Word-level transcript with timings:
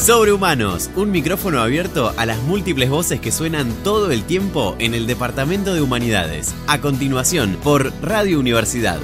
Sobrehumanos, 0.00 0.88
un 0.96 1.10
micrófono 1.10 1.60
abierto 1.60 2.14
a 2.16 2.24
las 2.24 2.42
múltiples 2.44 2.88
voces 2.88 3.20
que 3.20 3.30
suenan 3.30 3.70
todo 3.84 4.10
el 4.10 4.24
tiempo 4.24 4.74
en 4.78 4.94
el 4.94 5.06
Departamento 5.06 5.74
de 5.74 5.82
Humanidades. 5.82 6.54
A 6.66 6.80
continuación, 6.80 7.58
por 7.62 7.92
Radio 8.02 8.40
Universidad. 8.40 8.98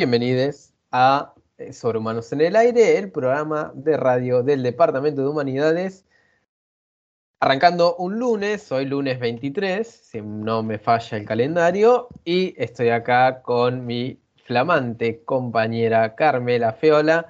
Bienvenides 0.00 0.72
a 0.92 1.34
eh, 1.58 1.74
Sobrehumanos 1.74 2.32
en 2.32 2.40
el 2.40 2.56
Aire, 2.56 2.96
el 2.96 3.12
programa 3.12 3.70
de 3.74 3.98
radio 3.98 4.42
del 4.42 4.62
Departamento 4.62 5.20
de 5.20 5.28
Humanidades. 5.28 6.06
Arrancando 7.38 7.96
un 7.96 8.18
lunes, 8.18 8.72
hoy 8.72 8.86
lunes 8.86 9.20
23, 9.20 9.86
si 9.86 10.22
no 10.22 10.62
me 10.62 10.78
falla 10.78 11.18
el 11.18 11.26
calendario, 11.26 12.08
y 12.24 12.54
estoy 12.56 12.88
acá 12.88 13.42
con 13.42 13.84
mi 13.84 14.18
flamante 14.42 15.22
compañera 15.22 16.14
Carmela 16.14 16.72
Feola. 16.72 17.26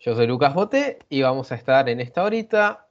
Yo 0.00 0.16
soy 0.16 0.26
Lucas 0.26 0.54
Bote 0.54 0.98
y 1.08 1.22
vamos 1.22 1.52
a 1.52 1.54
estar 1.54 1.88
en 1.88 2.00
esta 2.00 2.24
horita 2.24 2.88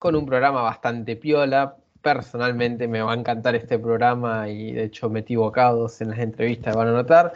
con 0.00 0.16
un 0.16 0.26
programa 0.26 0.62
bastante 0.62 1.14
piola. 1.14 1.76
Personalmente 2.02 2.88
me 2.88 3.02
va 3.02 3.12
a 3.12 3.16
encantar 3.16 3.54
este 3.54 3.78
programa 3.78 4.48
y 4.48 4.72
de 4.72 4.82
hecho 4.82 5.08
me 5.08 5.20
he 5.20 5.32
en 5.32 6.10
las 6.10 6.18
entrevistas, 6.18 6.74
van 6.74 6.88
a 6.88 6.92
notar. 6.92 7.34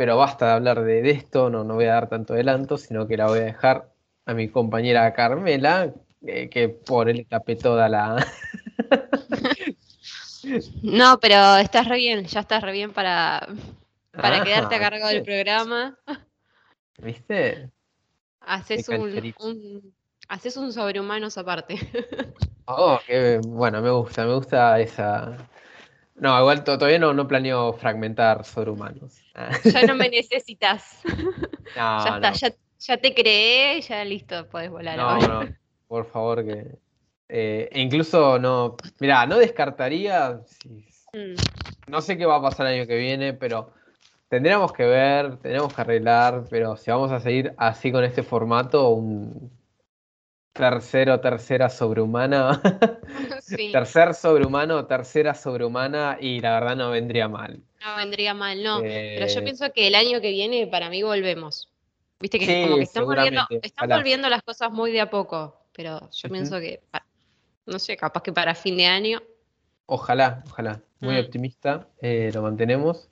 Pero 0.00 0.16
basta 0.16 0.46
de 0.46 0.52
hablar 0.52 0.82
de, 0.82 1.02
de 1.02 1.10
esto, 1.10 1.50
no, 1.50 1.62
no 1.62 1.74
voy 1.74 1.84
a 1.84 1.92
dar 1.92 2.08
tanto 2.08 2.32
adelanto, 2.32 2.78
sino 2.78 3.06
que 3.06 3.18
la 3.18 3.26
voy 3.26 3.40
a 3.40 3.42
dejar 3.42 3.92
a 4.24 4.32
mi 4.32 4.48
compañera 4.48 5.12
Carmela, 5.12 5.92
eh, 6.26 6.48
que 6.48 6.70
por 6.70 7.10
él 7.10 7.26
tapé 7.28 7.56
toda 7.56 7.86
la... 7.90 8.26
No, 10.82 11.18
pero 11.20 11.58
estás 11.58 11.86
re 11.86 11.96
bien, 11.96 12.24
ya 12.24 12.40
estás 12.40 12.62
re 12.62 12.72
bien 12.72 12.94
para, 12.94 13.46
para 14.12 14.38
Ah, 14.38 14.42
quedarte 14.42 14.76
a 14.76 14.80
cargo 14.80 15.06
del 15.08 15.22
programa. 15.22 15.98
¿Viste? 16.96 17.70
Haces 18.40 18.88
un, 18.88 19.92
haces 20.28 20.56
un 20.56 20.72
sobrehumanos 20.72 21.36
aparte. 21.36 21.76
Oh, 22.64 22.98
qué 23.06 23.38
bueno, 23.46 23.82
me 23.82 23.90
gusta, 23.90 24.24
me 24.24 24.34
gusta 24.34 24.80
esa... 24.80 25.36
No, 26.20 26.38
igual 26.38 26.62
to- 26.64 26.76
todavía 26.76 26.98
no, 26.98 27.14
no 27.14 27.26
planeo 27.26 27.72
fragmentar 27.72 28.44
sobre 28.44 28.70
humanos. 28.70 29.18
Ya 29.64 29.82
no 29.86 29.94
me 29.94 30.08
necesitas. 30.10 31.00
no, 31.76 32.04
ya 32.04 32.10
está, 32.14 32.30
no. 32.30 32.36
ya, 32.36 32.52
ya 32.78 32.96
te 32.98 33.14
creé, 33.14 33.80
ya 33.80 34.04
listo, 34.04 34.46
podés 34.48 34.70
volar 34.70 34.98
No, 34.98 35.08
ahora. 35.10 35.28
no, 35.28 35.54
por 35.88 36.04
favor 36.06 36.44
que... 36.44 36.78
eh, 37.28 37.68
e 37.72 37.80
incluso 37.80 38.38
no... 38.38 38.76
Mira, 39.00 39.26
no 39.26 39.38
descartaría... 39.38 40.40
si- 40.46 40.84
Mm, 41.12 41.34
no 41.88 42.00
sé 42.02 42.16
qué 42.16 42.24
va 42.24 42.36
a 42.36 42.42
pasar 42.42 42.68
el 42.68 42.74
año 42.78 42.86
que 42.86 42.96
viene, 42.96 43.32
pero 43.32 43.72
tendríamos 44.28 44.72
que 44.72 44.84
ver, 44.84 45.38
tendríamos 45.38 45.74
que 45.74 45.80
arreglar, 45.80 46.44
pero 46.48 46.76
si 46.76 46.88
vamos 46.92 47.10
a 47.10 47.18
seguir 47.18 47.52
así 47.56 47.90
con 47.90 48.04
este 48.04 48.22
formato, 48.22 48.90
un 48.90 49.50
tercero, 50.52 51.20
tercera 51.20 51.68
sobrehumana, 51.70 52.60
sí, 53.42 53.72
tercer 53.72 54.14
sobrehumano, 54.14 54.86
tercera 54.86 55.34
sobrehumana, 55.34 56.18
y 56.20 56.40
la 56.40 56.54
verdad 56.60 56.76
no 56.76 56.90
vendría 56.90 57.28
mal. 57.28 57.62
no 57.84 57.96
vendría 57.96 58.34
mal, 58.34 58.62
no. 58.62 58.80
Pero 58.80 59.26
yo 59.26 59.40
Eh, 59.40 59.42
pienso 59.44 59.72
que 59.72 59.86
el 59.86 59.94
año 59.94 60.20
que 60.20 60.30
viene 60.30 60.66
para 60.66 60.90
mí 60.90 61.02
volvemos. 61.02 61.68
Viste 62.20 62.38
que 62.38 62.46
Sí, 62.46 62.62
como 62.62 62.76
que 62.76 62.82
están 62.82 63.06
volviendo, 63.06 63.42
están 63.62 63.88
volviendo 63.88 64.28
las 64.28 64.42
cosas 64.42 64.70
muy 64.70 64.92
de 64.92 65.00
a 65.00 65.08
poco, 65.10 65.66
pero 65.72 66.10
yo 66.10 66.28
pienso 66.28 66.60
que, 66.60 66.80
no 67.66 67.78
sé, 67.78 67.96
capaz 67.96 68.22
que 68.22 68.32
para 68.32 68.54
fin 68.54 68.76
de 68.76 68.86
año. 68.86 69.22
Ojalá, 69.86 70.42
ojalá. 70.46 70.82
Muy 71.00 71.16
Mm. 71.16 71.20
optimista, 71.20 71.88
eh, 72.02 72.30
lo 72.34 72.42
mantenemos. 72.42 73.08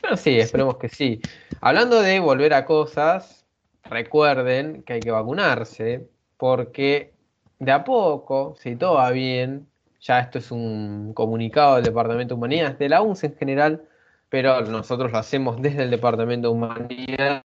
Pero 0.00 0.16
sí, 0.16 0.38
esperemos 0.38 0.76
que 0.78 0.88
sí. 0.88 1.20
Hablando 1.60 2.00
de 2.00 2.20
volver 2.20 2.54
a 2.54 2.64
cosas, 2.64 3.44
recuerden 3.84 4.82
que 4.84 4.94
hay 4.94 5.00
que 5.00 5.10
vacunarse, 5.10 6.08
porque 6.36 7.12
de 7.58 7.72
a 7.72 7.84
poco, 7.84 8.54
si 8.58 8.76
todo 8.76 8.94
va 8.94 9.10
bien, 9.10 9.66
ya 10.00 10.20
esto 10.20 10.38
es 10.38 10.50
un 10.50 11.12
comunicado 11.14 11.76
del 11.76 11.84
Departamento 11.84 12.34
de 12.34 12.38
Humanidades, 12.38 12.78
de 12.78 12.88
la 12.88 13.02
UNS 13.02 13.26
en 13.26 13.36
general, 13.36 13.88
pero 14.28 14.60
nosotros 14.62 15.12
lo 15.12 15.18
hacemos 15.18 15.62
desde 15.62 15.84
el 15.84 15.90
Departamento 15.90 16.48
de 16.48 16.54
Humanidades. 16.54 17.42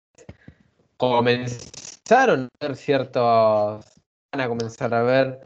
Comenzaron 0.97 2.49
a 2.59 2.67
ver 2.67 2.75
ciertos, 2.75 3.85
van 4.31 4.41
a 4.41 4.47
comenzar 4.47 4.93
a 4.93 5.03
ver 5.03 5.41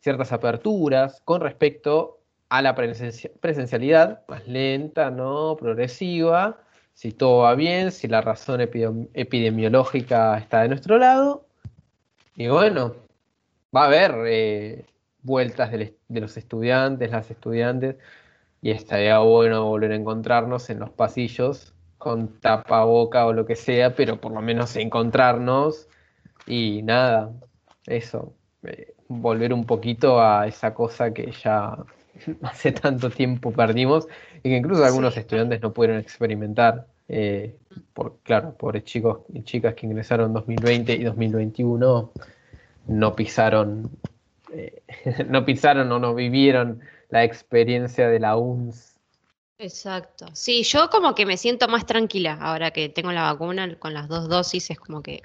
ciertas 0.00 0.32
aperturas 0.32 1.20
con 1.24 1.40
respecto 1.40 2.18
a 2.48 2.62
la 2.62 2.74
presencia- 2.74 3.30
presencialidad, 3.40 4.22
más 4.28 4.46
lenta, 4.48 5.10
¿no? 5.10 5.56
Progresiva, 5.56 6.58
si 6.94 7.12
todo 7.12 7.42
va 7.42 7.54
bien, 7.54 7.92
si 7.92 8.08
la 8.08 8.20
razón 8.20 8.60
epidem- 8.60 9.08
epidemiológica 9.14 10.36
está 10.38 10.62
de 10.62 10.68
nuestro 10.68 10.98
lado. 10.98 11.47
Y 12.38 12.46
bueno, 12.46 12.94
va 13.76 13.82
a 13.84 13.86
haber 13.86 14.14
eh, 14.28 14.86
vueltas 15.22 15.72
del 15.72 15.96
de, 16.08 16.20
los 16.20 16.36
estudiantes, 16.36 17.10
las 17.10 17.30
estudiantes, 17.32 17.96
y 18.62 18.70
estaría 18.70 19.18
bueno 19.18 19.64
volver 19.66 19.92
a 19.92 19.96
encontrarnos 19.96 20.70
en 20.70 20.78
los 20.80 20.90
pasillos 20.90 21.74
con 21.98 22.40
tapaboca 22.40 23.26
o 23.26 23.32
lo 23.32 23.44
que 23.44 23.56
sea, 23.56 23.96
pero 23.96 24.20
por 24.20 24.32
lo 24.32 24.40
menos 24.40 24.76
encontrarnos 24.76 25.88
y 26.46 26.82
nada, 26.84 27.32
eso, 27.86 28.34
eh, 28.62 28.94
volver 29.08 29.52
un 29.52 29.66
poquito 29.66 30.22
a 30.22 30.46
esa 30.46 30.74
cosa 30.74 31.12
que 31.12 31.32
ya 31.32 31.76
hace 32.42 32.72
tanto 32.72 33.10
tiempo 33.10 33.52
perdimos 33.52 34.06
y 34.38 34.50
que 34.50 34.56
incluso 34.56 34.84
algunos 34.84 35.14
Sí. 35.14 35.20
estudiantes 35.20 35.60
no 35.60 35.72
pudieron 35.72 35.98
experimentar, 36.00 36.86
eh, 37.08 37.56
por, 37.94 38.18
claro, 38.22 38.54
pobres 38.56 38.84
chicos 38.84 39.20
y 39.32 39.42
chicas 39.42 39.74
que 39.74 39.86
ingresaron 39.86 40.26
en 40.28 40.32
2020 40.34 40.92
y 40.94 41.04
2021 41.04 42.12
no 42.88 43.16
pisaron, 43.16 43.90
eh, 44.52 44.82
no 45.28 45.44
pisaron 45.44 45.90
o 45.92 45.98
no 45.98 46.14
vivieron 46.14 46.80
la 47.10 47.24
experiencia 47.24 48.08
de 48.08 48.20
la 48.20 48.36
UNS. 48.36 48.94
Exacto. 49.58 50.26
Sí, 50.34 50.62
yo 50.62 50.88
como 50.90 51.14
que 51.14 51.26
me 51.26 51.36
siento 51.36 51.66
más 51.68 51.84
tranquila 51.86 52.38
ahora 52.40 52.70
que 52.70 52.88
tengo 52.88 53.10
la 53.12 53.22
vacuna 53.32 53.76
con 53.78 53.92
las 53.94 54.08
dos 54.08 54.28
dosis, 54.28 54.70
es 54.70 54.78
como 54.78 55.02
que, 55.02 55.22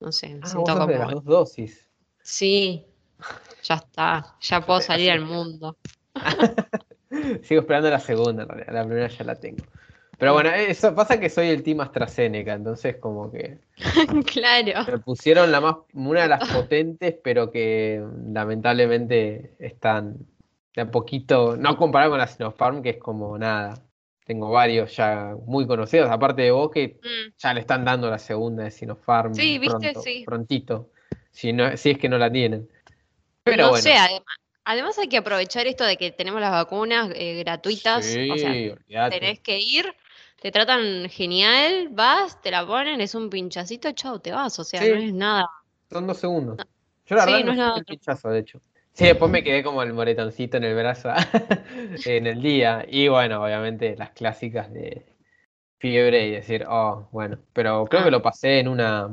no 0.00 0.10
sé, 0.12 0.28
me 0.34 0.40
Ah, 0.42 0.46
siento 0.46 0.72
sos 0.72 0.86
de 0.86 0.98
las 0.98 1.08
como, 1.08 1.20
dos 1.20 1.24
dosis. 1.24 1.88
sí, 2.22 2.86
ya 3.62 3.74
está, 3.76 4.36
ya 4.40 4.60
puedo 4.64 4.80
salir 4.80 5.10
al 5.10 5.20
mundo. 5.20 5.76
Sigo 7.42 7.60
esperando 7.60 7.90
la 7.90 8.00
segunda, 8.00 8.42
en 8.44 8.48
realidad. 8.48 8.72
La 8.72 8.84
primera 8.84 9.08
ya 9.08 9.24
la 9.24 9.34
tengo. 9.36 9.64
Pero 10.18 10.34
bueno, 10.34 10.50
eso 10.50 10.94
pasa 10.94 11.18
que 11.18 11.28
soy 11.28 11.48
el 11.48 11.62
team 11.62 11.80
AstraZeneca, 11.80 12.54
entonces 12.54 12.96
como 12.96 13.30
que 13.30 13.58
Claro. 14.32 14.84
me 14.92 14.98
pusieron 14.98 15.50
la 15.50 15.60
más, 15.60 15.76
una 15.94 16.22
de 16.22 16.28
las 16.28 16.52
potentes, 16.52 17.14
pero 17.22 17.50
que 17.50 18.02
lamentablemente 18.32 19.54
están 19.58 20.18
de 20.74 20.82
a 20.82 20.90
poquito, 20.90 21.56
no 21.56 21.76
comparado 21.76 22.12
con 22.12 22.18
la 22.18 22.26
Sinopharm, 22.26 22.82
que 22.82 22.90
es 22.90 22.98
como 22.98 23.36
nada. 23.38 23.74
Tengo 24.24 24.50
varios 24.50 24.96
ya 24.96 25.34
muy 25.46 25.66
conocidos, 25.66 26.10
aparte 26.10 26.42
de 26.42 26.50
vos 26.52 26.70
que 26.70 26.98
Mm, 27.02 27.32
ya 27.38 27.54
le 27.54 27.60
están 27.60 27.84
dando 27.84 28.08
la 28.08 28.18
segunda 28.18 28.64
de 28.64 28.70
Sinopharm 28.70 29.34
Sí, 29.34 29.58
¿viste? 29.58 29.68
pronto, 29.92 30.00
Sí. 30.02 30.22
prontito, 30.24 30.90
si, 31.30 31.52
no, 31.52 31.76
si 31.76 31.90
es 31.90 31.98
que 31.98 32.08
no 32.08 32.18
la 32.18 32.30
tienen. 32.30 32.68
Pero 33.44 33.64
no 33.64 33.68
bueno. 33.70 33.82
sé, 33.82 33.94
además, 33.94 34.24
además 34.64 34.98
hay 34.98 35.08
que 35.08 35.16
aprovechar 35.18 35.66
esto 35.66 35.84
de 35.84 35.96
que 35.96 36.12
tenemos 36.12 36.40
las 36.40 36.52
vacunas 36.52 37.10
eh, 37.14 37.38
gratuitas, 37.40 37.96
o 38.30 38.36
sea, 38.38 38.52
Sí, 38.52 38.72
tenés 39.10 39.40
que 39.40 39.58
ir, 39.58 39.92
te 40.42 40.50
tratan 40.50 41.08
genial, 41.08 41.88
vas, 41.92 42.40
te 42.42 42.50
la 42.50 42.66
ponen, 42.66 43.00
es 43.00 43.14
un 43.14 43.30
pinchacito, 43.30 43.92
chau, 43.92 44.18
te 44.18 44.32
vas, 44.32 44.58
o 44.58 44.64
sea, 44.64 44.82
Sí. 44.82 44.90
no 44.90 44.96
es 44.96 45.14
nada. 45.14 45.46
Son 45.90 46.06
dos 46.06 46.18
segundos. 46.18 46.58
Yo 47.06 47.16
la 47.16 47.24
Sí, 47.24 47.32
verdad 47.32 47.46
no 47.46 47.54
no 47.54 47.62
es 47.64 47.70
otro. 47.70 47.84
pinchazo, 47.84 48.28
de 48.30 48.38
hecho. 48.40 48.60
Sí, 48.92 49.04
después 49.06 49.30
me 49.30 49.42
quedé 49.42 49.62
como 49.62 49.82
el 49.82 49.92
moretoncito 49.94 50.56
en 50.58 50.64
el 50.64 50.74
brazo 50.74 51.10
en 52.06 52.26
el 52.26 52.42
día. 52.42 52.84
Y 52.88 53.08
bueno, 53.08 53.42
obviamente 53.42 53.96
las 53.96 54.10
clásicas 54.10 54.70
de 54.72 55.06
fiebre 55.78 56.26
y 56.26 56.32
decir, 56.32 56.66
oh, 56.68 57.08
bueno. 57.12 57.38
Pero 57.52 57.84
creo 57.86 58.02
Ah. 58.02 58.04
que 58.04 58.10
lo 58.10 58.20
pasé 58.22 58.58
en 58.60 58.68
una. 58.68 59.08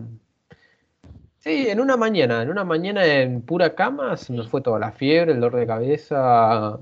Sí, 1.39 1.69
en 1.69 1.79
una 1.79 1.95
mañana. 1.95 2.41
En 2.41 2.49
una 2.49 2.63
mañana 2.65 3.05
en 3.05 3.41
pura 3.41 3.73
cama 3.73 4.17
se 4.17 4.33
me 4.33 4.43
fue 4.43 4.61
toda 4.61 4.79
la 4.79 4.91
fiebre, 4.91 5.31
el 5.31 5.39
dolor 5.39 5.59
de 5.59 5.67
cabeza. 5.67 6.77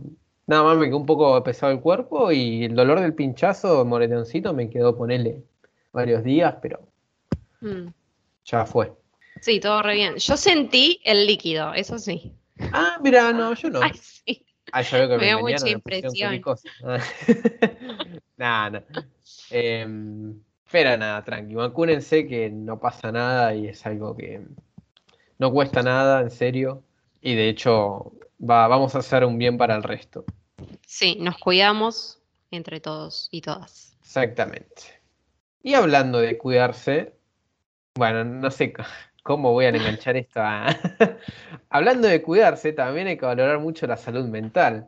Nada 0.48 0.64
más 0.64 0.78
me 0.78 0.86
quedó 0.86 0.98
un 0.98 1.06
poco 1.06 1.44
pesado 1.44 1.74
el 1.74 1.82
cuerpo 1.82 2.32
y 2.32 2.64
el 2.64 2.74
dolor 2.76 3.02
del 3.02 3.14
pinchazo, 3.14 3.84
moretoncito, 3.86 4.54
me 4.54 4.70
quedó 4.70 4.96
ponerle 4.98 5.44
varios 5.92 6.24
días, 6.24 6.56
pero 6.62 6.80
Mm. 7.60 7.88
ya 8.46 8.66
fue. 8.66 8.94
Sí, 9.42 9.60
todo 9.60 9.82
re 9.82 9.96
bien. 9.96 10.16
Yo 10.18 10.38
sentí 10.38 11.02
el 11.04 11.28
líquido, 11.28 11.74
eso 11.74 12.00
sí. 12.00 12.34
Ah, 12.72 12.98
mira, 13.04 13.34
no, 13.34 13.54
yo 13.56 13.70
no. 13.70 13.82
Ay, 13.84 13.92
sí. 13.94 14.46
Ah, 14.72 14.82
ya 14.82 14.98
veo 15.00 15.10
que 15.10 15.18
Me 15.18 15.26
dio 15.26 15.40
engañaron 15.40 15.52
mucha 15.64 15.70
impresión. 15.70 16.42
Nah, 18.38 18.70
no. 18.70 18.84
Em, 19.50 20.40
pero 20.72 20.96
nada, 20.98 21.24
tranqui. 21.24 21.56
Vacúnense 21.56 22.28
que 22.28 22.50
no 22.52 22.80
pasa 22.80 23.12
nada 23.12 23.56
y 23.56 23.68
es 23.68 23.86
algo 23.86 24.16
que 24.16 24.42
no 25.40 25.52
cuesta 25.52 25.82
nada, 25.82 26.22
en 26.22 26.30
serio. 26.30 26.84
Y 27.22 27.34
de 27.36 27.50
hecho, 27.50 28.14
va, 28.40 28.68
vamos 28.68 28.94
a 28.96 29.00
hacer 29.00 29.26
un 29.26 29.38
bien 29.40 29.58
para 29.58 29.76
el 29.76 29.82
resto. 29.84 30.24
Sí, 30.86 31.18
nos 31.20 31.38
cuidamos 31.38 32.22
entre 32.52 32.80
todos 32.80 33.28
y 33.32 33.42
todas. 33.42 33.96
Exactamente. 34.02 35.02
Y 35.62 35.74
hablando 35.74 36.20
de 36.20 36.38
cuidarse, 36.38 37.14
bueno, 37.96 38.24
no 38.24 38.50
sé 38.52 38.74
cómo 39.24 39.52
voy 39.52 39.66
a 39.66 39.70
enganchar 39.70 40.16
esto 40.18 40.40
a... 40.42 40.68
hablando 41.70 42.08
de 42.08 42.22
cuidarse, 42.22 42.74
también 42.74 43.08
hay 43.08 43.18
que 43.18 43.26
valorar 43.26 43.60
mucho 43.60 43.86
la 43.88 43.98
salud 43.98 44.26
mental. 44.26 44.88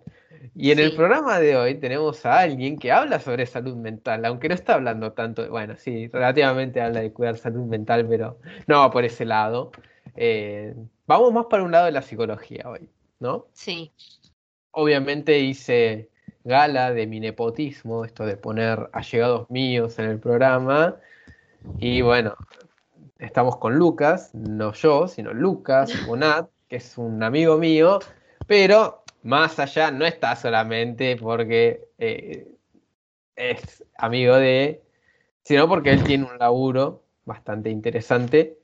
Y 0.55 0.71
en 0.71 0.79
el 0.79 0.93
programa 0.95 1.39
de 1.39 1.57
hoy 1.57 1.75
tenemos 1.75 2.25
a 2.25 2.39
alguien 2.39 2.77
que 2.79 2.91
habla 2.93 3.19
sobre 3.19 3.45
salud 3.45 3.75
mental, 3.75 4.23
aunque 4.25 4.47
no 4.47 4.55
está 4.55 4.75
hablando 4.75 5.11
tanto, 5.11 5.41
de- 5.43 5.49
bueno, 5.49 5.75
sí, 5.77 6.07
relativamente 6.07 6.79
habla 6.81 7.01
de 7.01 7.11
cuidar 7.11 7.37
salud 7.37 7.65
mental, 7.65 8.07
pero 8.07 8.39
no 8.67 8.79
va 8.79 8.89
por 8.89 9.03
ese 9.03 9.25
lado. 9.25 9.71
Eh, 10.15 10.73
vamos 11.05 11.33
más 11.33 11.45
para 11.47 11.63
un 11.63 11.71
lado 11.71 11.85
de 11.85 11.91
la 11.91 12.01
psicología 12.01 12.69
hoy, 12.69 12.89
¿no? 13.19 13.47
Sí, 13.53 13.91
Obviamente 14.71 15.39
hice 15.39 16.09
gala 16.43 16.91
de 16.93 17.07
mi 17.07 17.19
nepotismo, 17.19 18.05
esto 18.05 18.25
de 18.25 18.37
poner 18.37 18.89
allegados 18.93 19.49
míos 19.49 19.99
en 19.99 20.05
el 20.05 20.19
programa. 20.19 20.97
Y 21.79 22.01
bueno, 22.01 22.35
estamos 23.17 23.57
con 23.57 23.75
Lucas, 23.75 24.33
no 24.33 24.73
yo, 24.73 25.07
sino 25.07 25.33
Lucas 25.33 25.91
Bonat, 26.07 26.49
que 26.67 26.77
es 26.77 26.97
un 26.97 27.21
amigo 27.23 27.57
mío, 27.57 27.99
pero 28.47 29.03
más 29.23 29.59
allá 29.59 29.91
no 29.91 30.05
está 30.05 30.35
solamente 30.35 31.17
porque 31.17 31.89
eh, 31.97 32.47
es 33.35 33.83
amigo 33.97 34.35
de, 34.35 34.81
sino 35.43 35.67
porque 35.67 35.91
él 35.91 36.03
tiene 36.03 36.25
un 36.25 36.37
laburo 36.37 37.03
bastante 37.25 37.69
interesante 37.69 38.59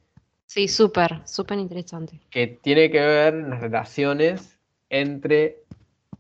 sí, 0.46 0.68
súper, 0.68 1.22
súper 1.26 1.60
interesante. 1.60 2.20
que 2.30 2.48
tiene 2.48 2.90
que 2.90 3.00
ver 3.00 3.34
las 3.34 3.62
relaciones 3.62 4.58
entre 4.90 5.65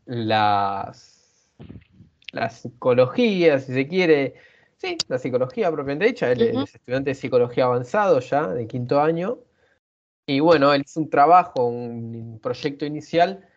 las 0.06 1.16
la 2.36 2.50
psicología, 2.50 3.60
si 3.60 3.74
se 3.74 3.88
quiere, 3.88 4.36
sí, 4.78 4.98
la 5.07 5.18
psicología 5.18 5.72
propiamente 5.72 6.06
dicha, 6.06 6.31
él 6.31 6.42
es 6.42 6.75
estudiante 6.75 7.12
de 7.12 7.16
psicología 7.16 7.63
avanzado 7.66 8.19
ya, 8.19 8.48
de 8.48 8.68
quinto 8.68 9.00
año, 9.00 9.40
y 10.28 10.42
bueno, 10.42 10.74
él 10.74 10.84
hizo 10.86 11.00
un 11.00 11.10
trabajo, 11.10 11.66
un 11.66 12.40
proyecto 12.42 12.86
inicial 12.86 13.48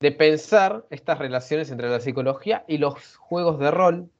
de 0.00 0.12
pensar 0.12 0.84
estas 0.90 1.18
relaciones 1.18 1.70
entre 1.70 1.88
la 1.88 2.00
psicología 2.00 2.64
y 2.68 2.78
los 2.78 3.16
juegos 3.16 3.58
de 3.58 3.70
rol, 3.70 4.10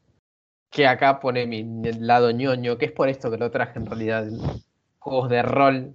que 0.71 0.87
acá 0.87 1.21
pone 1.21 1.47
mi, 1.47 1.65
mi 1.65 1.93
lado 1.93 2.31
ñoño, 2.31 2.79
que 2.79 2.87
es 2.87 2.93
por 2.93 3.09
esto 3.09 3.31
que 3.31 3.39
lo 3.39 3.51
traje 3.51 3.79
en 3.79 3.87
realidad, 3.87 4.27
juegos 4.99 5.29
de 5.29 5.43
rol, 5.43 5.95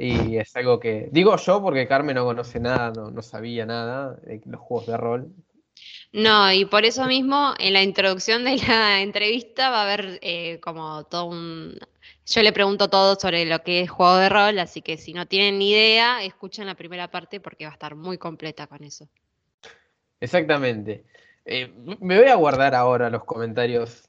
y 0.00 0.38
es 0.38 0.56
algo 0.56 0.80
que 0.80 1.10
digo 1.12 1.36
yo 1.36 1.60
porque 1.62 1.86
Carmen 1.86 2.16
no 2.16 2.24
conoce 2.24 2.58
nada, 2.58 2.90
no, 2.90 3.10
no 3.10 3.20
sabía 3.20 3.66
nada 3.66 4.14
de 4.22 4.40
los 4.46 4.58
juegos 4.58 4.86
de 4.86 4.96
rol. 4.96 5.30
No, 6.12 6.50
y 6.50 6.64
por 6.64 6.86
eso 6.86 7.04
mismo 7.04 7.54
en 7.58 7.74
la 7.74 7.82
introducción 7.82 8.44
de 8.44 8.56
la 8.56 9.00
entrevista 9.02 9.68
va 9.68 9.80
a 9.80 9.84
haber 9.84 10.18
eh, 10.22 10.58
como 10.60 11.04
todo 11.04 11.26
un... 11.26 11.78
Yo 12.26 12.42
le 12.42 12.52
pregunto 12.52 12.88
todo 12.88 13.16
sobre 13.16 13.44
lo 13.44 13.62
que 13.62 13.80
es 13.82 13.90
juego 13.90 14.16
de 14.16 14.30
rol, 14.30 14.58
así 14.58 14.80
que 14.80 14.96
si 14.96 15.12
no 15.12 15.26
tienen 15.26 15.58
ni 15.58 15.72
idea, 15.72 16.24
escuchen 16.24 16.66
la 16.66 16.76
primera 16.76 17.10
parte 17.10 17.38
porque 17.38 17.64
va 17.64 17.70
a 17.70 17.74
estar 17.74 17.94
muy 17.94 18.16
completa 18.16 18.66
con 18.66 18.82
eso. 18.82 19.06
Exactamente. 20.18 21.04
Eh, 21.44 21.74
me 22.00 22.18
voy 22.18 22.28
a 22.28 22.36
guardar 22.36 22.74
ahora 22.74 23.10
los 23.10 23.24
comentarios. 23.24 24.08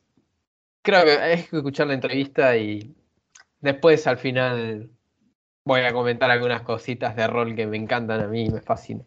Creo 0.82 1.04
que 1.04 1.12
hay 1.12 1.44
que 1.44 1.58
escuchar 1.58 1.88
la 1.88 1.96
entrevista 1.96 2.56
y 2.56 2.96
después 3.60 4.08
al 4.08 4.18
final 4.18 4.90
voy 5.66 5.82
a 5.82 5.94
comentar 5.94 6.30
algunas 6.32 6.62
cositas 6.64 7.16
de 7.16 7.28
rol 7.28 7.56
que 7.56 7.68
me 7.68 7.78
encantan 7.78 8.22
a 8.22 8.28
mí 8.28 8.46
y 8.46 8.50
me 8.50 8.62
fascinan. 8.62 9.06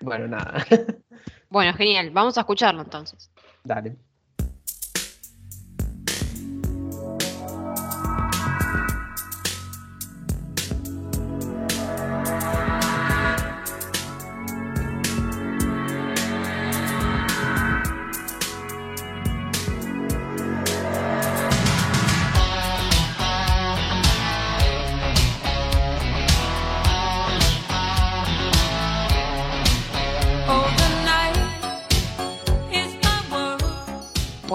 Bueno, 0.00 0.28
nada, 0.28 0.64
Bueno, 1.50 1.74
genial, 1.74 2.10
vamos 2.10 2.36
a 2.38 2.40
escucharlo 2.40 2.82
entonces. 2.82 3.30
dale. 3.64 3.96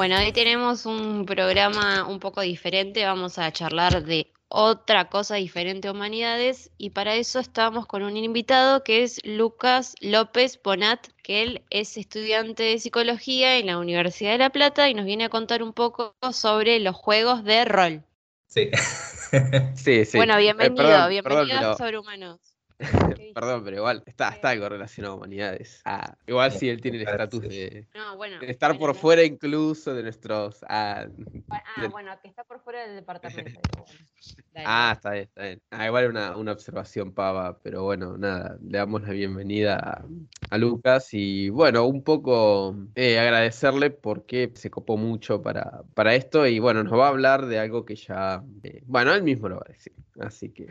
Bueno, 0.01 0.18
hoy 0.18 0.31
tenemos 0.31 0.88
un 0.88 1.27
programa 1.27 2.07
un 2.07 2.19
poco 2.19 2.42
diferente, 2.42 3.06
vamos 3.06 3.38
a 3.38 3.51
charlar 3.51 4.03
de 4.03 4.33
otra 4.48 5.09
cosa 5.09 5.36
diferente 5.36 5.88
a 5.88 5.92
humanidades 5.92 6.71
y 6.80 6.89
para 6.89 7.13
eso 7.13 7.38
estamos 7.38 7.86
con 7.86 8.01
un 8.01 8.18
invitado 8.18 8.83
que 8.83 9.03
es 9.03 9.19
Lucas 9.24 9.94
López 10.01 10.59
Bonat, 10.63 11.06
que 11.21 11.44
él 11.44 11.62
es 11.69 11.98
estudiante 11.98 12.63
de 12.63 12.80
psicología 12.80 13.59
en 13.59 13.68
la 13.68 13.77
Universidad 13.77 14.31
de 14.31 14.38
La 14.39 14.50
Plata 14.50 14.89
y 14.89 14.95
nos 14.95 15.06
viene 15.06 15.25
a 15.25 15.30
contar 15.30 15.62
un 15.62 15.71
poco 15.71 16.15
sobre 16.31 16.80
los 16.80 16.95
juegos 16.95 17.44
de 17.44 17.63
rol. 17.65 18.03
Sí. 18.48 18.71
Sí, 19.75 20.03
sí. 20.06 20.18
Bueno, 20.18 20.33
Eh, 20.33 20.42
bienvenido, 20.42 20.83
perdón, 20.83 21.09
bienvenido 21.09 21.45
perdón, 21.45 21.59
pero- 21.59 21.71
a 21.74 21.77
Sobrehumanos. 21.77 22.50
Perdón, 23.36 23.63
pero 23.63 23.78
igual 23.78 24.04
está, 24.06 24.30
está 24.30 24.50
algo 24.50 24.68
relacionado 24.69 25.13
a 25.13 25.18
humanidades. 25.18 25.81
Ah, 25.86 26.16
igual 26.28 26.51
sí, 26.51 26.69
él 26.69 26.81
tiene 26.81 26.98
el 26.98 27.07
estatus 27.07 27.42
de, 27.42 27.88
No, 27.94 28.18
bueno, 28.18 28.39
de 28.39 28.51
estar 28.51 28.78
por 28.78 28.95
fuera 28.95 29.24
incluso 29.24 29.94
de 29.94 30.04
nuestros... 30.04 30.66
Ah, 30.68 31.07
Ah, 31.50 31.88
bueno, 31.89 32.12
que 32.22 32.28
está 32.28 32.44
por 32.44 32.60
fuera 32.62 32.86
del 32.86 32.95
departamento. 32.95 33.60
bueno. 34.54 34.68
Ah, 34.69 34.92
está 34.95 35.12
bien, 35.12 35.24
está 35.24 35.44
bien. 35.44 35.62
Ah, 35.72 35.88
igual 35.88 36.10
una, 36.10 36.36
una 36.38 36.51
observación 36.51 37.13
pava, 37.13 37.60
pero 37.60 37.83
bueno, 37.83 38.18
nada, 38.18 38.57
le 38.62 38.78
damos 38.78 39.01
la 39.04 39.12
bienvenida 39.12 39.75
a, 39.77 40.06
a 40.50 40.57
Lucas 40.57 41.13
y 41.13 41.50
bueno, 41.50 41.86
un 41.86 42.03
poco 42.03 42.75
eh, 42.96 43.20
agradecerle 43.20 43.89
porque 43.91 44.51
se 44.55 44.70
copó 44.70 44.98
mucho 44.98 45.41
para, 45.41 45.84
para 45.94 46.15
esto 46.15 46.46
y 46.48 46.60
bueno, 46.60 46.84
nos 46.84 46.94
va 46.94 47.08
a 47.08 47.10
hablar 47.10 47.46
de 47.46 47.60
algo 47.60 47.86
que 47.86 47.96
ya, 47.96 48.44
eh, 48.63 48.82
bueno, 48.86 49.13
él 49.13 49.24
mismo 49.24 49.50
lo 49.50 49.55
va 49.55 49.63
a 49.67 49.72
decir, 49.72 49.94
así 50.20 50.50
que 50.50 50.67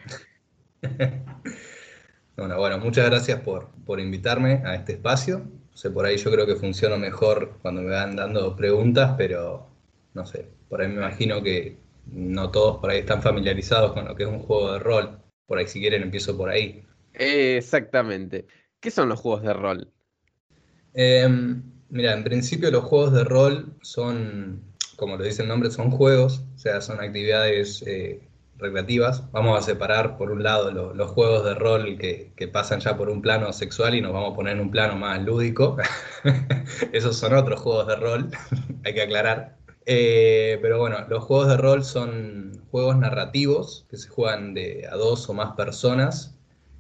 Bueno, 2.41 2.57
bueno, 2.57 2.79
muchas 2.79 3.05
gracias 3.05 3.39
por, 3.41 3.69
por 3.85 4.01
invitarme 4.01 4.63
a 4.65 4.75
este 4.75 4.93
espacio. 4.93 5.41
No 5.41 5.77
sé, 5.77 5.91
por 5.91 6.07
ahí 6.07 6.17
yo 6.17 6.31
creo 6.31 6.47
que 6.47 6.57
funciona 6.57 6.97
mejor 6.97 7.59
cuando 7.61 7.83
me 7.83 7.91
van 7.91 8.17
dando 8.17 8.57
preguntas, 8.57 9.15
pero 9.19 9.67
no 10.15 10.25
sé, 10.25 10.47
por 10.71 10.81
ahí 10.81 10.89
me 10.89 10.95
imagino 10.95 11.43
que 11.43 11.77
no 12.07 12.51
todos 12.51 12.79
por 12.79 12.89
ahí 12.89 13.01
están 13.01 13.21
familiarizados 13.21 13.93
con 13.93 14.07
lo 14.07 14.17
que 14.17 14.23
es 14.23 14.29
un 14.31 14.39
juego 14.39 14.73
de 14.73 14.79
rol. 14.79 15.19
Por 15.45 15.59
ahí 15.59 15.67
si 15.67 15.81
quieren 15.81 16.01
empiezo 16.01 16.35
por 16.35 16.49
ahí. 16.49 16.83
exactamente. 17.13 18.47
¿Qué 18.81 18.91
son 18.91 19.11
los 19.11 19.21
juegos 19.21 19.43
de 19.43 19.53
rol? 19.53 19.93
Eh, 20.95 21.29
mira, 21.91 22.15
en 22.15 22.25
principio 22.25 22.71
los 22.71 22.85
juegos 22.85 23.13
de 23.13 23.25
rol 23.25 23.75
son, 23.83 24.63
como 24.97 25.19
lo 25.19 25.25
dice 25.25 25.43
el 25.43 25.49
nombre, 25.49 25.71
son 25.71 25.91
juegos, 25.91 26.43
o 26.55 26.59
sea, 26.59 26.81
son 26.81 27.01
actividades 27.01 27.83
eh, 27.87 28.30
recreativas. 28.61 29.31
Vamos 29.33 29.59
a 29.59 29.63
separar 29.63 30.17
por 30.17 30.31
un 30.31 30.43
lado 30.43 30.71
lo- 30.71 30.95
los 30.95 31.11
juegos 31.11 31.45
de 31.45 31.55
rol 31.55 31.99
que, 31.99 32.33
que 32.37 32.49
pasan 32.49 32.81
ya 32.81 32.97
por 32.97 33.11
un 33.11 33.23
plano 33.23 33.53
sexual 33.53 33.95
y 33.95 34.01
nos 34.01 34.13
vamos 34.13 34.33
a 34.33 34.37
poner 34.37 34.55
en 34.57 34.61
un 34.63 34.71
plano 34.71 34.97
más 34.97 35.23
lúdico. 35.23 35.77
Esos 36.93 37.17
son 37.19 37.35
otros 37.35 37.61
juegos 37.61 37.87
de 37.87 37.97
rol, 37.97 38.31
hay 38.85 38.95
que 38.95 39.03
aclarar. 39.03 39.57
Eh, 39.87 40.59
pero 40.63 40.79
bueno, 40.79 40.99
los 41.09 41.25
juegos 41.25 41.49
de 41.49 41.57
rol 41.57 41.85
son 41.85 42.63
juegos 42.71 42.97
narrativos 42.97 43.87
que 43.91 43.97
se 43.97 44.09
juegan 44.09 44.55
de 44.55 44.87
a 44.91 44.97
dos 44.97 45.29
o 45.29 45.35
más 45.35 45.55
personas 45.57 46.37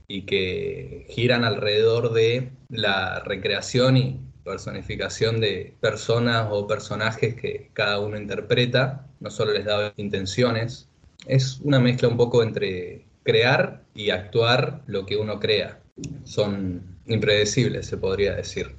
y 0.08 0.22
que 0.26 1.06
giran 1.10 1.44
alrededor 1.44 2.12
de 2.12 2.52
la 2.68 3.20
recreación 3.20 3.96
y 3.96 4.20
personificación 4.44 5.40
de 5.40 5.76
personas 5.80 6.48
o 6.50 6.66
personajes 6.66 7.34
que 7.34 7.70
cada 7.72 8.00
uno 8.00 8.16
interpreta, 8.18 9.06
no 9.20 9.30
solo 9.30 9.52
les 9.52 9.64
da 9.64 9.92
intenciones, 9.96 10.89
es 11.26 11.60
una 11.62 11.80
mezcla 11.80 12.08
un 12.08 12.16
poco 12.16 12.42
entre 12.42 13.04
crear 13.22 13.82
y 13.94 14.10
actuar 14.10 14.82
lo 14.86 15.06
que 15.06 15.16
uno 15.16 15.38
crea. 15.38 15.78
Son 16.24 16.82
impredecibles, 17.06 17.86
se 17.86 17.96
podría 17.96 18.34
decir, 18.34 18.74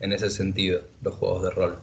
en 0.00 0.12
ese 0.12 0.30
sentido, 0.30 0.82
los 1.02 1.14
juegos 1.14 1.44
de 1.44 1.50
rol. 1.50 1.78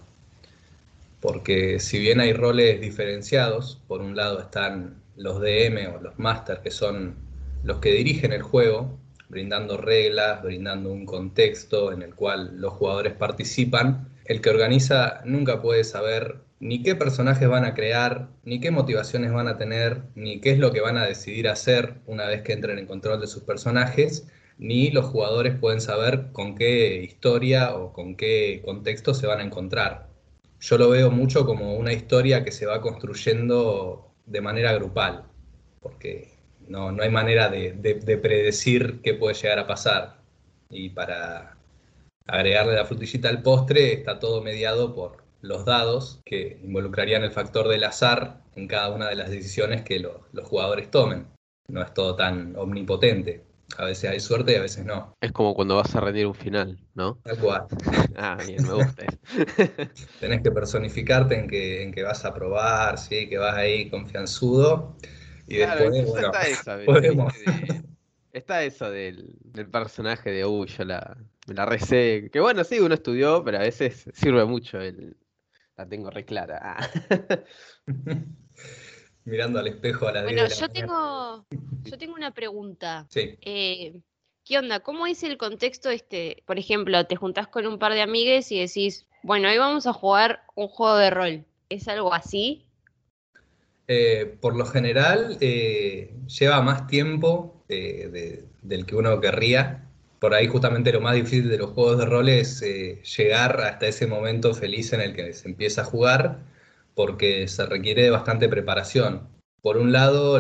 Porque 1.22 1.80
si 1.80 2.00
bien 2.00 2.20
hay 2.20 2.34
roles 2.34 2.80
diferenciados, 2.82 3.82
por 3.88 4.02
un 4.02 4.16
lado 4.16 4.40
están 4.40 5.02
los 5.16 5.42
DM 5.42 5.96
o 5.96 6.02
los 6.02 6.20
Master, 6.20 6.62
que 6.62 6.72
son 6.72 7.16
los 7.64 7.78
que 7.78 7.92
dirigen 7.92 8.34
el 8.34 8.44
juego, 8.44 8.98
brindando 9.30 9.78
reglas, 9.78 10.44
brindando 10.44 10.92
un 10.92 11.06
contexto 11.06 11.92
en 11.92 12.02
el 12.02 12.14
cual 12.16 12.60
los 12.60 12.74
jugadores 12.74 13.14
participan, 13.14 14.10
el 14.26 14.42
que 14.42 14.50
organiza 14.50 15.22
nunca 15.26 15.62
puede 15.62 15.84
saber 15.84 16.38
ni 16.60 16.82
qué 16.84 16.96
personajes 16.96 17.48
van 17.48 17.66
a 17.66 17.74
crear, 17.74 18.30
ni 18.44 18.60
qué 18.60 18.72
motivaciones 18.72 19.32
van 19.32 19.48
a 19.48 19.58
tener, 19.58 20.04
ni 20.16 20.42
qué 20.42 20.52
es 20.52 20.60
lo 20.60 20.72
que 20.72 20.82
van 20.82 20.98
a 20.98 21.06
decidir 21.06 21.48
hacer 21.48 21.96
una 22.08 22.26
vez 22.26 22.42
que 22.42 22.54
entren 22.54 22.80
en 22.80 22.88
control 22.88 23.22
de 23.22 23.28
sus 23.28 23.44
personajes, 23.44 24.28
ni 24.58 24.90
los 24.90 25.06
jugadores 25.06 25.56
pueden 25.60 25.82
saber 25.82 26.32
con 26.32 26.56
qué 26.56 27.04
historia 27.04 27.76
o 27.76 27.94
con 27.94 28.16
qué 28.16 28.62
contexto 28.66 29.14
se 29.14 29.28
van 29.28 29.40
a 29.40 29.44
encontrar. 29.44 30.08
Yo 30.60 30.78
lo 30.78 30.90
veo 30.90 31.12
mucho 31.12 31.46
como 31.46 31.76
una 31.76 31.94
historia 31.94 32.44
que 32.44 32.52
se 32.52 32.66
va 32.66 32.82
construyendo 32.82 34.12
de 34.26 34.42
manera 34.42 34.74
grupal, 34.74 35.26
porque 35.82 36.32
no, 36.68 36.90
hay 37.02 37.10
manera 37.12 37.50
de, 37.50 37.74
de 37.74 38.18
predecir 38.18 39.02
qué 39.04 39.14
puede 39.14 39.36
llegar 39.36 39.60
a 39.60 39.68
pasar. 39.68 40.18
Y 40.70 40.90
para 40.90 41.58
agregarle 42.26 42.76
la 42.76 42.86
frutillita 42.86 43.30
al 43.30 43.42
postre 43.42 43.94
está 43.94 44.20
todo 44.20 44.42
mediado 44.44 44.94
por 44.96 45.27
los 45.48 45.66
dados 45.66 46.22
que 46.26 46.60
involucrarían 46.64 47.24
el 47.24 47.32
factor 47.32 47.68
del 47.68 47.84
azar 47.84 48.42
en 48.56 48.68
cada 48.68 48.90
una 48.90 49.08
de 49.10 49.16
las 49.16 49.30
decisiones 49.30 49.84
que 49.84 50.00
los 50.00 50.46
jugadores 50.46 50.92
tomen. 50.92 51.28
No 51.68 51.82
es 51.82 51.94
todo 51.94 52.16
tan 52.16 52.56
omnipotente. 52.56 53.44
A 53.78 53.84
veces 53.84 54.10
hay 54.10 54.20
suerte 54.22 54.54
y 54.54 54.56
a 54.56 54.62
veces 54.62 54.86
no. 54.86 55.14
Es 55.20 55.32
como 55.34 55.54
cuando 55.54 55.76
vas 55.76 55.94
a 55.94 56.00
rendir 56.00 56.26
un 56.26 56.34
final, 56.34 56.80
¿no? 56.96 57.20
Tal 57.24 57.38
cual. 57.38 57.66
ah, 58.16 58.38
bien, 58.46 58.64
me 58.64 58.74
gusta. 58.74 59.06
Tenés 60.20 60.42
que 60.42 60.52
personificarte 60.52 61.36
en 61.36 61.48
que, 61.50 61.84
en 61.84 61.92
que 61.92 62.04
vas 62.04 62.24
a 62.24 62.34
probar, 62.34 62.98
¿sí? 62.98 63.28
que 63.28 63.38
vas 63.38 63.56
ahí 63.56 63.90
confianzudo. 63.90 64.96
Y 65.48 65.58
después, 65.58 66.06
bueno, 66.06 66.28
está, 66.34 66.48
esa, 66.48 66.80
podemos... 66.86 67.34
está 68.32 68.64
eso 68.64 68.90
del, 68.90 69.36
del, 69.44 69.68
personaje 69.68 70.32
de, 70.32 70.46
uy, 70.46 70.68
yo 70.68 70.86
la, 70.86 71.18
me 71.48 71.54
la 71.54 71.66
recé. 71.66 72.30
Que 72.32 72.40
bueno, 72.40 72.64
sí, 72.64 72.80
uno 72.80 72.94
estudió, 72.94 73.44
pero 73.44 73.58
a 73.58 73.62
veces 73.62 74.10
sirve 74.14 74.46
mucho 74.46 74.80
el, 74.80 75.18
la 75.78 75.88
tengo 75.88 76.10
re 76.10 76.26
clara. 76.26 76.60
Ah. 76.62 76.90
Mirando 79.26 79.60
al 79.60 79.68
espejo 79.68 80.08
a 80.08 80.14
la 80.14 80.24
Bueno, 80.24 80.48
yo 80.48 80.70
tengo, 80.70 81.46
yo 81.84 81.98
tengo 81.98 82.16
una 82.16 82.32
pregunta. 82.34 83.08
Sí. 83.12 83.38
Eh, 83.42 84.02
¿Qué 84.44 84.58
onda? 84.58 84.80
¿Cómo 84.80 85.08
es 85.08 85.24
el 85.24 85.38
contexto 85.38 85.90
este? 85.90 86.44
Por 86.46 86.58
ejemplo, 86.58 87.06
te 87.06 87.18
juntás 87.18 87.50
con 87.50 87.68
un 87.68 87.80
par 87.80 87.94
de 87.94 88.02
amigues 88.02 88.50
y 88.54 88.60
decís, 88.60 89.06
bueno, 89.22 89.50
hoy 89.50 89.58
vamos 89.58 89.86
a 89.88 89.94
jugar 89.94 90.44
un 90.56 90.70
juego 90.70 90.96
de 90.96 91.10
rol. 91.10 91.46
¿Es 91.68 91.90
algo 91.90 92.14
así? 92.14 92.66
Eh, 93.90 94.38
por 94.40 94.56
lo 94.56 94.66
general, 94.66 95.38
eh, 95.42 96.16
lleva 96.28 96.62
más 96.62 96.88
tiempo 96.88 97.66
del 97.68 98.86
que 98.86 98.96
uno 98.96 99.20
querría 99.20 99.87
por 100.20 100.34
ahí 100.34 100.48
justamente 100.48 100.92
lo 100.92 101.02
más 101.02 101.16
difícil 101.16 101.50
de 101.50 101.58
los 101.58 101.72
juegos 101.72 101.98
de 102.00 102.06
rol 102.06 102.30
es 102.30 102.62
eh, 102.62 103.02
llegar 103.18 103.62
hasta 103.62 103.88
ese 103.88 104.08
momento 104.08 104.54
feliz 104.54 104.94
en 104.94 105.02
el 105.02 105.14
que 105.14 105.34
se 105.34 105.48
empieza 105.48 105.82
a 105.82 105.86
jugar, 105.86 106.40
porque 106.96 107.48
se 107.48 107.66
requiere 107.66 108.10
bastante 108.10 108.50
preparación. 108.50 109.28
Por 109.62 109.78
un 109.78 109.92
lado, 109.92 110.40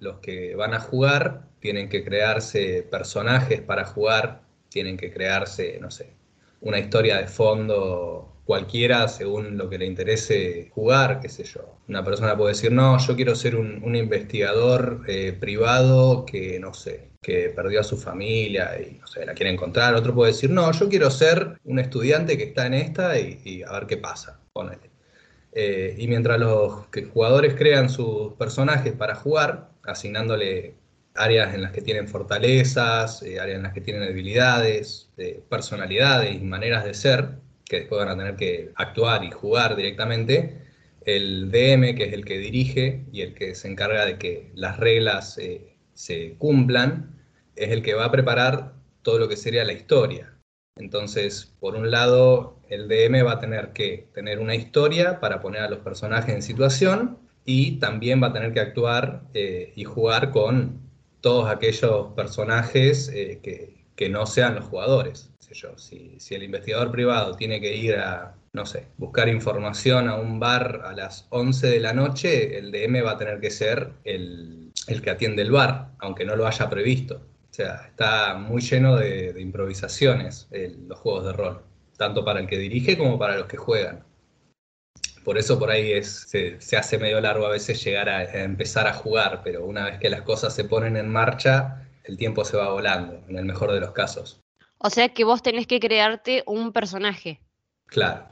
los 0.00 0.18
que 0.20 0.54
van 0.56 0.74
a 0.74 0.80
jugar 0.80 1.48
tienen 1.60 1.88
que 1.88 2.04
crearse 2.04 2.82
personajes 2.90 3.60
para 3.60 3.84
jugar, 3.84 4.42
tienen 4.68 4.96
que 4.96 5.12
crearse, 5.12 5.78
no 5.80 5.90
sé, 5.90 6.14
una 6.60 6.78
historia 6.78 7.18
de 7.18 7.28
fondo 7.28 8.32
cualquiera 8.44 9.06
según 9.08 9.56
lo 9.56 9.68
que 9.68 9.78
le 9.78 9.86
interese 9.86 10.70
jugar, 10.74 11.20
qué 11.20 11.28
sé 11.28 11.44
yo. 11.44 11.78
Una 11.88 12.04
persona 12.04 12.36
puede 12.36 12.54
decir, 12.54 12.72
no, 12.72 12.98
yo 12.98 13.14
quiero 13.16 13.34
ser 13.36 13.56
un, 13.56 13.94
investigador 13.94 15.04
eh, 15.06 15.32
privado 15.38 16.26
que, 16.26 16.58
no 16.58 16.74
sé, 16.74 17.11
que 17.22 17.50
perdió 17.50 17.80
a 17.80 17.84
su 17.84 17.96
familia 17.96 18.78
y 18.80 18.98
no 18.98 19.06
sé, 19.06 19.24
la 19.24 19.34
quiere 19.34 19.52
encontrar. 19.52 19.94
Otro 19.94 20.14
puede 20.14 20.32
decir, 20.32 20.50
no, 20.50 20.70
yo 20.72 20.88
quiero 20.88 21.10
ser 21.10 21.58
un 21.64 21.78
estudiante 21.78 22.36
que 22.36 22.44
está 22.44 22.66
en 22.66 22.74
esta 22.74 23.18
y, 23.18 23.62
a 23.66 23.72
ver 23.72 23.86
qué 23.86 23.96
pasa. 23.96 24.40
Ponele. 24.52 24.90
Eh, 25.52 25.94
y 25.98 26.08
mientras 26.08 26.40
los 26.40 26.86
jugadores 27.12 27.54
crean 27.54 27.88
sus 27.88 28.34
personajes 28.34 28.92
para 28.92 29.14
jugar, 29.14 29.70
asignándole 29.84 30.74
áreas 31.14 31.54
en 31.54 31.62
las 31.62 31.72
que 31.72 31.82
tienen 31.82 32.08
fortalezas, 32.08 33.22
eh, 33.22 33.38
áreas 33.38 33.56
en 33.56 33.62
las 33.62 33.72
que 33.72 33.82
tienen 33.82 34.02
debilidades, 34.06 35.10
personalidades 35.48 36.34
y 36.34 36.40
maneras 36.40 36.84
de 36.84 36.94
ser, 36.94 37.28
que 37.64 37.80
después 37.80 38.00
van 38.00 38.08
a 38.08 38.16
tener 38.16 38.36
que 38.36 38.72
actuar 38.76 39.24
y 39.24 39.30
jugar 39.30 39.76
directamente, 39.76 40.58
el 41.06 41.50
DM, 41.50 41.94
que 41.94 42.04
es 42.04 42.12
el 42.12 42.24
que 42.24 42.38
dirige 42.38 43.04
y 43.12 43.22
el 43.22 43.34
que 43.34 43.54
se 43.54 43.68
encarga 43.68 44.06
de 44.06 44.18
que 44.18 44.50
las 44.54 44.76
reglas 44.76 45.38
eh, 45.38 45.71
se 45.94 46.34
cumplan, 46.38 47.10
es 47.56 47.70
el 47.70 47.82
que 47.82 47.94
va 47.94 48.06
a 48.06 48.10
preparar 48.10 48.72
todo 49.02 49.18
lo 49.18 49.28
que 49.28 49.36
sería 49.36 49.64
la 49.64 49.72
historia. 49.72 50.34
Entonces, 50.76 51.52
por 51.60 51.74
un 51.74 51.90
lado, 51.90 52.56
el 52.68 52.88
DM 52.88 53.24
va 53.26 53.32
a 53.32 53.40
tener 53.40 53.72
que 53.72 54.08
tener 54.14 54.38
una 54.38 54.54
historia 54.54 55.20
para 55.20 55.40
poner 55.40 55.62
a 55.62 55.68
los 55.68 55.80
personajes 55.80 56.34
en 56.34 56.42
situación 56.42 57.18
y 57.44 57.78
también 57.78 58.22
va 58.22 58.28
a 58.28 58.32
tener 58.32 58.52
que 58.52 58.60
actuar 58.60 59.22
eh, 59.34 59.72
y 59.76 59.84
jugar 59.84 60.30
con 60.30 60.80
todos 61.20 61.50
aquellos 61.50 62.12
personajes 62.14 63.10
eh, 63.14 63.40
que, 63.42 63.72
no 64.08 64.26
sean 64.26 64.56
los 64.56 64.64
jugadores. 64.64 65.30
Si, 65.76 66.18
si 66.18 66.34
el 66.34 66.42
investigador 66.42 66.90
privado 66.90 67.36
tiene 67.36 67.60
que 67.60 67.76
ir 67.76 67.94
a, 67.94 68.34
no 68.52 68.66
sé, 68.66 68.88
buscar 68.98 69.28
información 69.28 70.08
a 70.08 70.16
un 70.16 70.38
bar 70.38 70.82
a 70.84 70.92
las 70.92 71.26
11 71.30 71.68
de 71.68 71.80
la 71.80 71.92
noche, 71.92 72.58
el 72.58 72.70
DM 72.70 73.04
va 73.04 73.12
a 73.12 73.18
tener 73.18 73.40
que 73.40 73.50
ser 73.50 73.92
el 74.04 74.62
el 74.86 75.02
que 75.02 75.10
atiende 75.10 75.42
el 75.42 75.50
bar, 75.50 75.92
aunque 75.98 76.24
no 76.24 76.36
lo 76.36 76.46
haya 76.46 76.68
previsto. 76.68 77.16
O 77.50 77.54
sea, 77.54 77.86
está 77.86 78.34
muy 78.34 78.62
lleno 78.62 78.96
de, 78.96 79.34
improvisaciones 79.38 80.48
los 80.86 80.98
juegos 80.98 81.26
de 81.26 81.32
rol, 81.32 81.62
tanto 81.96 82.24
para 82.24 82.40
el 82.40 82.46
que 82.46 82.58
dirige 82.58 82.96
como 82.96 83.18
para 83.18 83.36
los 83.36 83.46
que 83.46 83.58
juegan. 83.58 84.04
Por 85.24 85.38
eso 85.38 85.58
por 85.58 85.70
ahí 85.70 85.92
es, 85.92 86.26
se, 86.28 86.76
hace 86.76 86.98
medio 86.98 87.20
largo 87.20 87.46
a 87.46 87.50
veces 87.50 87.82
llegar 87.84 88.08
a, 88.08 88.18
a, 88.18 88.42
empezar 88.42 88.88
a 88.88 88.94
jugar, 88.94 89.42
pero 89.44 89.64
una 89.64 89.84
vez 89.84 89.98
que 89.98 90.10
las 90.10 90.22
cosas 90.22 90.54
se 90.54 90.64
ponen 90.64 90.96
en 90.96 91.08
marcha, 91.08 91.86
el 92.04 92.16
tiempo 92.16 92.44
se 92.44 92.56
va 92.56 92.70
volando, 92.70 93.22
en 93.28 93.36
el 93.36 93.44
mejor 93.44 93.70
de 93.72 93.80
los 93.80 93.92
casos. 93.92 94.40
O 94.78 94.90
sea 94.90 95.10
que 95.10 95.22
vos 95.22 95.42
tenés 95.42 95.68
que 95.68 95.78
crearte 95.78 96.42
un 96.46 96.72
personaje. 96.72 97.40
Claro. 97.86 98.26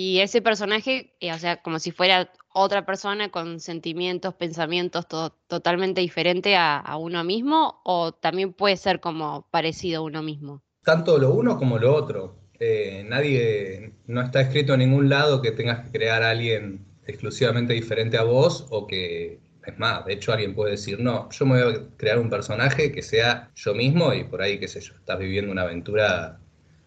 Y 0.00 0.20
ese 0.20 0.40
personaje, 0.40 1.12
eh, 1.18 1.32
o 1.32 1.38
sea, 1.40 1.60
como 1.60 1.80
si 1.80 1.90
fuera 1.90 2.30
otra 2.54 2.86
persona 2.86 3.32
con 3.32 3.58
sentimientos, 3.58 4.32
pensamientos 4.32 5.08
totalmente 5.48 6.00
diferente 6.00 6.54
a, 6.54 6.96
uno 7.00 7.24
mismo, 7.24 7.80
o 7.82 8.12
también 8.12 8.52
puede 8.52 8.76
ser 8.76 9.00
como 9.00 9.48
parecido 9.50 9.98
a 9.98 10.04
uno 10.04 10.22
mismo. 10.22 10.62
Tanto 10.84 11.18
lo 11.18 11.34
uno 11.34 11.58
como 11.58 11.78
lo 11.78 11.92
otro. 11.92 12.36
Eh, 12.60 13.04
nadie, 13.08 13.92
no 14.06 14.22
está 14.22 14.40
escrito 14.40 14.74
en 14.74 14.78
ningún 14.78 15.08
lado 15.08 15.42
que 15.42 15.50
tengas 15.50 15.84
que 15.84 15.90
crear 15.90 16.22
a 16.22 16.30
alguien 16.30 16.86
exclusivamente 17.04 17.72
diferente 17.72 18.18
a 18.18 18.22
vos 18.22 18.68
o 18.70 18.86
que, 18.86 19.40
es 19.66 19.78
más, 19.80 20.06
de 20.06 20.12
hecho 20.12 20.32
alguien 20.32 20.54
puede 20.54 20.70
decir, 20.70 21.00
no, 21.00 21.28
yo 21.30 21.44
me 21.44 21.64
voy 21.64 21.74
a 21.74 21.96
crear 21.96 22.20
un 22.20 22.30
personaje 22.30 22.92
que 22.92 23.02
sea 23.02 23.50
yo 23.56 23.74
mismo 23.74 24.14
y 24.14 24.22
por 24.22 24.42
ahí, 24.42 24.60
qué 24.60 24.68
sé 24.68 24.80
yo, 24.80 24.94
estás 24.94 25.18
viviendo 25.18 25.50
una 25.50 25.62
aventura 25.62 26.38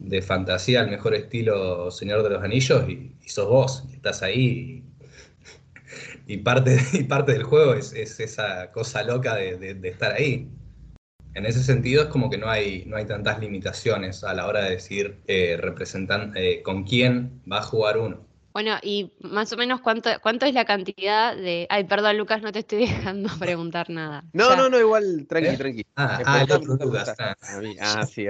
de 0.01 0.21
fantasía 0.21 0.81
al 0.81 0.89
mejor 0.89 1.13
estilo 1.13 1.91
Señor 1.91 2.23
de 2.23 2.31
los 2.31 2.43
Anillos 2.43 2.89
y, 2.89 3.15
sos 3.27 3.47
vos, 3.47 3.83
y 3.89 3.95
estás 3.95 4.23
ahí. 4.23 4.83
Y, 6.27 6.37
parte, 6.37 6.79
y 6.93 7.03
parte 7.03 7.33
del 7.33 7.43
juego 7.43 7.73
es, 7.75 7.93
esa 7.93 8.71
cosa 8.71 9.03
loca 9.03 9.35
de, 9.35 9.77
estar 9.83 10.13
ahí. 10.13 10.49
En 11.33 11.45
ese 11.45 11.63
sentido 11.63 12.03
es 12.03 12.09
como 12.09 12.29
que 12.29 12.37
no 12.37 12.49
hay, 12.49 12.83
no 12.87 12.97
hay 12.97 13.05
tantas 13.05 13.39
limitaciones 13.39 14.23
a 14.23 14.33
la 14.33 14.47
hora 14.47 14.65
de 14.65 14.71
decir 14.71 15.21
eh, 15.27 15.57
eh, 16.35 16.61
con 16.61 16.83
quién 16.83 17.41
va 17.49 17.59
a 17.59 17.63
jugar 17.63 17.97
uno. 17.97 18.30
Bueno, 18.53 18.77
y 18.81 19.13
más 19.21 19.53
o 19.53 19.57
menos 19.57 19.81
cuánto, 19.81 20.09
cuánto 20.21 20.45
es 20.45 20.53
la 20.53 20.65
cantidad 20.65 21.35
de. 21.35 21.67
Ay, 21.69 21.85
perdón, 21.85 22.17
Lucas, 22.17 22.41
no 22.41 22.51
te 22.51 22.59
estoy 22.59 22.79
dejando 22.87 23.29
preguntar 23.39 23.89
nada. 23.89 24.23
No, 24.33 24.55
no, 24.55 24.69
no, 24.69 24.79
igual, 24.79 25.25
tranqui, 25.27 25.49
¿Eh? 25.49 25.57
tranqui. 25.57 25.85
Ah, 25.95 26.21
ah, 26.25 26.45
Lucas. 26.79 27.15
Ah. 27.17 27.35
ah, 27.79 28.05
sí, 28.05 28.25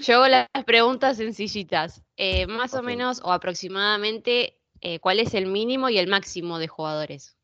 yo, 0.00 0.16
hago 0.16 0.28
las 0.28 0.48
preguntas 0.64 1.16
sencillitas. 1.18 2.02
Eh, 2.16 2.46
más 2.46 2.74
o 2.74 2.82
menos, 2.82 3.20
o 3.22 3.32
aproximadamente, 3.32 4.56
eh, 4.80 4.98
¿cuál 5.00 5.20
es 5.20 5.34
el 5.34 5.46
mínimo 5.46 5.88
y 5.88 5.98
el 5.98 6.08
máximo 6.08 6.58
de 6.58 6.68
jugadores? 6.68 7.36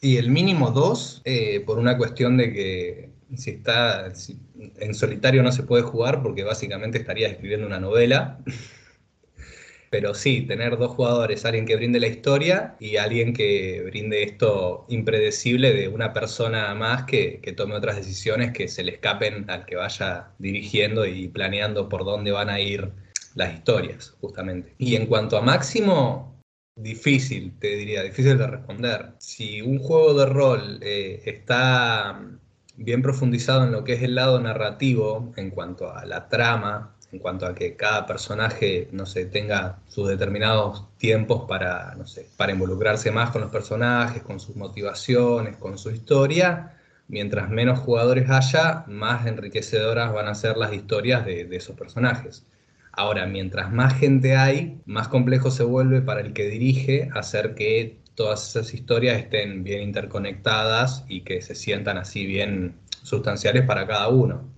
Y 0.00 0.18
el 0.18 0.30
mínimo 0.30 0.70
dos, 0.70 1.22
por 1.64 1.78
una 1.78 1.96
cuestión 1.96 2.36
de 2.36 2.52
que 2.52 3.10
si 3.36 3.50
está 3.50 4.12
en 4.76 4.94
solitario 4.94 5.42
no 5.42 5.50
se 5.50 5.62
puede 5.62 5.82
jugar 5.82 6.22
porque 6.22 6.44
básicamente 6.44 6.98
estaría 6.98 7.28
escribiendo 7.28 7.66
una 7.66 7.80
novela 7.80 8.38
pero 9.94 10.12
sí, 10.12 10.42
tener 10.42 10.76
dos 10.76 10.90
jugadores, 10.90 11.44
alguien 11.44 11.66
que 11.66 11.76
brinde 11.76 12.00
la 12.00 12.08
historia 12.08 12.74
y 12.80 12.96
alguien 12.96 13.32
que 13.32 13.80
brinde 13.86 14.24
esto 14.24 14.86
impredecible 14.88 15.72
de 15.72 15.86
una 15.86 16.12
persona 16.12 16.74
más 16.74 17.04
que, 17.04 17.40
tome 17.56 17.76
otras 17.76 17.94
decisiones 17.94 18.50
que 18.50 18.66
se 18.66 18.82
le 18.82 18.90
escapen 18.90 19.48
al 19.48 19.64
que 19.66 19.76
vaya 19.76 20.32
dirigiendo 20.40 21.06
y 21.06 21.28
planeando 21.28 21.88
por 21.88 22.04
dónde 22.04 22.32
van 22.32 22.50
a 22.50 22.58
ir 22.58 22.90
las 23.36 23.54
historias, 23.54 24.16
justamente. 24.20 24.74
Y 24.78 24.96
en 24.96 25.06
cuanto 25.06 25.36
a 25.36 25.42
máximo, 25.42 26.40
difícil, 26.74 27.56
te 27.60 27.76
diría, 27.76 28.02
difícil 28.02 28.36
de 28.36 28.48
responder. 28.48 29.12
Si 29.18 29.62
un 29.62 29.78
juego 29.78 30.12
de 30.14 30.26
rol 30.26 30.80
eh, 30.82 31.22
está 31.24 32.20
bien 32.76 33.00
profundizado 33.00 33.62
en 33.62 33.70
lo 33.70 33.84
que 33.84 33.92
es 33.92 34.02
el 34.02 34.16
lado 34.16 34.40
narrativo 34.40 35.32
en 35.36 35.50
cuanto 35.50 35.94
a 35.94 36.04
la 36.04 36.28
trama, 36.28 36.93
en 37.14 37.20
cuanto 37.20 37.46
a 37.46 37.54
que 37.54 37.76
cada 37.76 38.06
personaje, 38.06 38.88
no 38.90 39.06
sé, 39.06 39.26
tenga 39.26 39.78
sus 39.86 40.08
determinados 40.08 40.84
tiempos 40.98 41.44
para, 41.48 41.94
no 41.94 42.08
sé, 42.08 42.28
para 42.36 42.52
involucrarse 42.52 43.12
más 43.12 43.30
con 43.30 43.40
los 43.40 43.52
personajes, 43.52 44.22
con 44.22 44.40
sus 44.40 44.56
motivaciones, 44.56 45.56
con 45.56 45.78
su 45.78 45.90
historia, 45.92 46.74
mientras 47.06 47.50
menos 47.50 47.78
jugadores 47.78 48.28
haya, 48.30 48.84
más 48.88 49.26
enriquecedoras 49.26 50.12
van 50.12 50.26
a 50.26 50.34
ser 50.34 50.56
las 50.56 50.72
historias 50.72 51.24
de, 51.24 51.44
de 51.44 51.56
esos 51.56 51.76
personajes. 51.76 52.44
Ahora, 52.90 53.26
mientras 53.26 53.72
más 53.72 53.94
gente 53.94 54.36
hay, 54.36 54.80
más 54.84 55.06
complejo 55.06 55.52
se 55.52 55.62
vuelve 55.62 56.02
para 56.02 56.20
el 56.20 56.32
que 56.32 56.48
dirige 56.48 57.10
hacer 57.14 57.54
que 57.54 57.98
todas 58.16 58.48
esas 58.48 58.74
historias 58.74 59.18
estén 59.18 59.62
bien 59.62 59.82
interconectadas 59.82 61.04
y 61.08 61.20
que 61.20 61.42
se 61.42 61.54
sientan 61.54 61.96
así 61.96 62.26
bien 62.26 62.74
sustanciales 63.04 63.64
para 63.66 63.86
cada 63.86 64.08
uno. 64.08 64.53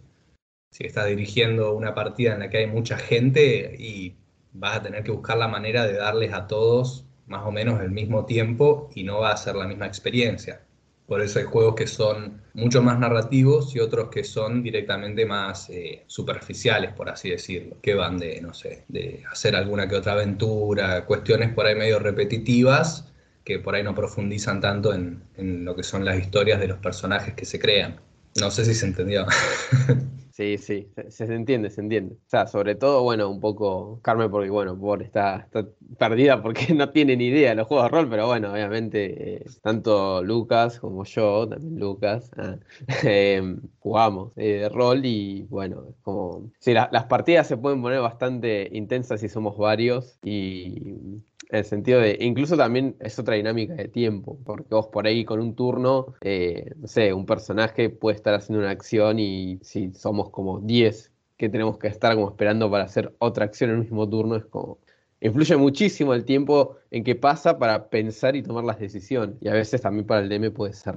Si 0.71 0.85
estás 0.85 1.07
dirigiendo 1.07 1.75
una 1.75 1.95
partida 1.95 2.35
en 2.35 2.41
la 2.41 2.51
que 2.51 2.59
hay 2.59 2.67
mucha 2.67 2.99
gente 2.99 3.77
y 3.79 4.17
vas 4.53 4.77
a 4.77 4.83
tener 4.83 5.03
que 5.05 5.11
buscar 5.11 5.37
la 5.39 5.49
manera 5.49 5.87
de 5.87 5.95
darles 5.95 6.33
a 6.33 6.47
todos 6.47 7.05
más 7.27 7.45
o 7.45 7.51
menos 7.53 7.81
el 7.81 7.91
mismo 7.91 8.25
tiempo 8.27 8.91
y 8.95 9.05
no 9.05 9.21
va 9.21 9.33
a 9.33 9.37
ser 9.37 9.57
la 9.57 9.67
misma 9.67 9.87
experiencia. 9.87 10.63
Por 11.07 11.21
eso 11.21 11.39
hay 11.39 11.45
juegos 11.45 11.77
que 11.77 11.87
son 11.87 12.43
mucho 12.55 12.83
más 12.83 12.99
narrativos 12.99 13.75
y 13.77 13.81
otros 13.81 14.09
que 14.11 14.25
son 14.25 14.63
directamente 14.63 15.25
más 15.25 15.71
eh, 15.71 16.03
superficiales, 16.07 16.93
por 16.95 17.09
así 17.09 17.31
decirlo, 17.31 17.77
que 17.81 17.95
van 17.95 18.19
de, 18.19 18.41
no 18.41 18.53
sé, 18.55 18.85
de 18.89 19.23
hacer 19.31 19.55
alguna 19.55 19.89
que 19.89 19.95
otra 19.95 20.13
aventura, 20.13 21.05
cuestiones 21.07 21.53
por 21.53 21.67
ahí 21.67 21.77
medio 21.77 22.01
repetitivas 22.01 23.13
que 23.45 23.61
por 23.61 23.77
ahí 23.77 23.85
no 23.85 23.95
profundizan 23.95 24.61
tanto 24.61 24.93
en, 24.93 25.23
en 25.37 25.65
lo 25.65 25.77
que 25.77 25.85
son 25.85 26.05
las 26.05 26.19
historias 26.19 26.59
de 26.59 26.67
los 26.67 26.79
personajes 26.79 27.35
que 27.35 27.45
se 27.45 27.61
crean. 27.61 28.01
No 28.41 28.51
sé 28.51 28.65
si 28.65 28.75
se 28.75 28.87
entendió. 28.87 29.27
Sí, 30.37 30.59
sí, 30.59 30.93
se, 31.09 31.25
entiende, 31.25 31.71
se 31.71 31.81
entiende. 31.81 32.17
O 32.17 32.29
sea, 32.29 32.47
sobre 32.47 32.75
todo, 32.75 33.03
bueno, 33.03 33.31
un 33.31 33.41
poco 33.41 34.01
Carmen, 34.03 34.31
porque 34.31 34.51
bueno, 34.51 34.79
por 34.79 35.03
está, 35.03 35.37
está 35.37 35.67
perdida 35.99 36.43
porque 36.43 36.67
no 36.75 36.91
tiene 36.91 37.17
ni 37.17 37.29
idea 37.29 37.51
de 37.51 37.55
los 37.55 37.67
juegos 37.67 37.87
de 37.87 37.97
rol, 37.97 38.11
pero 38.11 38.27
bueno, 38.27 38.53
obviamente, 38.53 39.37
eh, 39.37 39.47
tanto 39.63 40.23
Lucas 40.23 40.79
como 40.79 41.05
yo, 41.05 41.49
también 41.49 41.79
Lucas, 41.81 42.31
ah, 42.37 42.59
em, 43.03 43.63
jugamos 43.79 44.33
eh, 44.37 44.69
rol 44.71 45.07
y 45.07 45.45
bueno, 45.45 45.95
como. 46.03 46.51
Sí, 46.59 46.75
las 46.75 47.05
partidas 47.07 47.47
se 47.47 47.57
pueden 47.57 47.81
poner 47.81 48.01
bastante 48.01 48.69
intensas 48.73 49.21
si 49.23 49.31
somos 49.31 49.57
varios 49.57 50.19
y 50.23 51.23
en 51.49 51.59
el 51.59 51.65
sentido 51.65 52.01
de, 52.01 52.17
incluso 52.21 52.57
también 52.57 52.97
es 53.01 53.19
otra 53.19 53.35
dinámica 53.37 53.75
de 53.75 53.89
tiempo, 53.89 54.39
porque 54.45 54.75
vos 54.75 54.89
por 54.89 55.07
ahí 55.07 55.25
con 55.25 55.41
un 55.41 55.55
turno, 55.55 56.15
eh, 56.21 56.73
no 56.77 56.89
sé, 56.89 57.13
un 57.13 57.27
personaje 57.27 57.91
puede 57.91 58.17
estar 58.17 58.35
haciendo 58.35 58.61
una 58.61 58.71
acción 58.71 59.19
y 59.19 59.59
si 59.63 59.93
somos 59.93 60.31
como 60.31 60.61
10 60.61 61.13
que 61.37 61.49
tenemos 61.49 61.79
que 61.79 61.89
estar 61.89 62.15
como 62.15 62.31
esperando 62.31 62.71
para 62.71 62.85
hacer 62.85 63.15
otra 63.19 63.45
acción 63.45 63.71
en 63.71 63.77
el 63.77 63.83
mismo 63.83 64.09
turno, 64.09 64.37
es 64.37 64.47
como, 64.47 64.79
influye 65.21 65.57
muchísimo 65.57 66.15
el 66.15 66.25
tiempo 66.25 66.77
en 66.91 67.05
que 67.05 67.15
pasa 67.15 67.59
para 67.59 67.89
pensar 67.89 68.37
y 68.37 68.43
tomar 68.43 68.65
las 68.65 68.79
decisiones. 68.79 69.37
Y 69.41 69.49
a 69.49 69.53
veces 69.53 69.81
también 69.83 70.07
para 70.07 70.23
el 70.23 70.29
DM 70.29 70.53
puede 70.53 70.73
ser, 70.73 70.97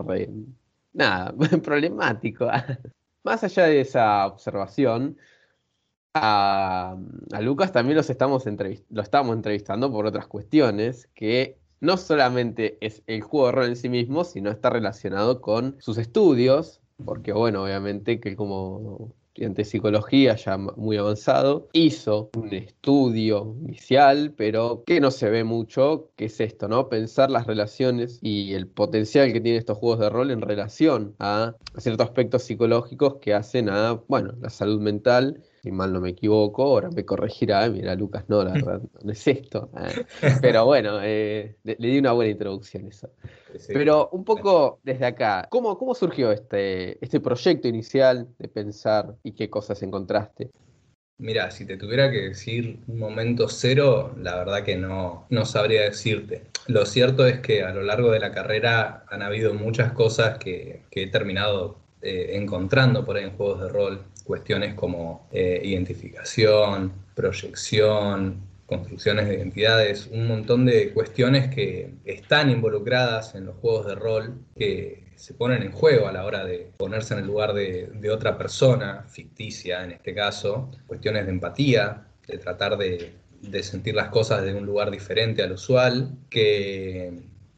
nada, 0.93 1.33
problemático. 1.63 2.47
Más 3.23 3.43
allá 3.43 3.65
de 3.65 3.81
esa 3.81 4.25
observación, 4.27 5.17
a, 6.13 6.97
Lucas 7.41 7.71
también 7.71 7.97
los 7.97 8.09
estamos 8.09 8.45
lo 8.89 9.01
estamos 9.01 9.35
entrevistando 9.35 9.91
por 9.91 10.05
otras 10.05 10.27
cuestiones 10.27 11.09
que 11.13 11.57
no 11.81 11.97
solamente 11.97 12.77
es 12.81 13.03
el 13.07 13.21
juego 13.21 13.47
de 13.47 13.51
rol 13.53 13.65
en 13.67 13.75
sí 13.75 13.89
mismo, 13.89 14.23
sino 14.23 14.51
está 14.51 14.69
relacionado 14.69 15.41
con 15.41 15.77
sus 15.79 15.97
estudios, 15.97 16.81
porque 17.05 17.31
bueno, 17.31 17.63
obviamente 17.63 18.19
que 18.19 18.35
como 18.35 19.13
estudiante 19.29 19.61
de 19.61 19.65
psicología 19.65 20.35
ya 20.35 20.57
muy 20.57 20.97
avanzado, 20.97 21.69
hizo 21.71 22.29
un 22.35 22.53
estudio 22.53 23.55
inicial, 23.61 24.33
pero 24.35 24.83
que 24.85 24.99
no 24.99 25.11
se 25.11 25.29
ve 25.29 25.45
mucho, 25.45 26.11
que 26.17 26.25
es 26.25 26.41
esto, 26.41 26.67
¿no? 26.67 26.89
Pensar 26.89 27.31
las 27.31 27.47
relaciones 27.47 28.19
y 28.21 28.53
el 28.53 28.67
potencial 28.67 29.31
que 29.31 29.39
tienen 29.39 29.59
estos 29.59 29.77
juegos 29.77 29.99
de 29.99 30.09
rol 30.09 30.31
en 30.31 30.41
relación 30.41 31.15
a 31.19 31.55
ciertos 31.77 32.07
aspectos 32.07 32.43
psicológicos 32.43 33.15
que 33.21 33.33
hacen 33.33 33.69
a, 33.69 33.93
bueno, 34.09 34.33
la 34.41 34.49
salud 34.49 34.81
mental 34.81 35.41
si 35.61 35.71
mal 35.71 35.91
no 35.91 36.01
me 36.01 36.09
equivoco, 36.09 36.63
ahora 36.63 36.89
me 36.89 37.05
corregirá, 37.05 37.67
mira 37.69 37.95
Lucas, 37.95 38.25
no, 38.27 38.43
la 38.43 38.53
verdad, 38.53 38.81
no 39.03 39.11
es 39.11 39.27
esto. 39.27 39.69
Ah, 39.73 39.89
pero 40.41 40.65
bueno, 40.65 40.99
eh, 41.01 41.55
le, 41.63 41.75
di 41.75 41.97
una 41.97 42.13
buena 42.13 42.31
introducción 42.31 42.87
eso. 42.87 43.09
Pero 43.67 44.09
un 44.11 44.23
poco 44.23 44.79
desde 44.83 45.05
acá, 45.05 45.47
¿cómo, 45.49 45.77
cómo 45.77 45.95
surgió 45.95 46.31
este, 46.31 47.03
este 47.03 47.19
proyecto 47.19 47.67
inicial 47.67 48.27
de 48.37 48.47
pensar 48.47 49.15
y 49.23 49.33
qué 49.33 49.49
cosas 49.49 49.81
encontraste? 49.83 50.51
Mira, 51.19 51.51
si 51.51 51.65
te 51.65 51.75
tuviera 51.75 52.09
que 52.09 52.29
decir 52.29 52.79
un 52.87 52.97
momento 52.97 53.49
cero, 53.49 54.15
la 54.17 54.37
verdad 54.37 54.63
que 54.63 54.77
no, 54.77 55.25
no 55.29 55.45
sabría 55.45 55.81
decirte. 55.81 56.43
Lo 56.67 56.85
cierto 56.85 57.27
es 57.27 57.41
que 57.41 57.63
a 57.63 57.73
lo 57.73 57.83
largo 57.83 58.11
de 58.11 58.21
la 58.21 58.31
carrera 58.31 59.03
han 59.09 59.21
habido 59.21 59.53
muchas 59.53 59.91
cosas 59.91 60.37
que, 60.37 60.83
he 60.91 61.07
terminado 61.07 61.77
eh, 62.01 62.31
encontrando 62.35 63.03
por 63.03 63.17
ahí 63.17 63.25
en 63.25 63.35
juegos 63.35 63.59
de 63.59 63.67
rol 63.67 64.05
cuestiones 64.29 64.75
como 64.75 65.27
eh, 65.31 65.59
identificación, 65.63 66.93
proyección, 67.15 68.43
construcciones 68.67 69.27
de 69.27 69.33
identidades, 69.33 70.05
un 70.11 70.27
montón 70.27 70.67
de 70.67 70.93
cuestiones 70.93 71.51
que 71.51 71.95
están 72.05 72.51
involucradas 72.51 73.33
en 73.33 73.47
los 73.47 73.55
juegos 73.55 73.87
de 73.87 73.95
rol 73.95 74.35
que 74.55 75.03
se 75.15 75.33
ponen 75.33 75.63
en 75.63 75.71
juego 75.71 76.07
a 76.07 76.11
la 76.11 76.25
hora 76.27 76.45
de 76.45 76.69
ponerse 76.77 77.15
en 77.15 77.21
el 77.21 77.25
lugar 77.25 77.53
de, 77.53 78.11
otra 78.11 78.37
persona, 78.37 79.03
ficticia 79.09 79.83
en 79.83 79.93
este 79.93 80.13
caso, 80.13 80.69
cuestiones 80.85 81.25
de 81.25 81.31
empatía, 81.31 82.05
de 82.27 82.37
tratar 82.37 82.77
de, 82.77 83.13
de 83.41 83.63
sentir 83.63 83.95
las 83.95 84.09
cosas 84.09 84.43
de 84.43 84.53
un 84.53 84.67
lugar 84.67 84.91
diferente 84.91 85.41
al 85.41 85.53
usual, 85.53 86.15
que 86.29 87.13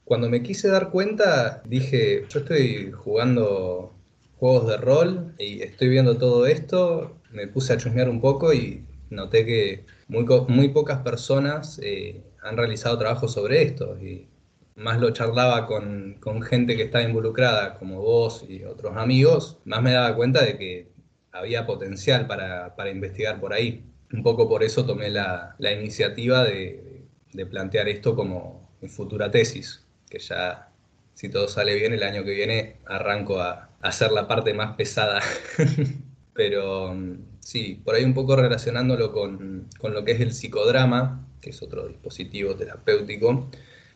cuando 0.05 0.29
me 0.29 0.41
quise 0.41 0.69
dar 0.69 0.89
cuenta 0.89 1.61
dije, 1.65 2.23
yo 2.29 2.39
estoy 2.39 2.93
jugando 2.93 3.93
juegos 4.41 4.67
de 4.67 4.77
rol 4.77 5.35
y 5.37 5.61
estoy 5.61 5.89
viendo 5.89 6.17
todo 6.17 6.47
esto, 6.47 7.15
me 7.29 7.47
puse 7.47 7.73
a 7.73 7.77
chusmear 7.77 8.09
un 8.09 8.19
poco 8.19 8.51
y 8.51 8.83
noté 9.11 9.45
que 9.45 9.85
muy, 10.07 10.25
muy 10.47 10.69
pocas 10.69 11.03
personas 11.03 11.79
eh, 11.83 12.23
han 12.41 12.57
realizado 12.57 12.97
trabajos 12.97 13.33
sobre 13.33 13.61
esto. 13.61 13.99
Y 14.01 14.29
más 14.75 14.99
lo 14.99 15.11
charlaba 15.11 15.67
con, 15.67 16.15
con, 16.19 16.41
gente 16.41 16.75
que 16.75 16.81
estaba 16.81 17.03
involucrada, 17.03 17.75
como 17.77 18.01
vos 18.01 18.43
y 18.49 18.63
otros 18.63 18.97
amigos, 18.97 19.59
más 19.65 19.83
me 19.83 19.91
daba 19.91 20.15
cuenta 20.15 20.43
de 20.43 20.57
que 20.57 20.87
había 21.31 21.67
potencial 21.67 22.25
para, 22.25 22.75
para 22.75 22.89
investigar 22.89 23.39
por 23.39 23.53
ahí. 23.53 23.83
Un 24.11 24.23
poco 24.23 24.49
por 24.49 24.63
eso 24.63 24.83
tomé 24.87 25.11
la, 25.11 25.55
la 25.59 25.71
iniciativa 25.71 26.43
de, 26.43 27.03
de 27.31 27.45
plantear 27.45 27.87
esto 27.89 28.15
como 28.15 28.71
mi 28.81 28.89
futura 28.89 29.29
tesis, 29.29 29.85
que 30.09 30.17
ya, 30.17 30.71
si 31.13 31.29
todo 31.29 31.47
sale 31.47 31.75
bien, 31.75 31.93
el 31.93 32.01
año 32.01 32.23
que 32.23 32.31
viene 32.31 32.77
arranco 32.87 33.39
a, 33.39 33.70
hacer 33.81 34.11
la 34.11 34.27
parte 34.27 34.53
más 34.53 34.75
pesada. 34.75 35.21
Pero 36.33 36.95
sí, 37.39 37.81
por 37.83 37.95
ahí 37.95 38.03
un 38.03 38.13
poco 38.13 38.35
relacionándolo 38.35 39.11
con, 39.11 39.67
lo 39.83 40.05
que 40.05 40.13
es 40.13 40.21
el 40.21 40.33
psicodrama, 40.33 41.27
que 41.41 41.49
es 41.49 41.61
otro 41.61 41.87
dispositivo 41.87 42.55
terapéutico, 42.55 43.49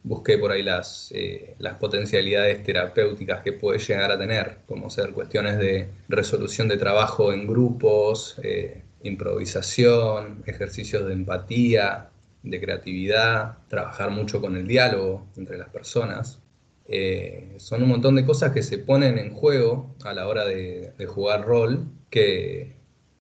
busqué 0.03 0.37
por 0.37 0.51
ahí 0.51 0.61
las, 0.61 1.11
eh, 1.15 1.55
las 1.59 1.75
potencialidades 1.75 2.63
terapéuticas 2.63 3.41
que 3.41 3.53
puede 3.53 3.79
llegar 3.79 4.11
a 4.11 4.19
tener, 4.19 4.59
como 4.67 4.89
ser 4.89 5.11
cuestiones 5.11 5.57
de 5.57 5.89
resolución 6.07 6.67
de 6.67 6.77
trabajo 6.77 7.33
en 7.33 7.47
grupos, 7.47 8.37
eh, 8.43 8.83
improvisación, 9.03 10.43
ejercicios 10.45 11.07
de 11.07 11.13
empatía, 11.13 12.09
de 12.43 12.61
creatividad, 12.61 13.57
trabajar 13.67 14.11
mucho 14.11 14.39
con 14.41 14.55
el 14.55 14.67
diálogo 14.67 15.25
entre 15.37 15.57
las 15.57 15.69
personas. 15.69 16.39
Eh, 16.87 17.55
son 17.57 17.83
un 17.83 17.89
montón 17.89 18.15
de 18.15 18.25
cosas 18.25 18.51
que 18.51 18.61
se 18.61 18.77
ponen 18.77 19.17
en 19.17 19.33
juego 19.33 19.95
a 20.03 20.13
la 20.13 20.27
hora 20.27 20.45
de, 20.45 20.93
jugar 21.07 21.45
rol 21.45 21.87
que 22.09 22.75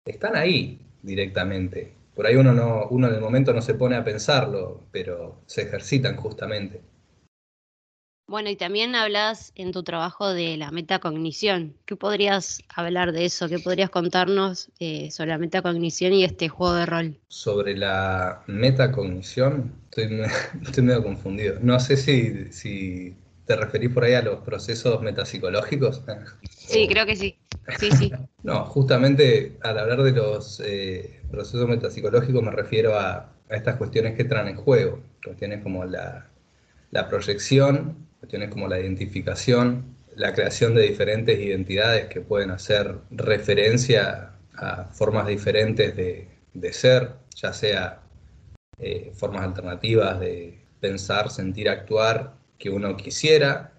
están 0.04 0.36
ahí 0.36 0.80
directamente. 1.02 1.94
Por 2.14 2.26
ahí 2.26 2.36
uno, 2.36 2.52
no, 2.52 2.86
uno 2.90 3.08
en 3.08 3.14
el 3.14 3.20
momento 3.20 3.52
no 3.52 3.62
se 3.62 3.74
pone 3.74 3.96
a 3.96 4.04
pensarlo, 4.04 4.82
pero 4.92 5.42
se 5.46 5.62
ejercitan 5.62 6.16
justamente. 6.16 6.82
Bueno, 8.26 8.48
y 8.48 8.56
también 8.56 8.94
hablas 8.94 9.52
en 9.54 9.70
tu 9.70 9.82
trabajo 9.82 10.32
de 10.32 10.56
la 10.56 10.70
metacognición. 10.70 11.76
¿Qué 11.84 11.94
podrías 11.94 12.62
hablar 12.74 13.12
de 13.12 13.26
eso? 13.26 13.48
¿Qué 13.48 13.58
podrías 13.58 13.90
contarnos 13.90 14.70
eh, 14.78 15.10
sobre 15.10 15.30
la 15.30 15.38
metacognición 15.38 16.14
y 16.14 16.24
este 16.24 16.48
juego 16.48 16.74
de 16.74 16.86
rol? 16.86 17.20
Sobre 17.28 17.76
la 17.76 18.42
metacognición, 18.46 19.74
estoy, 19.90 20.22
estoy 20.62 20.84
medio 20.84 21.02
confundido. 21.02 21.58
No 21.60 21.78
sé 21.78 21.98
si, 21.98 22.50
si 22.50 23.14
¿Te 23.46 23.56
referís 23.56 23.90
por 23.90 24.04
ahí 24.04 24.14
a 24.14 24.22
los 24.22 24.40
procesos 24.40 25.00
metapsicológicos? 25.02 26.02
Sí, 26.66 26.88
creo 26.88 27.04
que 27.04 27.14
sí. 27.14 27.38
Sí, 27.78 27.90
sí. 27.90 28.10
no, 28.42 28.64
justamente 28.64 29.58
al 29.62 29.78
hablar 29.78 30.02
de 30.02 30.12
los 30.12 30.60
eh, 30.64 31.20
procesos 31.30 31.68
metapsicológicos 31.68 32.42
me 32.42 32.50
refiero 32.50 32.98
a, 32.98 33.30
estas 33.50 33.76
cuestiones 33.76 34.14
que 34.14 34.22
entran 34.22 34.48
en 34.48 34.56
juego, 34.56 35.00
cuestiones 35.22 35.62
como 35.62 35.84
la, 35.84 36.30
proyección, 37.10 38.08
cuestiones 38.18 38.48
como 38.48 38.66
la 38.66 38.80
identificación, 38.80 39.94
la 40.16 40.32
creación 40.32 40.74
de 40.74 40.82
diferentes 40.82 41.38
identidades 41.38 42.06
que 42.06 42.22
pueden 42.22 42.50
hacer 42.50 42.96
referencia 43.10 44.32
a 44.54 44.84
formas 44.84 45.26
diferentes 45.26 45.94
de, 45.94 46.72
ser, 46.72 47.10
ya 47.36 47.52
sea 47.52 48.00
eh, 48.78 49.12
formas 49.14 49.42
alternativas 49.42 50.18
de 50.18 50.58
pensar, 50.80 51.30
sentir, 51.30 51.68
actuar 51.68 52.32
que 52.58 52.70
uno 52.70 52.96
quisiera 52.96 53.72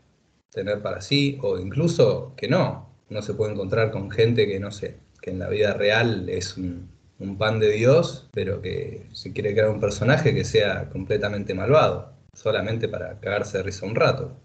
tener 0.52 0.82
para 0.82 1.02
sí 1.02 1.38
o 1.42 1.60
incluso 1.60 2.34
que 2.38 2.48
no. 2.48 2.90
Uno 3.10 3.22
se 3.22 3.34
puede 3.34 3.54
encontrar 3.54 3.92
con 3.92 4.10
gente 4.10 4.48
que 4.48 4.60
no 4.60 4.72
sé, 4.72 4.98
que 5.22 5.32
en 5.32 5.40
la 5.40 5.50
vida 5.50 5.74
real 5.74 6.28
es 6.30 6.58
un, 6.58 6.90
un 7.20 7.38
pan 7.38 7.60
de 7.60 7.72
Dios, 7.72 8.30
pero 8.34 8.62
que 8.62 9.08
se 9.14 9.32
quiere 9.34 9.54
crear 9.54 9.70
un 9.70 9.80
personaje 9.80 10.34
que 10.34 10.44
sea 10.44 10.90
completamente 10.90 11.54
malvado, 11.54 12.14
solamente 12.34 12.88
para 12.88 13.20
cagarse 13.20 13.58
de 13.58 13.64
risa 13.64 13.86
un 13.86 13.96
rato. 13.96 14.40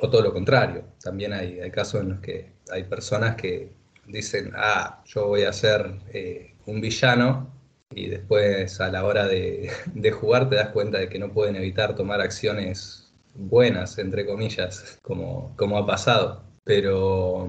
O 0.00 0.10
todo 0.10 0.22
lo 0.22 0.32
contrario, 0.32 0.84
también 1.02 1.32
hay, 1.32 1.60
hay 1.60 1.70
casos 1.70 2.02
en 2.02 2.10
los 2.10 2.20
que 2.20 2.52
hay 2.70 2.84
personas 2.84 3.36
que 3.36 3.70
dicen, 4.06 4.52
ah, 4.56 5.02
yo 5.06 5.26
voy 5.26 5.42
a 5.42 5.52
ser 5.52 5.98
eh, 6.12 6.54
un 6.66 6.80
villano, 6.80 7.52
y 7.90 8.08
después 8.08 8.80
a 8.80 8.90
la 8.90 9.04
hora 9.04 9.26
de, 9.26 9.70
de, 9.94 10.12
jugar 10.12 10.48
te 10.50 10.56
das 10.56 10.68
cuenta 10.70 10.98
de 10.98 11.08
que 11.08 11.18
no 11.18 11.32
pueden 11.32 11.56
evitar 11.56 11.94
tomar 11.94 12.20
acciones 12.20 13.07
buenas, 13.34 13.98
entre 13.98 14.26
comillas, 14.26 14.98
como, 15.02 15.54
como 15.56 15.78
ha 15.78 15.86
pasado. 15.86 16.42
Pero 16.64 17.48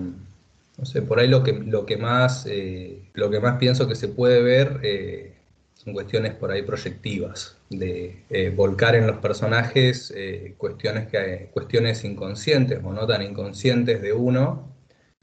no 0.79 0.85
sé, 0.85 1.01
por 1.01 1.19
ahí 1.19 1.27
lo 1.27 1.43
que, 1.43 1.51
lo 1.51 1.85
que, 1.85 1.97
más, 1.97 2.45
eh, 2.45 3.01
lo 3.13 3.29
que 3.29 3.41
más 3.41 3.57
pienso 3.57 3.87
que 3.87 3.95
se 3.95 4.07
puede 4.07 4.41
ver 4.41 4.79
eh, 4.81 5.33
son 5.73 5.93
cuestiones 5.93 6.33
por 6.35 6.51
ahí 6.51 6.61
proyectivas, 6.61 7.57
de 7.69 8.23
eh, 8.29 8.49
volcar 8.49 8.95
en 8.95 9.05
los 9.05 9.17
personajes 9.17 10.13
cuestiones, 10.57 11.07
que, 11.09 11.49
cuestiones 11.53 12.05
inconscientes 12.05 12.79
o 12.81 12.93
no 12.93 13.05
tan 13.05 13.21
inconscientes 13.23 14.01
de 14.01 14.13
uno, 14.13 14.73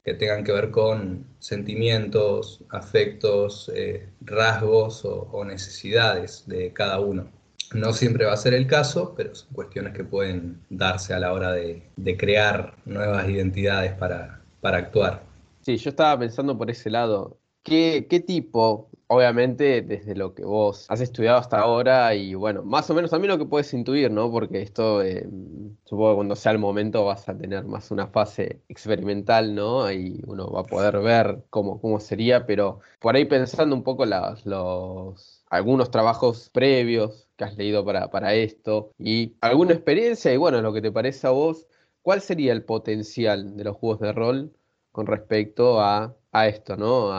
que 0.03 0.13
tengan 0.13 0.43
que 0.43 0.51
ver 0.51 0.69
con 0.69 1.25
sentimientos, 1.39 2.63
afectos, 2.69 3.71
rasgos 4.21 5.03
o, 5.05 5.43
necesidades 5.43 6.43
de 6.47 6.71
cada 6.71 6.99
uno. 6.99 7.29
No 7.73 7.93
siempre 7.93 8.25
va 8.25 8.33
a 8.33 8.37
ser 8.37 8.53
el 8.53 8.67
caso, 8.67 9.13
pero 9.15 9.35
son 9.35 9.49
cuestiones 9.53 9.93
que 9.93 10.03
pueden 10.03 10.61
darse 10.69 11.13
a 11.13 11.19
la 11.19 11.33
hora 11.33 11.51
de, 11.51 11.83
crear 12.17 12.75
nuevas 12.85 13.27
identidades 13.27 13.93
para, 13.93 14.41
para 14.61 14.77
actuar. 14.77 15.23
Sí, 15.61 15.77
yo 15.77 15.89
estaba 15.89 16.17
pensando 16.19 16.57
por 16.57 16.69
ese 16.69 16.89
lado. 16.89 17.37
¿Qué, 17.63 18.07
¿Qué, 18.09 18.21
tipo, 18.21 18.89
obviamente, 19.07 19.81
desde 19.81 20.15
lo 20.15 20.33
que 20.33 20.45
vos 20.45 20.85
has 20.87 21.01
estudiado 21.01 21.37
hasta 21.37 21.59
ahora 21.59 22.15
y 22.15 22.33
bueno, 22.35 22.63
más 22.63 22.89
o 22.89 22.93
menos 22.93 23.11
a 23.11 23.19
mí 23.19 23.27
lo 23.27 23.37
que 23.37 23.45
puedes 23.45 23.73
intuir, 23.73 24.09
¿no? 24.09 24.31
Porque 24.31 24.61
esto, 24.61 25.01
eh, 25.03 25.27
supongo 25.83 26.11
que 26.11 26.15
cuando 26.15 26.35
sea 26.37 26.53
el 26.53 26.59
momento 26.59 27.03
vas 27.03 27.27
a 27.27 27.37
tener 27.37 27.65
más 27.65 27.91
una 27.91 28.07
fase 28.07 28.61
experimental, 28.69 29.53
¿no? 29.53 29.91
Y 29.91 30.21
uno 30.25 30.49
va 30.49 30.61
a 30.61 30.65
poder 30.65 30.99
ver 30.99 31.43
cómo, 31.49 31.81
cómo 31.81 31.99
sería, 31.99 32.45
pero 32.45 32.79
por 32.99 33.17
ahí 33.17 33.25
pensando 33.25 33.75
un 33.75 33.83
poco 33.83 34.05
los, 34.05 34.45
los 34.45 35.43
algunos 35.49 35.91
trabajos 35.91 36.49
previos 36.53 37.26
que 37.37 37.45
has 37.45 37.55
leído 37.55 37.85
para, 37.85 38.09
para 38.09 38.33
esto 38.33 38.91
y 38.97 39.35
alguna 39.41 39.73
experiencia 39.73 40.33
y 40.33 40.37
bueno, 40.37 40.61
lo 40.61 40.73
que 40.73 40.81
te 40.81 40.91
parece 40.91 41.27
a 41.27 41.29
vos, 41.29 41.67
¿cuál 42.01 42.21
sería 42.21 42.51
el 42.51 42.63
potencial 42.63 43.55
de 43.55 43.63
los 43.63 43.77
juegos 43.77 43.99
de 44.01 44.11
rol 44.11 44.51
con 44.91 45.05
respecto 45.05 45.79
a, 45.79 46.15
esto, 46.47 46.77
¿no? 46.77 47.11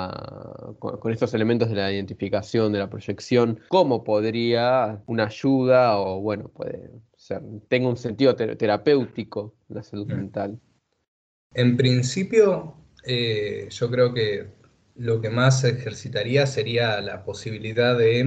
con, 0.79 1.13
estos 1.13 1.35
elementos 1.35 1.69
de 1.69 1.75
la 1.75 1.93
identificación, 1.93 2.73
de 2.73 2.79
la 2.79 2.89
proyección, 2.89 3.61
cómo 3.69 4.05
podría 4.05 5.03
una 5.07 5.27
ayuda 5.27 5.99
o, 5.99 6.21
bueno, 6.21 6.49
puede 6.49 6.91
ser, 7.17 7.43
tenga 7.69 7.89
un 7.89 7.97
sentido 7.97 8.37
terapéutico 8.37 9.55
la 9.69 9.83
salud 9.83 10.07
mental. 10.07 10.61
En 11.55 11.77
principio, 11.77 12.75
eh, 13.05 13.69
yo 13.71 13.91
creo 13.91 14.15
que 14.15 14.49
lo 14.95 15.21
que 15.21 15.31
más 15.31 15.65
ejercitaría 15.65 16.47
sería 16.47 17.01
la 17.01 17.25
posibilidad 17.25 17.97
de 17.97 18.21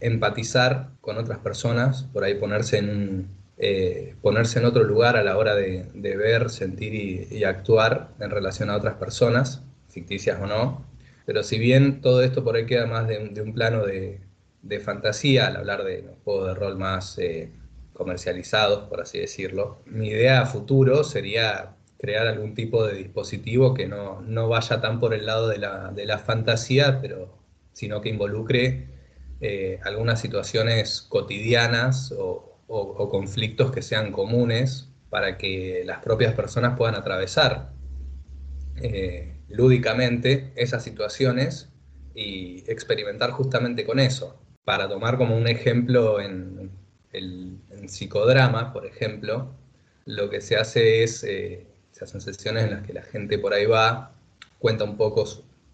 empatizar 0.00 0.90
con 1.00 1.18
otras 1.18 1.38
personas, 1.38 2.04
por 2.12 2.24
ahí 2.24 2.34
ponerse 2.34 2.78
en 2.78 3.28
eh, 3.62 4.14
ponerse 4.22 4.58
en 4.58 4.64
otro 4.64 4.84
lugar 4.84 5.18
a 5.18 5.22
la 5.22 5.36
hora 5.36 5.54
de, 5.54 5.84
ver, 5.92 6.48
sentir 6.48 6.94
y, 7.30 7.44
actuar 7.44 8.08
en 8.18 8.30
relación 8.30 8.70
a 8.70 8.76
otras 8.76 8.94
personas, 8.94 9.62
ficticias 9.90 10.40
o 10.40 10.46
no. 10.46 10.86
Pero 11.26 11.42
si 11.42 11.58
bien 11.58 12.00
todo 12.00 12.22
esto 12.22 12.42
por 12.42 12.56
ahí 12.56 12.64
queda 12.64 12.86
más 12.86 13.06
de, 13.06 13.42
un 13.42 13.52
plano 13.52 13.84
de, 13.84 14.20
fantasía, 14.80 15.48
al 15.48 15.56
hablar 15.56 15.84
de 15.84 16.06
juegos 16.24 16.46
de 16.48 16.54
rol 16.54 16.78
más 16.78 17.18
eh, 17.18 17.52
comercializados, 17.92 18.88
por 18.88 19.02
así 19.02 19.18
decirlo, 19.18 19.82
mi 19.84 20.08
idea 20.08 20.40
a 20.40 20.46
futuro 20.46 21.04
sería 21.04 21.76
crear 21.98 22.28
algún 22.28 22.54
tipo 22.54 22.86
de 22.86 22.94
dispositivo 22.94 23.74
que 23.74 23.88
no, 23.88 24.48
vaya 24.48 24.80
tan 24.80 25.00
por 25.00 25.12
el 25.12 25.26
lado 25.26 25.48
de 25.48 25.58
la, 25.58 26.18
fantasía, 26.18 26.98
pero 27.02 27.38
sino 27.74 28.00
que 28.00 28.08
involucre 28.08 28.88
eh, 29.40 29.80
algunas 29.84 30.20
situaciones 30.20 31.02
cotidianas 31.02 32.12
o, 32.16 32.46
conflictos 33.10 33.72
que 33.72 33.82
sean 33.82 34.12
comunes 34.12 34.88
para 35.08 35.36
que 35.36 35.82
las 35.84 35.98
propias 35.98 36.34
personas 36.34 36.76
puedan 36.76 36.94
atravesar 36.94 37.72
eh, 38.76 39.34
lúdicamente 39.48 40.52
esas 40.54 40.84
situaciones 40.84 41.68
y 42.14 42.62
experimentar 42.70 43.30
justamente 43.30 43.84
con 43.84 43.98
eso. 43.98 44.38
Para 44.64 44.88
tomar 44.88 45.16
como 45.16 45.36
un 45.36 45.48
ejemplo 45.48 46.20
en, 46.20 46.70
el, 47.12 47.58
psicodrama, 47.88 48.72
por 48.72 48.86
ejemplo, 48.86 49.52
lo 50.04 50.30
que 50.30 50.40
se 50.40 50.56
hace 50.56 51.02
es, 51.02 51.24
eh, 51.24 51.66
se 51.90 52.04
hacen 52.04 52.20
sesiones 52.20 52.64
en 52.64 52.70
las 52.70 52.86
que 52.86 52.92
la 52.92 53.02
gente 53.02 53.38
por 53.38 53.52
ahí 53.52 53.66
va, 53.66 54.12
cuenta 54.58 54.84
un 54.84 54.96
poco 54.96 55.26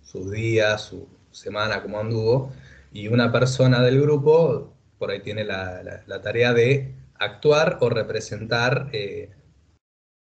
sus 0.02 0.30
días, 0.30 0.82
su 0.82 1.06
semana, 1.30 1.82
cómo 1.82 1.98
anduvo, 1.98 2.52
y 2.96 3.08
una 3.08 3.30
persona 3.30 3.82
del 3.82 4.00
grupo 4.00 4.72
por 4.98 5.10
ahí 5.10 5.20
tiene 5.20 5.44
la, 5.44 6.02
tarea 6.22 6.54
de 6.54 6.94
actuar 7.18 7.76
o 7.82 7.90
representar 7.90 8.88
eh, 8.92 9.28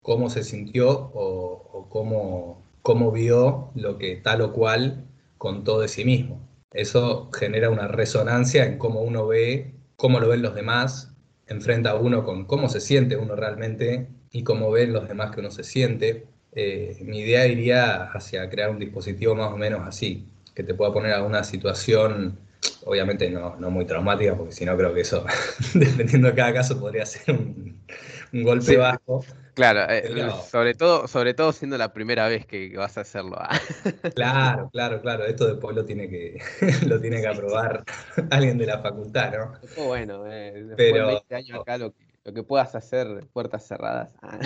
cómo 0.01 0.29
se 0.29 0.43
sintió 0.43 0.89
o, 0.89 1.87
cómo, 1.89 2.65
cómo, 2.81 3.13
vio 3.13 3.71
lo 3.75 3.97
que 3.97 4.17
tal 4.17 4.41
o 4.41 4.51
cual 4.51 5.05
contó 5.37 5.79
de 5.79 5.87
sí 5.87 6.03
mismo. 6.03 6.45
Eso 6.73 7.29
genera 7.31 7.69
una 7.69 7.87
resonancia 7.87 8.65
en 8.65 8.77
cómo 8.77 9.03
uno 9.03 9.25
ve, 9.25 9.73
cómo 9.95 10.19
lo 10.19 10.27
ven 10.27 10.41
los 10.41 10.53
demás, 10.53 11.13
enfrenta 11.47 11.91
a 11.91 11.95
uno 11.95 12.25
con 12.25 12.43
cómo 12.43 12.67
se 12.67 12.81
siente 12.81 13.15
uno 13.15 13.37
realmente 13.37 14.09
y 14.33 14.43
cómo 14.43 14.69
ven 14.69 14.91
los 14.91 15.07
demás 15.07 15.31
que 15.31 15.39
uno 15.39 15.51
se 15.51 15.63
siente. 15.63 16.27
Eh, 16.51 16.97
mi 17.03 17.19
idea 17.19 17.47
iría 17.47 18.11
hacia 18.11 18.49
crear 18.49 18.69
un 18.69 18.79
dispositivo 18.79 19.33
más 19.33 19.53
o 19.53 19.57
menos 19.57 19.87
así, 19.87 20.27
que 20.53 20.63
te 20.63 20.73
pueda 20.73 20.91
poner 20.91 21.13
a 21.13 21.23
una 21.23 21.45
situación 21.45 22.48
Obviamente 22.85 23.29
no, 23.29 23.55
no 23.57 23.69
muy 23.69 23.85
traumática, 23.85 24.35
porque 24.35 24.51
si 24.51 24.65
no 24.65 24.75
creo 24.75 24.93
que 24.93 25.01
eso, 25.01 25.25
dependiendo 25.73 26.29
de 26.29 26.35
cada 26.35 26.53
caso, 26.53 26.79
podría 26.79 27.05
ser 27.05 27.35
un, 27.35 27.85
golpe 28.31 28.77
bajo. 28.77 29.23
Claro, 29.53 29.81
eh, 29.89 30.31
sobre, 30.49 30.73
todo, 30.73 31.07
sobre 31.07 31.33
todo 31.33 31.51
siendo 31.51 31.77
la 31.77 31.93
primera 31.93 32.27
vez 32.27 32.45
que, 32.45 32.75
vas 32.77 32.97
a 32.97 33.01
hacerlo. 33.01 33.37
Ah. 33.39 33.59
Claro, 34.15 34.69
claro, 34.71 35.01
claro. 35.01 35.25
Esto 35.25 35.47
después 35.47 35.75
lo 35.75 35.85
tiene 35.85 36.09
que, 36.09 36.41
lo 36.87 36.99
tiene 36.99 37.21
que 37.21 37.27
aprobar 37.27 37.83
alguien 38.29 38.57
de 38.57 38.65
la 38.65 38.79
facultad, 38.79 39.31
¿no? 39.37 39.83
Bueno, 39.83 40.25
eh, 40.27 40.53
después 40.53 40.75
Pero, 40.77 41.07
de 41.07 41.13
20 41.13 41.35
años 41.35 41.59
acá 41.61 41.77
lo 41.77 41.91
que, 41.91 42.05
lo 42.23 42.33
que 42.33 42.43
puedas 42.43 42.75
hacer 42.75 43.25
puertas 43.33 43.67
cerradas. 43.67 44.13
Ah. 44.21 44.39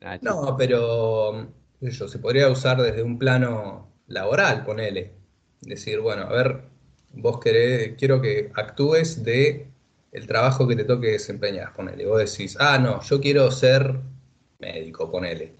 Ah, 0.00 0.18
no, 0.22 0.56
pero 0.56 1.52
yo, 1.80 2.08
se 2.08 2.18
podría 2.18 2.48
usar 2.48 2.80
desde 2.80 3.02
un 3.02 3.18
plano 3.18 3.92
laboral, 4.06 4.64
ponele. 4.64 5.14
Decir, 5.60 6.00
bueno, 6.00 6.22
a 6.22 6.32
ver, 6.32 6.62
vos 7.12 7.40
querés, 7.40 7.96
quiero 7.96 8.20
que 8.20 8.50
actúes 8.54 9.24
de 9.24 9.68
el 10.12 10.26
trabajo 10.26 10.66
que 10.66 10.76
te 10.76 10.84
toque 10.84 11.08
desempeñar, 11.08 11.74
ponele. 11.74 12.06
Vos 12.06 12.18
decís, 12.18 12.56
ah, 12.60 12.78
no, 12.78 13.02
yo 13.02 13.20
quiero 13.20 13.50
ser 13.50 14.00
médico, 14.58 15.10
ponele. 15.10 15.52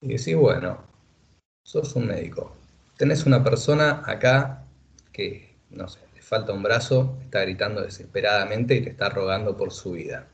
Y 0.00 0.08
decís, 0.08 0.36
bueno, 0.36 0.84
sos 1.64 1.94
un 1.96 2.06
médico. 2.06 2.56
Tenés 2.96 3.26
una 3.26 3.42
persona 3.42 4.02
acá 4.06 4.64
que, 5.12 5.54
no 5.70 5.88
sé, 5.88 6.00
le 6.14 6.22
falta 6.22 6.52
un 6.52 6.62
brazo, 6.62 7.18
está 7.24 7.42
gritando 7.42 7.82
desesperadamente 7.82 8.76
y 8.76 8.82
te 8.82 8.90
está 8.90 9.08
rogando 9.08 9.56
por 9.56 9.72
su 9.72 9.92
vida. 9.92 10.28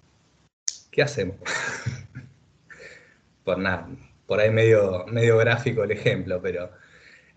¿Qué 0.90 1.02
hacemos? 1.02 1.36
por 3.44 3.58
nada, 3.58 3.88
por 4.26 4.40
ahí 4.40 4.50
medio, 4.50 5.06
medio 5.06 5.38
gráfico 5.38 5.84
el 5.84 5.92
ejemplo, 5.92 6.40
pero 6.42 6.70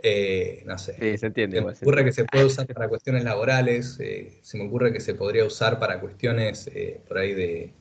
eh, 0.03 0.63
no 0.65 0.77
sé. 0.77 0.95
Sí, 0.99 1.17
se 1.17 1.27
entiende. 1.27 1.57
Se 1.57 1.63
me 1.63 1.71
ocurre 1.71 2.05
que 2.05 2.11
se 2.11 2.25
puede 2.25 2.45
usar 2.45 2.67
para 2.67 2.87
cuestiones 2.87 3.23
laborales, 3.23 3.97
eh, 3.99 4.39
se 4.41 4.57
me 4.57 4.67
ocurre 4.67 4.93
que 4.93 4.99
se 4.99 5.13
podría 5.13 5.45
usar 5.45 5.79
para 5.79 5.99
cuestiones 5.99 6.69
eh, 6.73 6.99
por 7.07 7.17
ahí 7.17 7.33
de, 7.33 7.73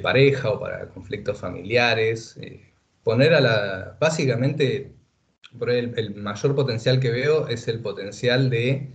pareja 0.00 0.50
o 0.50 0.60
para 0.60 0.88
conflictos 0.88 1.38
familiares. 1.38 2.38
poner 3.02 3.34
a 3.34 3.40
la. 3.40 3.96
Básicamente, 3.98 4.92
por 5.58 5.70
el, 5.70 5.98
el, 5.98 6.14
mayor 6.14 6.54
potencial 6.54 7.00
que 7.00 7.10
veo 7.10 7.48
es 7.48 7.68
el 7.68 7.80
potencial 7.80 8.50
de 8.50 8.88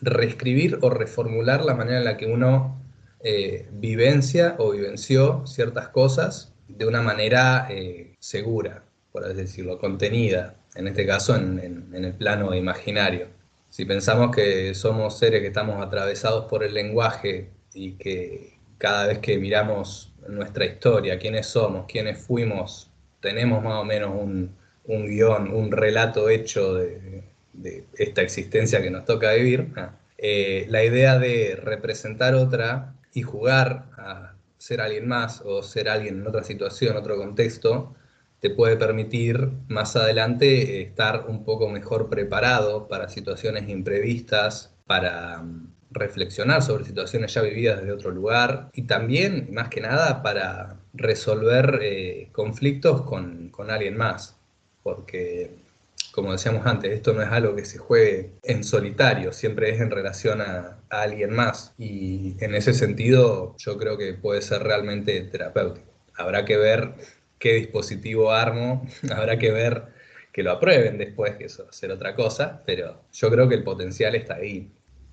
reescribir 0.00 0.78
o 0.82 0.90
reformular 0.90 1.64
la 1.64 1.74
manera 1.74 1.98
en 1.98 2.04
la 2.04 2.16
que 2.16 2.26
uno 2.26 2.76
vivencia 3.72 4.56
o 4.58 4.72
vivenció 4.72 5.46
ciertas 5.46 5.88
cosas 5.88 6.54
de 6.68 6.86
una 6.86 7.02
manera 7.02 7.68
segura 8.18 8.82
por 9.12 9.24
así 9.24 9.34
decirlo, 9.34 9.78
contenida, 9.78 10.56
en 10.74 10.88
este 10.88 11.06
caso 11.06 11.36
en, 11.36 11.88
el 11.92 12.12
plano 12.14 12.54
imaginario. 12.54 13.28
Si 13.68 13.84
pensamos 13.84 14.34
que 14.34 14.74
somos 14.74 15.18
seres 15.18 15.40
que 15.40 15.48
estamos 15.48 15.84
atravesados 15.84 16.46
por 16.46 16.64
el 16.64 16.74
lenguaje 16.74 17.50
y 17.72 17.92
que 17.92 18.58
cada 18.78 19.06
vez 19.06 19.18
que 19.18 19.38
miramos 19.38 20.12
nuestra 20.28 20.64
historia, 20.64 21.18
quiénes 21.18 21.46
somos, 21.46 21.86
quiénes 21.86 22.18
fuimos, 22.18 22.90
tenemos 23.20 23.62
más 23.62 23.80
o 23.80 23.84
menos 23.84 24.10
un, 24.14 24.54
guion, 24.86 25.52
un 25.52 25.70
relato 25.70 26.28
hecho 26.28 26.74
de, 26.74 27.24
esta 27.98 28.22
existencia 28.22 28.82
que 28.82 28.90
nos 28.90 29.04
toca 29.04 29.32
vivir, 29.34 29.68
ah, 29.76 29.92
eh, 30.18 30.66
la 30.68 30.82
idea 30.82 31.18
de 31.18 31.58
representar 31.62 32.34
otra 32.34 32.94
y 33.12 33.22
jugar 33.22 33.86
a 33.96 34.34
ser 34.58 34.80
alguien 34.80 35.08
más 35.08 35.42
o 35.44 35.62
ser 35.62 35.88
alguien 35.88 36.20
en 36.20 36.26
otra 36.26 36.42
situación, 36.42 36.96
otro 36.96 37.16
contexto, 37.16 37.94
te 38.40 38.50
puede 38.50 38.76
permitir 38.76 39.50
más 39.68 39.96
adelante 39.96 40.82
estar 40.82 41.26
un 41.28 41.44
poco 41.44 41.68
mejor 41.68 42.08
preparado 42.08 42.88
para 42.88 43.08
situaciones 43.08 43.68
imprevistas, 43.68 44.74
para 44.86 45.42
mm, 45.42 45.74
reflexionar 45.90 46.62
sobre 46.62 46.84
situaciones 46.84 47.34
ya 47.34 47.42
vividas 47.42 47.80
desde 47.80 47.92
otro 47.92 48.10
lugar 48.10 48.70
y 48.72 48.82
también, 48.82 49.48
más 49.52 49.68
que 49.68 49.80
nada, 49.80 50.22
para 50.22 50.76
resolver 50.94 51.80
eh, 51.82 52.28
conflictos 52.32 53.02
con, 53.02 53.50
alguien 53.68 53.94
más. 53.94 54.36
Porque, 54.82 55.50
como 56.12 56.32
decíamos 56.32 56.66
antes, 56.66 56.90
esto 56.92 57.12
no 57.12 57.20
es 57.20 57.28
algo 57.28 57.54
que 57.54 57.66
se 57.66 57.76
juegue 57.76 58.30
en 58.42 58.64
solitario, 58.64 59.34
siempre 59.34 59.70
es 59.70 59.80
en 59.82 59.90
relación 59.90 60.40
a, 60.40 60.78
a 60.88 61.02
alguien 61.02 61.34
más. 61.34 61.74
Y 61.76 62.36
en 62.40 62.54
ese 62.54 62.72
sentido, 62.72 63.54
yo 63.58 63.76
creo 63.76 63.98
que 63.98 64.14
puede 64.14 64.40
ser 64.40 64.62
realmente 64.62 65.20
terapéutico. 65.22 65.90
Habrá 66.14 66.46
que 66.46 66.56
ver 66.56 66.94
qué 67.40 67.54
dispositivo 67.54 68.30
armo, 68.30 68.86
habrá 69.10 69.36
que 69.38 69.50
ver 69.50 69.84
que 70.32 70.44
lo 70.44 70.52
aprueben 70.52 70.98
después, 70.98 71.34
que 71.36 71.46
eso 71.46 71.64
va 71.64 71.70
a 71.70 71.72
ser 71.72 71.90
otra 71.90 72.14
cosa, 72.14 72.62
pero 72.64 73.02
yo 73.12 73.30
creo 73.30 73.48
que 73.48 73.56
el 73.56 73.64
potencial 73.64 74.14
está 74.14 74.36
ahí. 74.36 74.70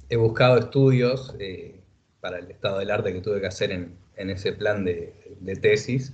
He 0.09 0.15
buscado 0.15 0.59
estudios 0.59 1.35
eh, 1.39 1.79
para 2.21 2.37
el 2.37 2.51
estado 2.51 2.77
del 2.79 2.91
arte 2.91 3.13
que 3.13 3.21
tuve 3.21 3.41
que 3.41 3.47
hacer 3.47 3.71
en, 3.71 3.97
ese 4.15 4.53
plan 4.53 4.83
de, 4.83 5.13
tesis 5.61 6.13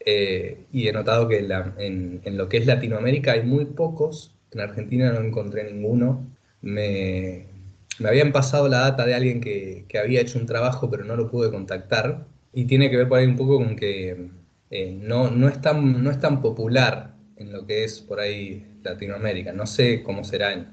eh, 0.00 0.64
y 0.72 0.88
he 0.88 0.92
notado 0.92 1.28
que 1.28 1.38
en, 1.38 2.20
lo 2.36 2.48
que 2.48 2.58
es 2.58 2.66
Latinoamérica 2.66 3.32
hay 3.32 3.42
muy 3.42 3.64
pocos, 3.64 4.34
en 4.50 4.60
Argentina 4.60 5.12
no 5.12 5.20
encontré 5.20 5.64
ninguno. 5.64 6.26
Me, 6.60 7.46
habían 8.04 8.32
pasado 8.32 8.68
la 8.68 8.80
data 8.80 9.06
de 9.06 9.14
alguien 9.14 9.40
que, 9.40 9.84
que 9.88 9.98
había 9.98 10.20
hecho 10.20 10.38
un 10.38 10.46
trabajo 10.46 10.90
pero 10.90 11.04
no 11.04 11.16
lo 11.16 11.30
pude 11.30 11.50
contactar 11.50 12.26
y 12.52 12.64
tiene 12.66 12.90
que 12.90 12.96
ver 12.96 13.08
por 13.08 13.18
ahí 13.18 13.26
un 13.26 13.36
poco 13.36 13.58
con 13.58 13.76
que 13.76 14.30
eh, 14.76 14.90
no, 14.90 15.30
no, 15.30 15.46
es 15.48 15.60
tan, 15.60 16.02
no 16.02 16.10
es 16.10 16.18
tan 16.18 16.42
popular 16.42 17.14
en 17.36 17.52
lo 17.52 17.64
que 17.64 17.84
es 17.84 18.00
por 18.00 18.18
ahí 18.18 18.66
Latinoamérica. 18.82 19.52
No 19.52 19.66
sé 19.66 20.02
cómo 20.02 20.24
será 20.24 20.52
en 20.52 20.66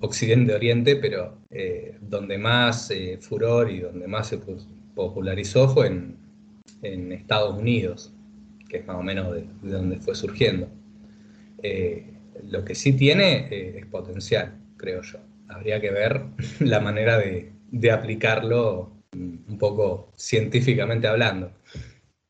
Occidente, 0.00 0.54
Oriente, 0.54 0.96
pero 0.96 1.38
eh, 1.48 1.96
donde 2.02 2.36
más 2.36 2.90
eh, 2.90 3.16
furor 3.18 3.70
y 3.70 3.80
donde 3.80 4.06
más 4.08 4.28
se 4.28 4.40
popularizó 4.94 5.70
fue 5.70 5.86
en, 5.86 6.26
Estados 7.12 7.58
Unidos, 7.58 8.12
que 8.68 8.76
es 8.76 8.86
más 8.86 8.96
o 8.96 9.02
menos 9.02 9.34
de, 9.34 9.46
donde 9.62 9.96
fue 9.96 10.14
surgiendo. 10.14 10.68
lo 12.50 12.62
que 12.62 12.74
sí 12.74 12.92
tiene 12.92 13.48
es 13.50 13.86
potencial, 13.86 14.52
creo 14.76 15.00
yo. 15.00 15.18
Habría 15.48 15.80
que 15.80 15.90
ver 15.90 16.24
la 16.60 16.80
manera 16.80 17.16
de, 17.16 17.50
de 17.70 17.90
aplicarlo 17.90 18.92
mm, 19.12 19.50
un 19.50 19.58
poco 19.58 20.12
científicamente 20.14 21.06
hablando. 21.06 21.50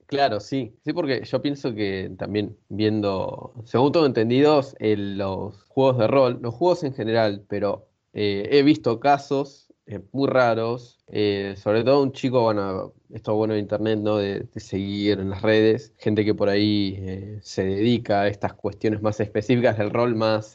Claro, 0.06 0.38
sí. 0.40 0.76
Sí, 0.84 0.92
porque 0.92 1.24
yo 1.24 1.42
pienso 1.42 1.74
que 1.74 2.12
también 2.16 2.56
viendo, 2.68 3.52
según 3.64 3.90
todo 3.92 4.06
entendidos, 4.06 4.76
los 4.78 5.62
juegos 5.64 5.98
de 5.98 6.06
rol, 6.06 6.38
los 6.40 6.54
juegos 6.54 6.84
en 6.84 6.94
general, 6.94 7.44
pero 7.48 7.88
eh, 8.12 8.48
he 8.52 8.62
visto 8.62 9.00
casos 9.00 9.72
eh, 9.86 10.00
muy 10.12 10.28
raros, 10.28 10.98
eh, 11.08 11.54
sobre 11.56 11.82
todo 11.82 12.02
un 12.02 12.12
chico, 12.12 12.40
bueno, 12.42 12.94
esto 13.12 13.34
bueno 13.34 13.54
en 13.54 13.60
internet, 13.60 13.98
¿no? 13.98 14.18
De, 14.18 14.46
seguir 14.56 15.18
en 15.18 15.30
las 15.30 15.42
redes, 15.42 15.92
gente 15.98 16.24
que 16.24 16.34
por 16.34 16.48
ahí 16.48 17.38
se 17.42 17.64
dedica 17.64 18.22
a 18.22 18.28
estas 18.28 18.54
cuestiones 18.54 19.02
más 19.02 19.18
específicas 19.20 19.76
del 19.76 19.90
rol, 19.90 20.14
más, 20.14 20.54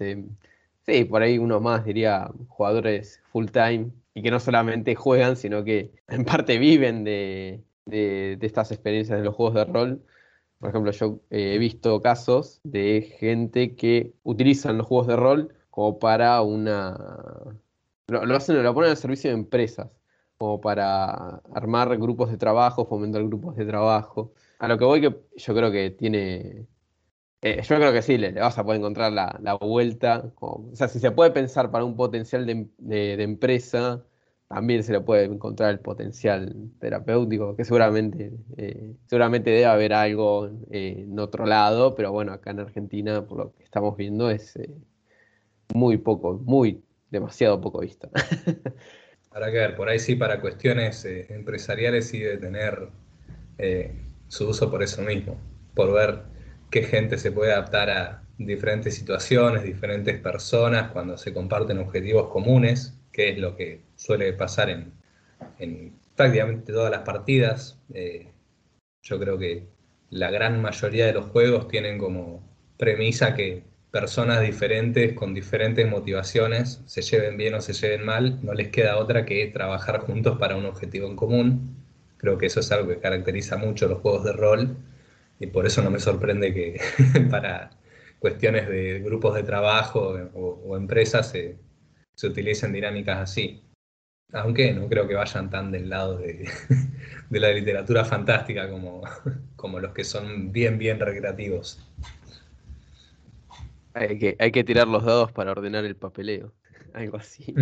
sí, 0.85 1.03
por 1.05 1.21
ahí 1.21 1.37
uno 1.37 1.59
más 1.59 1.85
diría 1.85 2.31
jugadores 2.47 3.21
full 3.31 3.47
time 3.47 3.91
y 4.13 4.21
que 4.23 4.31
no 4.31 4.39
solamente 4.39 4.95
juegan, 4.95 5.35
sino 5.35 5.63
que 5.63 5.91
en 6.07 6.25
parte 6.25 6.57
viven 6.57 7.03
de 7.03 7.63
de, 7.85 8.37
estas 8.41 8.71
experiencias 8.71 9.17
de 9.19 9.25
los 9.25 9.35
juegos 9.35 9.55
de 9.55 9.65
rol. 9.65 10.05
Por 10.59 10.69
ejemplo, 10.69 10.91
yo 10.91 11.19
eh, 11.29 11.55
he 11.55 11.57
visto 11.57 12.01
casos 12.01 12.61
de 12.63 13.01
gente 13.19 13.75
que 13.75 14.13
utilizan 14.23 14.77
los 14.77 14.87
juegos 14.87 15.07
de 15.07 15.15
rol 15.15 15.55
como 15.69 15.99
para 15.99 16.41
una... 16.41 16.97
Lo, 18.07 18.35
hacen, 18.35 18.61
lo 18.61 18.73
ponen 18.73 18.91
al 18.91 18.97
servicio 18.97 19.29
de 19.29 19.37
empresas, 19.37 19.89
como 20.37 20.59
para 20.61 21.41
armar 21.53 21.97
grupos 21.97 22.29
de 22.29 22.37
trabajo, 22.37 22.85
fomentar 22.85 23.23
grupos 23.23 23.55
de 23.55 23.65
trabajo. 23.65 24.33
A 24.59 24.67
lo 24.67 24.77
que 24.77 24.85
voy 24.85 25.01
que 25.01 25.15
yo 25.37 25.55
creo 25.55 25.71
que 25.71 25.91
tiene... 25.91 26.67
Eh, 27.41 27.61
yo 27.63 27.75
creo 27.77 27.91
que 27.91 28.03
sí, 28.03 28.17
le, 28.17 28.33
vas 28.33 28.57
a 28.59 28.63
poder 28.63 28.79
encontrar 28.79 29.11
la, 29.13 29.57
vuelta. 29.59 30.31
o 30.39 30.69
sea, 30.73 30.87
si 30.87 30.99
se 30.99 31.11
puede 31.11 31.31
pensar 31.31 31.71
para 31.71 31.85
un 31.85 31.95
potencial 31.95 32.45
de, 32.45 32.69
de 32.77 33.23
empresa, 33.23 34.05
también 34.53 34.83
se 34.83 34.91
le 34.91 34.99
puede 34.99 35.23
encontrar 35.23 35.71
el 35.71 35.79
potencial 35.79 36.53
terapéutico, 36.79 37.55
que 37.55 37.63
seguramente, 37.63 38.33
eh, 38.57 38.95
seguramente 39.05 39.49
debe 39.49 39.65
haber 39.65 39.93
algo 39.93 40.49
eh, 40.69 41.05
en 41.07 41.17
otro 41.19 41.45
lado, 41.45 41.95
pero 41.95 42.11
bueno, 42.11 42.33
acá 42.33 42.51
en 42.51 42.59
Argentina, 42.59 43.25
por 43.25 43.37
lo 43.37 43.53
que 43.55 43.63
estamos 43.63 43.95
viendo, 43.95 44.29
es 44.29 44.57
eh, 44.57 44.69
muy 45.73 45.97
poco, 45.97 46.33
muy, 46.43 46.83
demasiado 47.09 47.61
poco 47.61 47.79
visto. 47.79 48.09
Habrá 49.31 49.51
que 49.51 49.57
ver, 49.57 49.75
por 49.77 49.87
ahí 49.87 49.99
sí, 49.99 50.15
para 50.15 50.41
cuestiones 50.41 51.05
empresariales 51.05 52.09
sí 52.09 52.19
debe 52.19 52.37
tener 52.37 52.89
su 54.27 54.49
uso 54.49 54.69
por 54.69 54.83
eso 54.83 55.01
mismo, 55.03 55.37
por 55.75 55.93
ver 55.93 56.23
qué 56.71 56.83
gente 56.83 57.17
se 57.17 57.31
puede 57.31 57.53
adaptar 57.53 57.89
a 57.89 58.23
diferentes 58.37 58.95
situaciones, 58.95 59.63
diferentes 59.63 60.19
personas, 60.19 60.91
cuando 60.91 61.17
se 61.17 61.33
comparten 61.33 61.77
objetivos 61.77 62.27
comunes 62.27 63.00
que 63.11 63.29
es 63.29 63.37
lo 63.37 63.55
que 63.55 63.81
suele 63.95 64.33
pasar 64.33 64.69
en, 64.69 65.93
prácticamente 66.15 66.73
todas 66.73 66.91
las 66.91 67.01
partidas. 67.01 67.79
Eh, 67.93 68.27
yo 69.03 69.19
creo 69.19 69.37
que 69.37 69.67
la 70.09 70.29
gran 70.31 70.61
mayoría 70.61 71.05
de 71.05 71.13
los 71.13 71.25
juegos 71.27 71.67
tienen 71.67 71.97
como 71.97 72.43
premisa 72.77 73.35
que 73.35 73.63
personas 73.91 74.41
diferentes 74.41 75.13
con 75.13 75.33
diferentes 75.33 75.87
motivaciones, 75.89 76.81
se 76.85 77.01
lleven 77.01 77.37
bien 77.37 77.53
o 77.55 77.61
se 77.61 77.73
lleven 77.73 78.05
mal, 78.05 78.39
no 78.41 78.53
les 78.53 78.69
queda 78.69 78.97
otra 78.97 79.25
que 79.25 79.47
trabajar 79.47 79.99
juntos 79.99 80.37
para 80.39 80.55
un 80.55 80.65
objetivo 80.65 81.07
en 81.07 81.15
común. 81.15 81.75
Creo 82.17 82.37
que 82.37 82.45
eso 82.45 82.61
es 82.61 82.71
algo 82.71 82.89
que 82.89 82.99
caracteriza 82.99 83.57
mucho 83.57 83.87
los 83.87 83.99
juegos 83.99 84.23
de 84.23 84.33
rol 84.33 84.77
y 85.39 85.47
por 85.47 85.65
eso 85.65 85.81
no 85.81 85.91
me 85.91 85.99
sorprende 85.99 86.53
que 86.53 86.79
para 87.31 87.71
cuestiones 88.19 88.69
de 88.69 88.99
grupos 88.99 89.35
de 89.35 89.43
trabajo 89.43 90.15
o, 90.33 90.77
empresas 90.77 91.31
se, 91.31 91.57
se 92.21 92.27
utilicen 92.27 92.71
dinámicas 92.71 93.17
así. 93.17 93.59
Aunque 94.31 94.71
no 94.73 94.87
creo 94.87 95.07
que 95.07 95.15
vayan 95.15 95.49
tan 95.49 95.71
del 95.71 95.89
lado 95.89 96.19
de, 96.19 96.47
la 97.31 97.51
literatura 97.51 98.05
fantástica 98.05 98.69
como, 98.69 99.01
como 99.55 99.79
los 99.79 99.91
que 99.91 100.03
son 100.03 100.51
bien, 100.51 100.77
bien 100.77 100.99
recreativos. 100.99 101.83
Hay 103.95 104.19
que, 104.19 104.35
hay 104.37 104.51
que 104.51 104.63
tirar 104.63 104.87
los 104.87 105.03
dados 105.03 105.31
para 105.31 105.51
ordenar 105.51 105.83
el 105.83 105.95
papeleo. 105.95 106.53
Algo 106.93 107.17
así. 107.17 107.55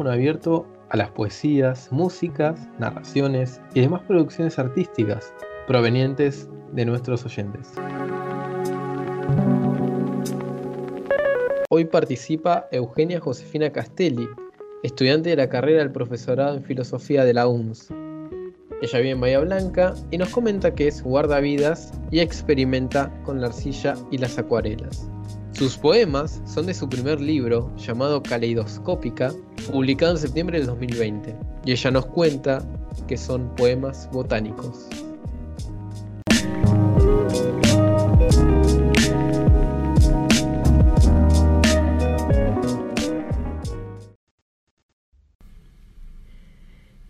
micrófono 0.00 0.12
abierto 0.12 0.66
a 0.88 0.96
las 0.96 1.10
poesías, 1.10 1.92
músicas, 1.92 2.58
narraciones 2.78 3.60
y 3.74 3.80
demás 3.80 4.02
producciones 4.08 4.58
artísticas 4.58 5.34
provenientes 5.66 6.48
de 6.72 6.86
nuestros 6.86 7.26
oyentes. 7.26 7.72
Hoy 11.68 11.84
participa 11.84 12.66
Eugenia 12.72 13.20
Josefina 13.20 13.70
Castelli, 13.70 14.26
estudiante 14.82 15.30
de 15.30 15.36
la 15.36 15.50
carrera 15.50 15.80
del 15.80 15.92
profesorado 15.92 16.56
en 16.56 16.64
filosofía 16.64 17.24
de 17.24 17.34
la 17.34 17.46
UNS. 17.46 17.90
Ella 18.80 18.98
vive 19.00 19.10
en 19.10 19.20
Bahía 19.20 19.40
Blanca 19.40 19.94
y 20.10 20.16
nos 20.16 20.30
comenta 20.30 20.74
que 20.74 20.88
es 20.88 21.02
guardavidas 21.02 21.92
y 22.10 22.20
experimenta 22.20 23.12
con 23.24 23.40
la 23.42 23.48
arcilla 23.48 23.94
y 24.10 24.16
las 24.16 24.38
acuarelas. 24.38 25.10
Sus 25.60 25.76
poemas 25.76 26.40
son 26.46 26.64
de 26.64 26.72
su 26.72 26.88
primer 26.88 27.20
libro 27.20 27.76
llamado 27.76 28.22
Caleidoscópica, 28.22 29.30
publicado 29.70 30.12
en 30.12 30.16
septiembre 30.16 30.56
del 30.56 30.68
2020, 30.68 31.36
y 31.66 31.72
ella 31.72 31.90
nos 31.90 32.06
cuenta 32.06 32.66
que 33.06 33.18
son 33.18 33.54
poemas 33.56 34.08
botánicos. 34.10 34.88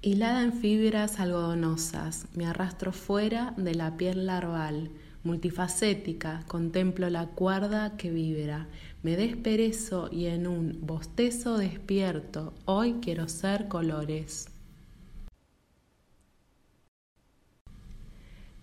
Hilada 0.02 0.42
en 0.42 0.52
fibras 0.54 1.20
algodonosas, 1.20 2.26
me 2.34 2.46
arrastro 2.46 2.90
fuera 2.90 3.54
de 3.56 3.76
la 3.76 3.96
piel 3.96 4.26
larval, 4.26 4.90
multifacética, 5.22 6.44
contemplo 6.46 7.10
la 7.10 7.26
cuerda 7.26 7.96
que 7.96 8.10
vibra, 8.10 8.66
me 9.02 9.16
desperezo 9.16 10.08
y 10.10 10.26
en 10.26 10.46
un 10.46 10.78
bostezo 10.82 11.58
despierto, 11.58 12.54
hoy 12.64 12.96
quiero 13.00 13.28
ser 13.28 13.68
colores. 13.68 14.48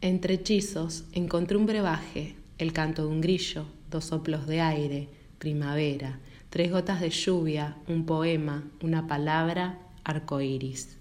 Entre 0.02 0.36
hechizos 0.36 1.06
encontré 1.12 1.58
un 1.58 1.66
brebaje, 1.66 2.36
el 2.58 2.72
canto 2.72 3.04
de 3.04 3.08
un 3.10 3.22
grillo, 3.22 3.66
dos 3.90 4.06
soplos 4.06 4.46
de 4.48 4.62
aire, 4.62 5.10
primavera, 5.40 6.20
tres 6.50 6.72
gotas 6.72 7.02
de 7.02 7.10
lluvia, 7.10 7.78
un 7.88 8.06
poema, 8.06 8.64
una 8.82 9.08
palabra, 9.08 9.80
arcoíris. 10.04 10.97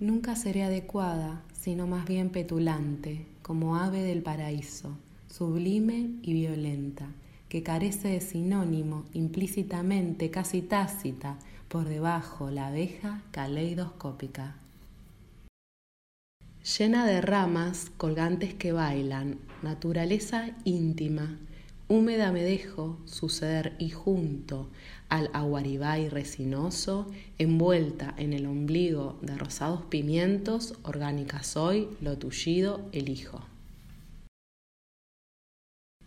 Nunca 0.00 0.34
seré 0.34 0.62
adecuada, 0.62 1.42
sino 1.52 1.86
más 1.86 2.06
bien 2.06 2.30
petulante, 2.30 3.26
como 3.42 3.76
ave 3.76 4.00
del 4.00 4.22
paraíso, 4.22 4.96
sublime 5.28 6.08
y 6.22 6.32
violenta, 6.32 7.06
que 7.50 7.62
carece 7.62 8.08
de 8.08 8.22
sinónimo 8.22 9.04
implícitamente, 9.12 10.30
casi 10.30 10.62
tácita, 10.62 11.36
por 11.68 11.86
debajo 11.86 12.50
la 12.50 12.68
abeja 12.68 13.20
caleidoscópica. 13.30 14.56
Llena 16.78 17.04
de 17.04 17.20
ramas 17.20 17.90
colgantes 17.98 18.54
que 18.54 18.72
bailan, 18.72 19.38
naturaleza 19.62 20.56
íntima, 20.64 21.38
húmeda 21.88 22.32
me 22.32 22.42
dejo 22.42 22.96
suceder 23.04 23.76
y 23.78 23.90
junto 23.90 24.70
al 25.10 25.28
aguaribay 25.34 26.08
resinoso, 26.08 27.06
envuelta 27.38 28.14
en 28.16 28.32
el 28.32 28.46
ombligo 28.46 29.18
de 29.20 29.36
rosados 29.36 29.82
pimientos, 29.82 30.74
orgánica 30.82 31.42
soy, 31.42 31.88
lo 32.00 32.16
tullido 32.16 32.88
elijo. 32.92 33.44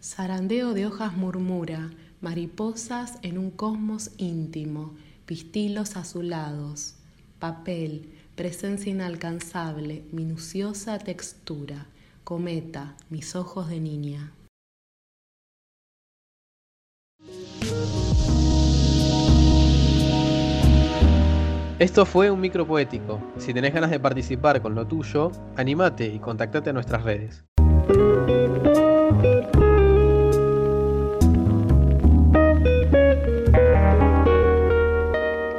Zarandeo 0.02 0.74
de 0.74 0.88
hojas 0.88 1.16
murmura, 1.16 1.92
mariposas 2.22 3.20
en 3.22 3.38
un 3.38 3.52
cosmos 3.52 4.12
íntimo, 4.18 4.96
pistilos 5.26 5.96
azulados, 5.96 6.96
papel, 7.40 8.10
presencia 8.36 8.92
inalcanzable, 8.92 10.04
minuciosa 10.12 10.98
textura, 10.98 11.88
cometa, 12.24 12.96
mis 13.10 13.36
ojos 13.36 13.70
de 13.70 13.80
niña. 13.80 14.32
Esto 21.80 22.06
fue 22.06 22.30
un 22.30 22.40
micro 22.40 22.68
poético. 22.68 23.20
Si 23.38 23.52
tenés 23.52 23.74
ganas 23.74 23.90
de 23.90 24.00
participar 24.00 24.62
con 24.62 24.76
lo 24.76 24.86
tuyo, 24.86 25.32
animate 25.56 26.06
y 26.06 26.20
contactate 26.20 26.70
a 26.70 26.74
nuestras 26.74 27.04
redes. 27.04 27.44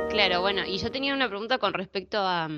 Claro, 0.08 0.40
bueno, 0.40 0.62
y 0.66 0.78
yo 0.78 0.90
tenía 0.92 1.14
una 1.14 1.28
pregunta 1.28 1.58
con 1.58 1.74
respecto 1.74 2.18
a, 2.20 2.48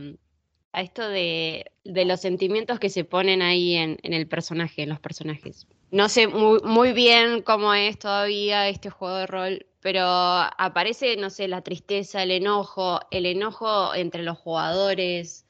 mm, 0.77 0.81
esto 0.81 1.09
de, 1.09 1.71
los 1.85 2.21
sentimientos 2.21 2.79
que 2.79 2.91
se 2.91 3.05
ponen 3.05 3.43
ahí 3.43 3.75
en, 3.75 3.99
el 4.03 4.27
personaje, 4.27 4.83
en 4.83 4.91
los 4.91 5.01
personajes. 5.01 5.67
No 5.91 6.09
sé 6.09 6.27
muy, 6.27 6.61
muy 6.65 6.93
bien 6.93 7.43
cómo 7.43 7.73
es 7.75 7.99
todavía 7.99 8.69
este 8.69 8.91
juego 8.91 9.17
de 9.17 9.27
rol, 9.27 9.67
pero 9.81 10.05
aparece, 10.05 11.17
no 11.17 11.31
sé, 11.31 11.49
la 11.49 11.63
tristeza, 11.63 12.23
el 12.23 12.33
enojo, 12.33 13.01
el 13.11 13.27
enojo 13.27 13.95
entre 13.95 14.23
los 14.23 14.37
jugadores, 14.39 15.47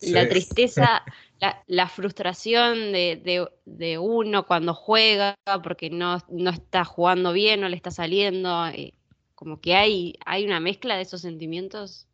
la 0.00 0.28
tristeza, 0.28 1.04
la, 1.66 1.88
frustración 1.88 2.92
de, 2.92 3.98
uno 4.00 4.46
cuando 4.46 4.74
juega 4.74 5.36
porque 5.62 5.90
no, 5.90 6.18
no, 6.28 6.50
está 6.50 6.84
jugando 6.84 7.32
bien, 7.32 7.60
no 7.60 7.68
le 7.68 7.76
está 7.76 7.90
saliendo, 7.90 8.66
eh, 8.68 8.94
como 9.34 9.60
que 9.60 9.76
hay, 9.76 10.14
hay 10.26 10.44
una 10.44 10.58
mezcla 10.58 10.96
de 10.96 11.02
esos 11.02 11.20
sentimientos. 11.20 12.07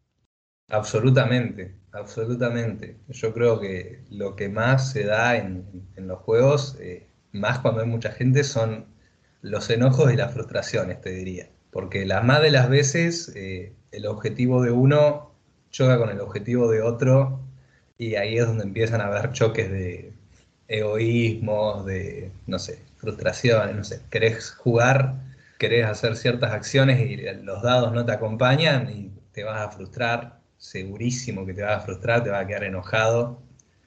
Absolutamente, 0.74 1.72
absolutamente. 1.92 2.96
Yo 3.08 3.32
creo 3.32 3.60
que 3.60 4.00
lo 4.10 4.34
que 4.34 4.48
más 4.48 4.90
se 4.90 5.04
da 5.04 5.36
en, 5.36 5.64
los 5.96 6.18
juegos, 6.20 6.76
eh, 6.80 7.06
más 7.32 7.60
cuando 7.60 7.80
hay 7.82 7.86
mucha 7.86 8.10
gente, 8.10 8.42
son 8.42 8.86
los 9.40 9.70
enojos 9.70 10.12
y 10.12 10.16
las 10.16 10.34
frustraciones, 10.34 11.00
te 11.00 11.10
diría. 11.10 11.48
Porque 11.70 12.04
las 12.06 12.24
más 12.24 12.42
de 12.42 12.50
las 12.50 12.68
veces 12.68 13.32
eh, 13.36 13.72
el 13.92 14.06
objetivo 14.06 14.62
de 14.62 14.72
uno 14.72 15.30
choca 15.70 15.96
con 15.98 16.10
el 16.10 16.20
objetivo 16.20 16.68
de 16.68 16.82
otro 16.82 17.40
y 17.96 18.16
ahí 18.16 18.36
es 18.38 18.46
donde 18.46 18.64
empiezan 18.64 19.00
a 19.00 19.06
haber 19.06 19.30
choques 19.32 19.70
de 19.70 20.12
egoísmos, 20.68 21.86
de, 21.86 22.32
no 22.48 22.58
sé, 22.58 22.80
frustraciones, 22.96 23.76
no 23.76 23.84
sé, 23.84 24.00
querés 24.10 24.50
jugar, 24.52 25.14
querés 25.58 25.86
hacer 25.86 26.16
ciertas 26.16 26.52
acciones 26.52 27.00
y 27.00 27.16
los 27.44 27.62
dados 27.62 27.92
no 27.92 28.04
te 28.04 28.12
acompañan 28.12 28.90
y 28.90 29.12
te 29.32 29.44
vas 29.44 29.60
a 29.60 29.70
frustrar, 29.70 30.43
segurísimo 30.64 31.44
que 31.44 31.52
te 31.52 31.62
vas 31.62 31.76
a 31.76 31.80
frustrar, 31.80 32.24
te 32.24 32.30
vas 32.30 32.42
a 32.42 32.46
quedar 32.46 32.64
enojado 32.64 33.42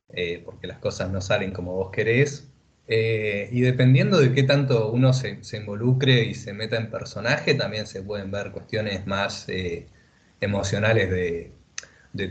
eh, 0.10 0.44
porque 0.46 0.68
las 0.68 0.78
cosas 0.78 1.10
no 1.10 1.22
salen 1.22 1.52
como 1.52 1.74
vos 1.74 1.90
querés 1.92 2.48
eh, 2.88 3.50
y 3.52 3.62
dependiendo 3.62 4.20
de 4.20 4.32
qué 4.32 4.44
tanto 4.44 4.92
uno 4.92 5.12
se, 5.12 5.40
involucre 5.54 6.24
y 6.24 6.36
se 6.36 6.54
meta 6.54 6.78
en 6.78 6.92
personaje, 6.92 7.56
también 7.56 7.88
se 7.88 8.04
pueden 8.04 8.30
ver 8.30 8.52
cuestiones 8.52 9.08
más 9.08 9.50
eh, 9.50 9.88
emocionales 10.40 11.10
de, 11.10 11.52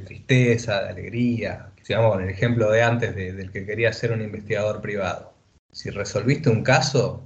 tristeza, 0.05 0.82
de 0.82 0.88
alegría. 0.90 1.72
Sigamos 1.82 2.12
con 2.12 2.22
el 2.22 2.30
ejemplo 2.30 2.70
de 2.70 2.82
antes 2.82 3.14
del 3.14 3.51
que 3.51 3.66
quería 3.66 3.92
ser 3.92 4.12
un 4.12 4.22
investigador 4.22 4.80
privado. 4.80 5.34
Si 5.72 5.90
resolviste 5.90 6.49
un 6.51 6.62
caso 6.62 7.22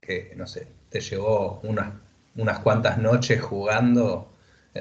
que, 0.00 0.32
no 0.36 0.46
sé, 0.46 0.68
te 0.90 1.00
llevó 1.00 1.60
unas, 1.62 1.94
unas 2.36 2.58
cuantas 2.60 2.98
noches 2.98 3.40
jugando, 3.40 4.30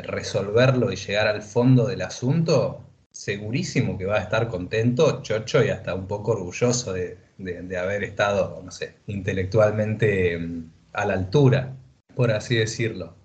resolverlo 0.03 0.91
y 0.91 0.95
llegar 0.95 1.27
al 1.27 1.41
fondo 1.41 1.87
del 1.87 2.01
asunto, 2.01 2.85
segurísimo 3.11 3.97
que 3.97 4.05
va 4.05 4.17
a 4.17 4.21
estar 4.21 4.49
contento, 4.49 5.21
chocho 5.21 5.63
y 5.63 5.69
hasta 5.69 5.95
un 5.95 6.07
poco 6.07 6.31
orgulloso 6.33 6.93
de, 6.93 7.17
haber 7.77 8.03
estado, 8.03 8.61
no 8.63 8.71
sé, 8.71 8.95
intelectualmente 9.07 10.37
mm, 10.37 10.71
a 10.93 11.05
la 11.05 11.13
altura, 11.13 11.75
por 12.15 12.31
así 12.31 12.55
decirlo. 12.55 13.15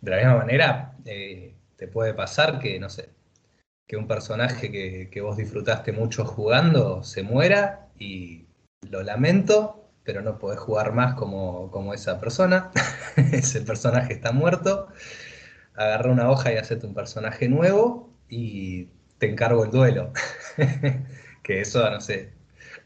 De 0.00 0.10
la 0.10 0.16
misma 0.18 0.36
manera, 0.36 0.94
eh, 1.04 1.54
te 1.76 1.88
puede 1.88 2.14
pasar 2.14 2.58
que, 2.60 2.78
no 2.80 2.88
sé, 2.88 3.10
que 3.86 3.96
un 3.96 4.06
personaje 4.06 4.70
que, 4.70 5.20
vos 5.20 5.36
disfrutaste 5.36 5.92
mucho 5.92 6.24
jugando 6.24 7.02
se 7.04 7.22
muera 7.22 7.88
y 7.98 8.46
lo 8.90 9.02
lamento, 9.02 9.84
pero 10.02 10.22
no 10.22 10.38
podés 10.38 10.60
jugar 10.60 10.92
más 10.92 11.14
como 11.14 11.94
esa 11.94 12.20
persona. 12.20 12.70
Ese 13.16 13.60
personaje 13.62 14.14
está 14.14 14.32
muerto. 14.32 14.88
Agarra 15.76 16.10
una 16.10 16.30
hoja 16.30 16.52
y 16.52 16.56
hacete 16.56 16.86
un 16.86 16.94
personaje 16.94 17.48
nuevo 17.48 18.10
y 18.28 18.88
te 19.18 19.30
encargo 19.30 19.64
el 19.64 19.70
duelo. 19.70 20.12
que 21.42 21.60
eso, 21.60 21.88
no 21.90 22.00
sé, 22.00 22.32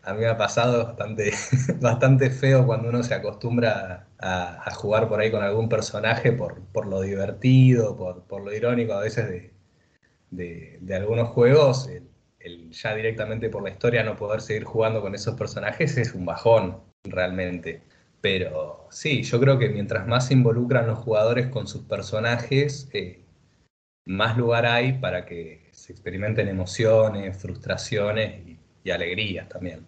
a 0.03 0.15
mí 0.15 0.21
me 0.21 0.29
ha 0.29 0.37
pasado 0.37 0.85
bastante, 0.85 1.33
bastante 1.81 2.31
feo 2.31 2.67
cuando 2.67 2.89
uno 2.89 3.03
se 3.03 3.15
acostumbra 3.15 4.07
a, 4.19 4.75
jugar 4.75 5.09
por 5.09 5.21
ahí 5.21 5.31
con 5.31 5.43
algún 5.43 5.69
personaje 5.69 6.33
por, 6.33 6.61
por 6.73 6.87
lo 6.87 7.03
divertido, 7.03 7.97
por, 7.97 8.23
por, 8.25 8.43
lo 8.43 8.53
irónico 8.55 8.95
a 8.95 9.01
veces 9.01 9.53
de, 10.31 10.79
de, 10.81 10.95
algunos 10.95 11.29
juegos. 11.29 11.89
El, 12.39 12.71
ya 12.71 12.95
directamente 12.95 13.51
por 13.51 13.63
la 13.63 13.71
historia 13.71 14.03
no 14.03 14.17
poder 14.17 14.41
seguir 14.41 14.65
jugando 14.65 15.03
con 15.03 15.15
esos 15.15 15.35
personajes 15.35 15.97
es 15.99 16.15
un 16.15 16.25
bajón. 16.25 16.81
realmente. 17.05 17.83
Pero 18.21 18.87
sí, 18.91 19.23
yo 19.23 19.41
creo 19.41 19.59
que 19.59 19.69
mientras 19.69 20.07
más 20.07 20.27
se 20.27 20.35
involucran 20.35 20.87
los 20.87 20.99
jugadores 20.99 21.49
con 21.49 21.67
sus 21.67 21.83
personajes, 21.83 22.89
eh, 22.93 23.25
más 24.05 24.37
lugar 24.37 24.67
hay 24.67 24.95
para 24.95 25.25
que 25.25 25.69
se 25.73 25.93
experimenten 25.93 26.49
emociones, 26.49 27.41
frustraciones 27.41 28.47
y, 28.47 28.59
y 28.85 28.91
alegrías 28.91 29.49
también. 29.49 29.87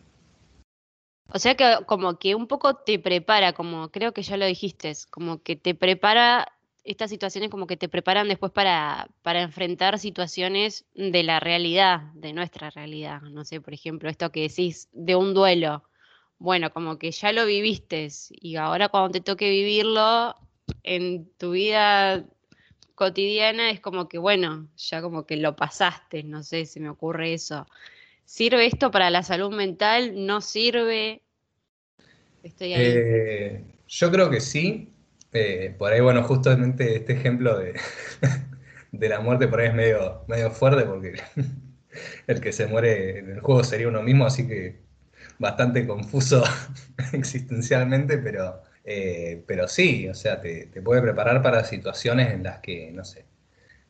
O 1.34 1.38
sea 1.38 1.54
que 1.54 1.78
como 1.86 2.18
que 2.18 2.34
un 2.34 2.46
poco 2.46 2.74
te 2.76 2.98
prepara, 2.98 3.54
como 3.54 3.90
creo 3.90 4.12
que 4.12 4.22
ya 4.22 4.36
lo 4.36 4.44
dijiste, 4.44 4.92
como 5.10 5.42
que 5.42 5.56
te 5.56 5.74
prepara, 5.74 6.52
estas 6.84 7.10
situaciones 7.10 7.50
como 7.50 7.66
que 7.66 7.76
te 7.76 7.88
preparan 7.88 8.28
después 8.28 8.52
para, 8.52 9.08
para 9.22 9.42
enfrentar 9.42 9.98
situaciones 9.98 10.84
de 10.94 11.22
la 11.22 11.40
realidad, 11.40 12.12
de 12.14 12.32
nuestra 12.32 12.70
realidad. 12.70 13.22
No 13.22 13.44
sé, 13.44 13.60
por 13.60 13.72
ejemplo, 13.72 14.10
esto 14.10 14.30
que 14.30 14.42
decís 14.42 14.88
de 14.92 15.16
un 15.16 15.32
duelo. 15.32 15.84
Bueno, 16.42 16.72
como 16.72 16.98
que 16.98 17.12
ya 17.12 17.30
lo 17.30 17.46
viviste 17.46 18.08
y 18.32 18.56
ahora 18.56 18.88
cuando 18.88 19.12
te 19.12 19.20
toque 19.20 19.48
vivirlo 19.48 20.34
en 20.82 21.30
tu 21.38 21.52
vida 21.52 22.26
cotidiana 22.96 23.70
es 23.70 23.78
como 23.78 24.08
que, 24.08 24.18
bueno, 24.18 24.66
ya 24.76 25.00
como 25.02 25.24
que 25.24 25.36
lo 25.36 25.54
pasaste, 25.54 26.24
no 26.24 26.42
sé, 26.42 26.66
se 26.66 26.80
me 26.80 26.88
ocurre 26.88 27.32
eso. 27.32 27.68
¿Sirve 28.24 28.66
esto 28.66 28.90
para 28.90 29.08
la 29.08 29.22
salud 29.22 29.54
mental? 29.54 30.26
¿No 30.26 30.40
sirve? 30.40 31.22
Estoy 32.42 32.72
ahí. 32.72 32.86
Eh, 32.86 33.64
yo 33.86 34.10
creo 34.10 34.28
que 34.28 34.40
sí. 34.40 34.92
Eh, 35.32 35.76
por 35.78 35.92
ahí, 35.92 36.00
bueno, 36.00 36.24
justamente 36.24 36.96
este 36.96 37.12
ejemplo 37.12 37.56
de, 37.56 37.78
de 38.90 39.08
la 39.08 39.20
muerte 39.20 39.46
por 39.46 39.60
ahí 39.60 39.68
es 39.68 39.74
medio, 39.74 40.24
medio 40.26 40.50
fuerte 40.50 40.86
porque 40.86 41.22
el 42.26 42.40
que 42.40 42.50
se 42.50 42.66
muere 42.66 43.20
en 43.20 43.30
el 43.30 43.40
juego 43.40 43.62
sería 43.62 43.86
uno 43.86 44.02
mismo, 44.02 44.26
así 44.26 44.48
que 44.48 44.90
bastante 45.42 45.86
confuso 45.86 46.42
existencialmente, 47.12 48.16
pero, 48.18 48.62
eh, 48.84 49.42
pero 49.46 49.68
sí, 49.68 50.08
o 50.08 50.14
sea, 50.14 50.40
te, 50.40 50.66
te, 50.66 50.80
puede 50.80 51.02
preparar 51.02 51.42
para 51.42 51.64
situaciones 51.64 52.32
en 52.32 52.44
las 52.44 52.60
que, 52.60 52.90
no 52.92 53.04
sé, 53.04 53.26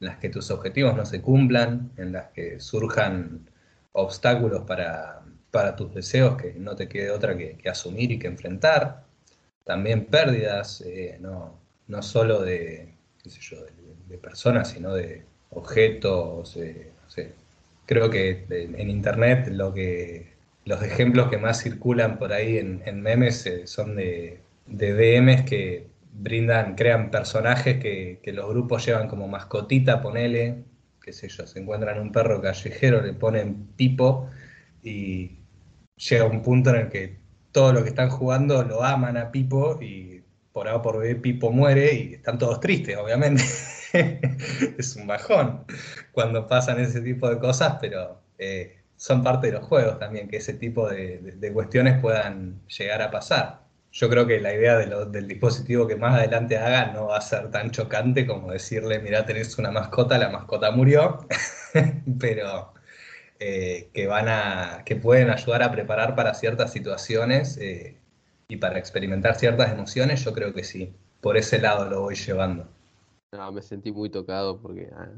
en 0.00 0.06
las 0.08 0.16
que 0.16 0.30
tus 0.30 0.50
objetivos 0.50 0.96
no 0.96 1.04
se 1.04 1.20
cumplan, 1.20 1.92
en 1.98 2.12
las 2.12 2.28
que 2.30 2.58
surjan 2.58 3.50
obstáculos 3.92 4.62
para, 4.62 5.22
para 5.50 5.76
tus 5.76 5.94
deseos 5.94 6.36
que 6.40 6.54
no 6.54 6.74
te 6.74 6.88
quede 6.88 7.10
otra 7.10 7.36
que, 7.36 7.58
asumir 7.68 8.10
y 8.12 8.18
que 8.18 8.28
enfrentar. 8.28 9.04
También 9.64 10.06
pérdidas, 10.06 10.80
eh, 10.80 11.18
no, 11.20 11.60
no 11.86 12.02
solo 12.02 12.40
de, 12.42 12.94
de, 14.08 14.18
personas, 14.18 14.70
sino 14.70 14.94
de 14.94 15.24
objetos. 15.50 16.56
Eh, 16.56 16.90
Creo 17.84 18.08
que 18.08 18.46
en 18.48 18.88
Internet 18.88 19.48
lo 19.48 19.74
que, 19.74 20.31
los 20.64 20.82
ejemplos 20.82 21.28
que 21.28 21.38
más 21.38 21.62
circulan 21.62 22.18
por 22.18 22.32
ahí 22.32 22.58
en, 22.58 23.02
memes 23.02 23.46
eh, 23.46 23.66
son 23.66 23.96
de, 23.96 24.40
DMs 24.66 25.42
que 25.42 25.88
brindan, 26.12 26.74
crean 26.74 27.10
personajes 27.10 27.78
que, 27.78 28.20
los 28.32 28.48
grupos 28.48 28.86
llevan 28.86 29.08
como 29.08 29.28
mascotita, 29.28 30.02
ponele, 30.02 30.64
qué 31.02 31.12
sé 31.12 31.28
yo, 31.28 31.46
se 31.46 31.60
encuentran 31.60 32.00
un 32.00 32.12
perro 32.12 32.40
callejero, 32.40 33.02
le 33.02 33.12
ponen 33.14 33.68
pipo 33.76 34.30
y 34.82 35.38
llega 35.96 36.24
un 36.24 36.42
punto 36.42 36.70
en 36.70 36.76
el 36.76 36.88
que 36.88 37.18
todo 37.52 37.72
lo 37.72 37.82
que 37.82 37.90
están 37.90 38.10
jugando 38.10 38.64
lo 38.64 38.82
aman 38.82 39.16
a 39.16 39.30
Pipo 39.30 39.78
y 39.80 40.22
por 40.52 40.68
A 40.68 40.82
por 40.82 40.98
B 40.98 41.16
Pipo 41.16 41.50
muere 41.52 41.94
y 41.94 42.14
están 42.14 42.38
todos 42.38 42.60
tristes, 42.60 42.96
obviamente. 42.96 43.42
es 44.78 44.96
un 44.96 45.06
bajón 45.06 45.64
cuando 46.12 46.46
pasan 46.46 46.80
ese 46.80 47.00
tipo 47.02 47.28
de 47.28 47.38
cosas, 47.38 47.76
pero 47.80 48.22
eh, 48.38 48.81
son 49.02 49.24
parte 49.24 49.48
de 49.48 49.54
los 49.54 49.64
juegos 49.66 49.98
también, 49.98 50.28
que 50.28 50.36
ese 50.36 50.54
tipo 50.54 50.88
de, 50.88 51.50
cuestiones 51.52 52.00
puedan 52.00 52.64
llegar 52.68 53.02
a 53.02 53.10
pasar. 53.10 53.62
Yo 53.90 54.08
creo 54.08 54.28
que 54.28 54.40
la 54.40 54.54
idea 54.54 54.78
del 54.78 55.26
dispositivo 55.26 55.88
que 55.88 55.96
más 55.96 56.14
adelante 56.14 56.56
haga 56.56 56.92
no 56.92 57.08
va 57.08 57.16
a 57.16 57.20
ser 57.20 57.50
tan 57.50 57.72
chocante 57.72 58.28
como 58.28 58.52
decirle, 58.52 59.00
mira, 59.00 59.26
tenés 59.26 59.58
una 59.58 59.72
mascota, 59.72 60.18
la 60.18 60.28
mascota 60.28 60.70
murió, 60.70 61.26
pero 62.20 62.74
eh, 63.40 63.90
que, 63.92 64.06
van 64.06 64.28
a, 64.28 64.82
que 64.86 64.94
pueden 64.94 65.30
ayudar 65.30 65.64
a 65.64 65.72
preparar 65.72 66.14
para 66.14 66.32
ciertas 66.34 66.72
situaciones 66.72 67.58
eh, 67.58 67.96
y 68.46 68.58
para 68.58 68.78
experimentar 68.78 69.34
ciertas 69.34 69.72
emociones, 69.72 70.24
yo 70.24 70.32
creo 70.32 70.54
que 70.54 70.62
sí. 70.62 70.94
Por 71.20 71.36
ese 71.36 71.58
lado 71.58 71.88
lo 71.88 72.02
voy 72.02 72.14
llevando. 72.14 72.68
No, 73.32 73.50
me 73.50 73.62
sentí 73.62 73.90
muy 73.90 74.10
tocado 74.10 74.60
porque, 74.62 74.90
ah, 74.94 75.08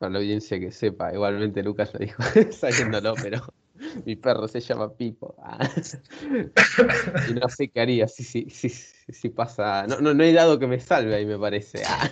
para 0.00 0.14
la 0.14 0.18
audiencia 0.18 0.58
que 0.58 0.72
sepa, 0.72 1.12
igualmente 1.12 1.62
Lucas 1.62 1.92
lo 1.92 2.00
dijo 2.00 2.22
saliéndolo, 2.50 3.14
pero 3.22 3.42
mi 4.06 4.16
perro 4.16 4.48
se 4.48 4.60
llama 4.60 4.90
Pipo. 4.94 5.34
Ah. 5.42 5.58
y 7.28 7.34
no 7.34 7.48
sé 7.50 7.68
qué 7.68 7.80
haría 7.82 8.08
si, 8.08 8.24
si, 8.24 8.48
si, 8.48 8.70
si 8.70 9.28
pasa. 9.28 9.86
No, 9.86 10.00
no, 10.00 10.14
no, 10.14 10.24
he 10.24 10.32
dado 10.32 10.58
que 10.58 10.66
me 10.66 10.80
salve 10.80 11.14
ahí, 11.14 11.26
me 11.26 11.38
parece. 11.38 11.82
Ah. 11.86 12.10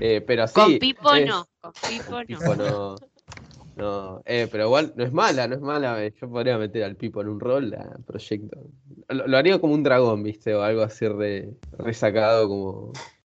Eh, 0.00 0.24
pero 0.26 0.48
sí. 0.48 0.54
Con 0.54 0.78
Pipo 0.80 1.16
no. 1.24 1.46
Con 1.60 1.72
Pipo 1.88 2.18
no. 2.18 2.26
Pipo 2.26 2.56
no. 2.56 2.96
No, 3.76 4.22
eh, 4.26 4.48
pero 4.50 4.64
igual 4.64 4.92
no 4.96 5.04
es 5.04 5.12
mala, 5.12 5.46
no 5.46 5.54
es 5.54 5.60
mala. 5.60 6.08
Yo 6.08 6.28
podría 6.28 6.58
meter 6.58 6.82
al 6.82 6.96
Pipo 6.96 7.20
en 7.20 7.28
un 7.28 7.38
rol, 7.38 7.72
a 7.74 7.96
proyecto. 8.04 8.58
Lo, 9.08 9.36
haría 9.36 9.60
como 9.60 9.74
un 9.74 9.84
dragón, 9.84 10.24
¿viste? 10.24 10.52
O 10.52 10.62
algo 10.62 10.82
así 10.82 11.06
de 11.06 11.54
resacado, 11.78 12.48
como 12.48 12.92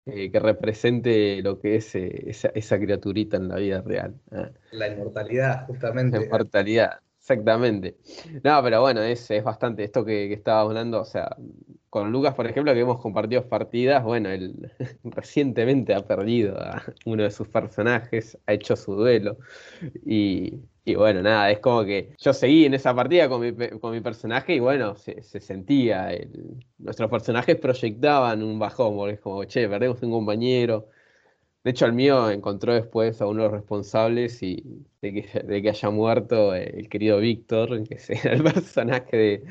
eh, 0.05 0.31
que 0.31 0.39
represente 0.39 1.41
lo 1.41 1.59
que 1.59 1.75
es 1.75 1.95
esa, 1.95 2.49
esa, 2.49 2.79
criaturita 2.79 3.37
en 3.37 3.47
la 3.47 3.57
vida 3.57 3.81
real. 3.81 4.15
La 4.71 4.87
inmortalidad, 4.87 5.67
justamente. 5.67 6.19
La 6.19 6.25
inmortalidad. 6.25 6.99
Exactamente. 7.31 7.97
No, 8.43 8.61
pero 8.61 8.81
bueno, 8.81 9.01
es, 9.01 9.29
es 9.31 9.43
bastante 9.43 9.83
esto 9.83 10.03
que, 10.03 10.33
estaba 10.33 10.61
hablando, 10.61 10.99
o 11.01 11.05
sea, 11.05 11.35
con 11.89 12.11
Lucas, 12.11 12.35
por 12.35 12.45
ejemplo, 12.47 12.73
que 12.73 12.81
hemos 12.81 12.99
compartido 12.99 13.47
partidas, 13.47 14.03
bueno, 14.03 14.29
él 14.29 14.71
recientemente 15.03 15.93
ha 15.93 16.01
perdido 16.05 16.59
a 16.59 16.83
uno 17.05 17.23
de 17.23 17.31
sus 17.31 17.47
personajes, 17.47 18.37
ha 18.45 18.53
hecho 18.53 18.75
su 18.75 18.95
duelo. 18.95 19.37
Y, 20.05 20.59
y 20.83 20.95
bueno, 20.95 21.21
nada, 21.21 21.51
es 21.51 21.59
como 21.59 21.85
que 21.85 22.15
yo 22.17 22.33
seguí 22.33 22.65
en 22.65 22.73
esa 22.73 22.93
partida 22.93 23.29
con 23.29 23.41
mi, 23.41 23.69
con 23.79 23.93
mi 23.93 24.01
personaje 24.01 24.55
y 24.55 24.59
bueno, 24.59 24.95
se, 24.95 25.21
se 25.23 25.39
sentía, 25.39 26.11
el, 26.13 26.57
nuestros 26.79 27.09
personajes 27.09 27.55
proyectaban 27.57 28.43
un 28.43 28.59
bajón, 28.59 28.95
porque 28.95 29.13
es 29.13 29.19
como, 29.21 29.43
che, 29.45 29.69
perdemos 29.69 30.01
un 30.03 30.11
compañero 30.11 30.89
de 31.63 31.71
hecho, 31.71 31.85
el 31.85 31.93
mío 31.93 32.31
encontró 32.31 32.73
después 32.73 33.21
a 33.21 33.27
uno 33.27 33.43
de 33.43 33.49
los 33.49 33.57
responsables 33.59 34.41
y 34.41 34.83
de 35.01 35.13
que, 35.61 35.69
haya 35.69 35.89
muerto 35.91 36.55
el 36.55 36.89
querido 36.89 37.19
Víctor, 37.19 37.83
que 37.87 37.99
era 38.09 38.33
el 38.33 38.43
personaje 38.43 39.45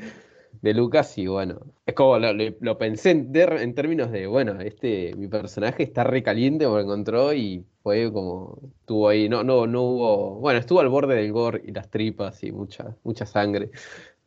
de, 0.61 0.73
Lucas, 0.73 1.17
y 1.17 1.27
bueno, 1.27 1.61
es 1.85 1.95
como 1.95 2.19
lo, 2.19 2.77
pensé 2.77 3.11
en, 3.11 3.73
términos 3.73 4.11
de, 4.11 4.27
bueno, 4.27 4.59
este, 4.59 5.13
mi 5.15 5.27
personaje 5.29 5.83
está 5.83 6.03
recaliente, 6.03 6.65
lo 6.65 6.79
encontró 6.79 7.33
y 7.33 7.65
fue 7.81 8.11
como, 8.11 8.59
estuvo 8.81 9.07
ahí, 9.07 9.29
no, 9.29 9.43
no, 9.43 9.65
no 9.65 9.81
hubo, 9.81 10.35
bueno, 10.35 10.59
estuvo 10.59 10.81
al 10.81 10.89
borde 10.89 11.15
del 11.15 11.31
gore 11.31 11.61
y 11.65 11.71
las 11.71 11.89
tripas 11.89 12.43
y 12.43 12.51
mucha, 12.51 12.95
mucha 13.03 13.25
sangre, 13.25 13.71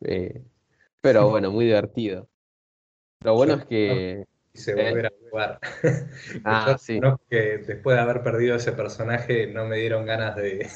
eh, 0.00 0.42
pero 1.02 1.28
bueno, 1.28 1.52
muy 1.52 1.66
divertido. 1.66 2.28
Lo 3.20 3.34
bueno 3.34 3.54
es 3.54 3.66
que 3.66 4.26
y 4.54 4.58
se 4.58 4.74
volver 4.74 5.06
a 5.06 5.12
jugar. 5.30 5.58
ah, 6.44 6.76
sí. 6.78 7.00
Que 7.28 7.58
después 7.58 7.96
de 7.96 8.02
haber 8.02 8.22
perdido 8.22 8.56
ese 8.56 8.72
personaje 8.72 9.48
no 9.48 9.66
me 9.66 9.78
dieron 9.78 10.06
ganas 10.06 10.36
de, 10.36 10.68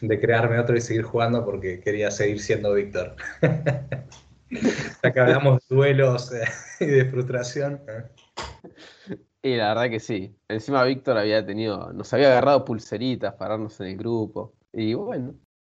crearme 0.20 0.58
otro 0.58 0.76
y 0.76 0.80
seguir 0.80 1.04
jugando 1.04 1.44
porque 1.44 1.80
quería 1.80 2.10
seguir 2.10 2.40
siendo 2.40 2.74
Víctor. 2.74 3.14
ya 5.02 5.12
que 5.12 5.20
hablamos 5.20 5.66
de 5.68 5.76
duelos 5.76 6.32
eh, 6.32 6.44
y 6.80 6.86
de 6.86 7.04
frustración. 7.06 7.80
¿eh? 7.88 9.16
Y 9.42 9.56
la 9.56 9.68
verdad 9.68 9.90
que 9.90 10.00
sí. 10.00 10.36
Encima 10.48 10.82
Víctor 10.84 11.16
había 11.16 11.44
tenido, 11.46 11.92
nos 11.92 12.12
había 12.12 12.28
agarrado 12.28 12.64
pulseritas 12.64 13.34
para 13.34 13.50
darnos 13.50 13.78
en 13.80 13.86
el 13.88 13.96
grupo. 13.96 14.54
Y 14.72 14.94
bueno, 14.94 15.34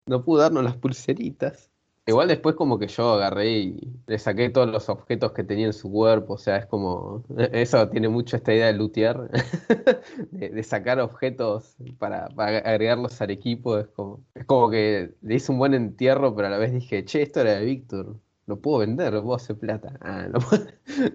no 0.06 0.24
pudo 0.24 0.42
darnos 0.42 0.62
las 0.62 0.76
pulseritas. 0.76 1.73
Igual 2.06 2.28
después 2.28 2.54
como 2.54 2.78
que 2.78 2.86
yo 2.88 3.14
agarré 3.14 3.50
y 3.50 3.92
le 4.06 4.18
saqué 4.18 4.50
todos 4.50 4.68
los 4.68 4.90
objetos 4.90 5.32
que 5.32 5.42
tenía 5.42 5.66
en 5.66 5.72
su 5.72 5.90
cuerpo, 5.90 6.34
o 6.34 6.38
sea, 6.38 6.58
es 6.58 6.66
como, 6.66 7.24
eso 7.52 7.88
tiene 7.88 8.08
mucho 8.08 8.36
esta 8.36 8.52
idea 8.52 8.66
de 8.66 8.74
lootear, 8.74 9.30
de, 10.30 10.62
sacar 10.62 11.00
objetos 11.00 11.76
para, 11.98 12.26
agregarlos 12.36 13.20
al 13.22 13.30
equipo, 13.30 13.78
es 13.78 13.86
como, 13.88 14.22
es 14.34 14.44
como 14.44 14.68
que 14.70 15.14
le 15.22 15.34
hice 15.34 15.50
un 15.50 15.58
buen 15.58 15.72
entierro, 15.72 16.34
pero 16.36 16.48
a 16.48 16.50
la 16.50 16.58
vez 16.58 16.72
dije, 16.72 17.06
che, 17.06 17.22
esto 17.22 17.40
era 17.40 17.52
de 17.52 17.64
Víctor, 17.64 18.16
lo 18.46 18.60
puedo 18.60 18.80
vender, 18.80 19.14
lo 19.14 19.22
puedo 19.22 19.36
hacer 19.36 19.56
plata. 19.56 19.94
Ah, 20.02 20.28
no, 20.28 20.38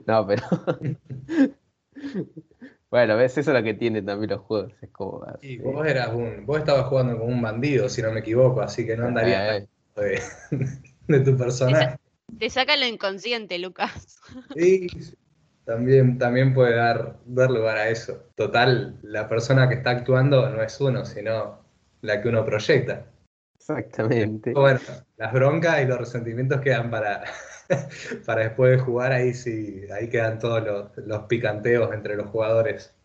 no 0.07 0.27
pero... 0.27 0.43
Bueno, 2.89 3.17
ves, 3.17 3.37
eso 3.37 3.51
es 3.51 3.57
lo 3.57 3.63
que 3.63 3.75
tiene 3.75 4.01
también 4.01 4.31
los 4.31 4.41
juegos. 4.41 4.73
Es 4.81 4.89
como, 4.89 5.23
y 5.41 5.59
vos 5.59 5.85
eras 5.85 6.11
un, 6.15 6.47
vos 6.47 6.57
estabas 6.57 6.87
jugando 6.87 7.19
como 7.19 7.31
un 7.31 7.41
bandido, 7.41 7.87
si 7.87 8.01
no 8.01 8.11
me 8.11 8.21
equivoco, 8.21 8.61
así 8.61 8.83
que 8.87 8.97
no 8.97 9.05
andaría 9.05 9.57
eh, 9.57 9.67
de, 9.99 11.19
tu 11.19 11.37
personaje. 11.37 11.97
Te 12.37 12.49
saca 12.49 12.75
lo 12.77 12.85
inconsciente, 12.85 13.57
Lucas. 13.59 14.17
Sí, 14.55 14.87
también, 15.65 16.17
también 16.17 16.53
puede 16.53 16.75
dar, 16.75 17.17
dar 17.25 17.49
lugar 17.49 17.77
a 17.77 17.89
eso. 17.89 18.23
Total, 18.35 18.97
la 19.03 19.27
persona 19.27 19.67
que 19.69 19.75
está 19.75 19.91
actuando 19.91 20.49
no 20.49 20.61
es 20.61 20.79
uno, 20.81 21.05
sino 21.05 21.59
la 22.01 22.21
que 22.21 22.29
uno 22.29 22.45
proyecta. 22.45 23.05
Exactamente. 23.55 24.53
Bueno, 24.53 24.79
las 25.17 25.33
broncas 25.33 25.81
y 25.81 25.85
los 25.85 25.99
resentimientos 25.99 26.61
quedan 26.61 26.89
para, 26.89 27.23
para 28.25 28.43
después 28.43 28.71
de 28.71 28.83
jugar, 28.83 29.11
ahí 29.11 29.33
sí, 29.33 29.81
ahí 29.93 30.09
quedan 30.09 30.39
todos 30.39 30.63
los, 30.63 30.97
los 31.05 31.23
picanteos 31.23 31.93
entre 31.93 32.15
los 32.15 32.27
jugadores. 32.27 32.95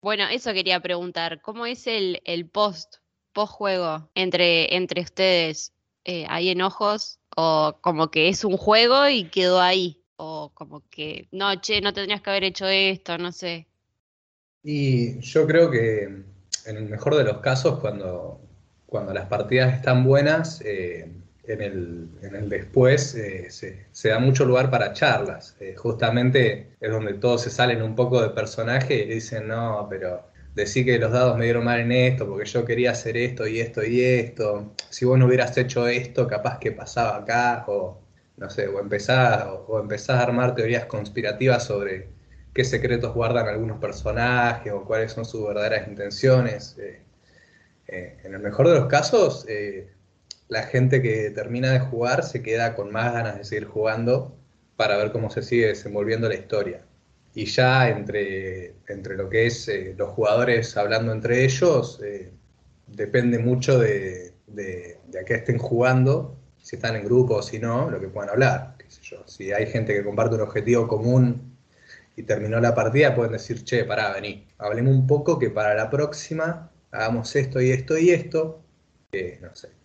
Bueno, 0.00 0.28
eso 0.30 0.52
quería 0.52 0.78
preguntar. 0.80 1.40
¿Cómo 1.40 1.66
es 1.66 1.86
el, 1.86 2.20
el 2.24 2.48
post, 2.48 2.96
post 3.32 3.52
juego 3.52 4.08
entre, 4.14 4.76
entre 4.76 5.00
ustedes? 5.00 5.72
Eh, 6.10 6.24
¿Hay 6.30 6.48
enojos? 6.48 7.20
¿O 7.36 7.76
como 7.82 8.10
que 8.10 8.30
es 8.30 8.42
un 8.42 8.56
juego 8.56 9.06
y 9.10 9.24
quedó 9.24 9.60
ahí? 9.60 10.02
¿O 10.16 10.50
como 10.54 10.82
que, 10.88 11.28
no, 11.32 11.54
che, 11.60 11.82
no 11.82 11.92
tendrías 11.92 12.22
que 12.22 12.30
haber 12.30 12.44
hecho 12.44 12.66
esto, 12.66 13.18
no 13.18 13.30
sé? 13.30 13.66
Y 14.62 15.20
yo 15.20 15.46
creo 15.46 15.70
que 15.70 16.04
en 16.04 16.76
el 16.78 16.86
mejor 16.86 17.14
de 17.14 17.24
los 17.24 17.40
casos, 17.40 17.78
cuando, 17.80 18.40
cuando 18.86 19.12
las 19.12 19.26
partidas 19.26 19.74
están 19.74 20.02
buenas, 20.02 20.62
eh, 20.62 21.12
en, 21.44 21.60
el, 21.60 22.08
en, 22.22 22.34
el, 22.36 22.48
después 22.48 23.14
eh, 23.14 23.50
se, 23.50 24.08
da 24.08 24.18
mucho 24.18 24.46
lugar 24.46 24.70
para 24.70 24.94
charlas. 24.94 25.58
Justamente 25.76 26.70
es 26.80 26.90
donde 26.90 27.12
todos 27.14 27.42
se 27.42 27.50
salen 27.50 27.82
un 27.82 27.94
poco 27.94 28.22
de 28.22 28.30
personaje 28.30 28.94
y 28.94 29.08
dicen, 29.08 29.48
no, 29.48 29.86
pero 29.90 30.22
decir 30.58 30.84
que 30.84 30.98
los 30.98 31.12
dados 31.12 31.38
me 31.38 31.44
dieron 31.44 31.64
mal 31.64 31.80
en 31.80 31.92
esto, 31.92 32.28
porque 32.28 32.44
yo 32.46 32.64
quería 32.64 32.92
hacer 32.92 33.16
esto 33.16 33.46
y 33.46 33.60
esto 33.60 33.84
y 33.84 34.02
esto. 34.02 34.74
Si 34.90 35.04
vos 35.04 35.18
no 35.18 35.26
hubieras 35.26 35.56
hecho 35.56 35.88
esto, 35.88 36.26
capaz 36.26 36.58
que 36.58 36.72
pasaba 36.72 37.16
acá, 37.16 37.64
o 37.68 38.00
no 38.36 38.50
sé, 38.50 38.68
o 38.68 38.80
empezás, 38.80 39.46
o, 39.46 39.66
o 39.68 39.78
a 39.78 40.22
armar 40.22 40.54
teorías 40.54 40.86
conspirativas 40.86 41.64
sobre 41.64 42.08
qué 42.54 42.64
secretos 42.64 43.14
guardan 43.14 43.48
algunos 43.48 43.78
personajes 43.78 44.72
o 44.72 44.84
cuáles 44.84 45.12
son 45.12 45.24
sus 45.24 45.46
verdaderas 45.46 45.88
intenciones. 45.88 46.76
Eh, 46.78 47.02
eh, 47.88 48.18
en 48.24 48.34
el 48.34 48.40
mejor 48.40 48.68
de 48.68 48.74
los 48.74 48.86
casos, 48.86 49.46
eh, 49.48 49.92
la 50.48 50.64
gente 50.64 51.02
que 51.02 51.30
termina 51.30 51.72
de 51.72 51.80
jugar 51.80 52.24
se 52.24 52.42
queda 52.42 52.74
con 52.74 52.90
más 52.92 53.12
ganas 53.12 53.38
de 53.38 53.44
seguir 53.44 53.66
jugando 53.66 54.36
para 54.76 54.96
ver 54.96 55.12
cómo 55.12 55.30
se 55.30 55.42
sigue 55.42 55.68
desenvolviendo 55.68 56.28
la 56.28 56.34
historia. 56.34 56.87
Y 57.34 57.44
ya 57.46 57.88
entre, 57.88 58.74
entre 58.88 59.16
lo 59.16 59.28
que 59.28 59.46
es 59.46 59.70
los 59.96 60.10
jugadores 60.10 60.76
hablando 60.76 61.12
entre 61.12 61.44
ellos, 61.44 62.00
depende 62.86 63.38
mucho 63.38 63.78
de, 63.78 64.32
de, 64.46 64.98
de, 65.06 65.20
a 65.20 65.24
qué 65.24 65.34
estén 65.34 65.58
jugando, 65.58 66.36
si 66.60 66.76
están 66.76 66.96
en 66.96 67.04
grupo 67.04 67.36
o 67.36 67.42
si 67.42 67.58
no, 67.58 67.90
lo 67.90 68.00
que 68.00 68.08
puedan 68.08 68.30
hablar. 68.30 68.74
Qué 68.78 68.86
sé 68.90 69.00
yo. 69.02 69.22
Si 69.26 69.52
hay 69.52 69.66
gente 69.66 69.94
que 69.94 70.04
comparte 70.04 70.34
un 70.34 70.42
objetivo 70.42 70.88
común 70.88 71.56
y 72.16 72.22
terminó 72.24 72.60
la 72.60 72.74
partida, 72.74 73.14
pueden 73.14 73.32
decir, 73.32 73.64
che, 73.64 73.84
pará, 73.84 74.12
vení, 74.12 74.46
hablemos 74.58 74.94
un 74.94 75.06
poco 75.06 75.38
que 75.38 75.50
para 75.50 75.74
la 75.74 75.88
próxima 75.88 76.70
hagamos 76.90 77.34
esto 77.36 77.60
y 77.60 77.70
esto 77.70 77.96
y 77.96 78.10
esto, 78.10 78.62
que 79.12 79.38
no 79.40 79.54
sé. 79.54 79.77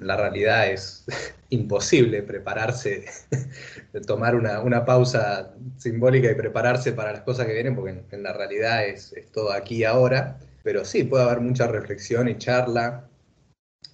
La 0.00 0.16
realidad 0.16 0.68
es 0.70 1.04
imposible 1.50 2.22
prepararse, 2.22 3.04
tomar 4.06 4.34
una, 4.34 4.60
una, 4.60 4.84
pausa 4.84 5.54
simbólica 5.76 6.30
y 6.30 6.34
prepararse 6.34 6.92
para 6.92 7.12
las 7.12 7.22
cosas 7.22 7.46
que 7.46 7.54
vienen, 7.54 7.74
porque 7.74 8.02
en, 8.10 8.22
la 8.22 8.32
realidad 8.32 8.86
es, 8.86 9.12
es, 9.12 9.30
todo 9.30 9.52
aquí 9.52 9.76
y 9.76 9.84
ahora. 9.84 10.38
Pero 10.62 10.84
sí, 10.84 11.04
puede 11.04 11.24
haber 11.24 11.40
mucha 11.40 11.66
reflexión 11.66 12.28
y 12.28 12.36
charla, 12.36 13.08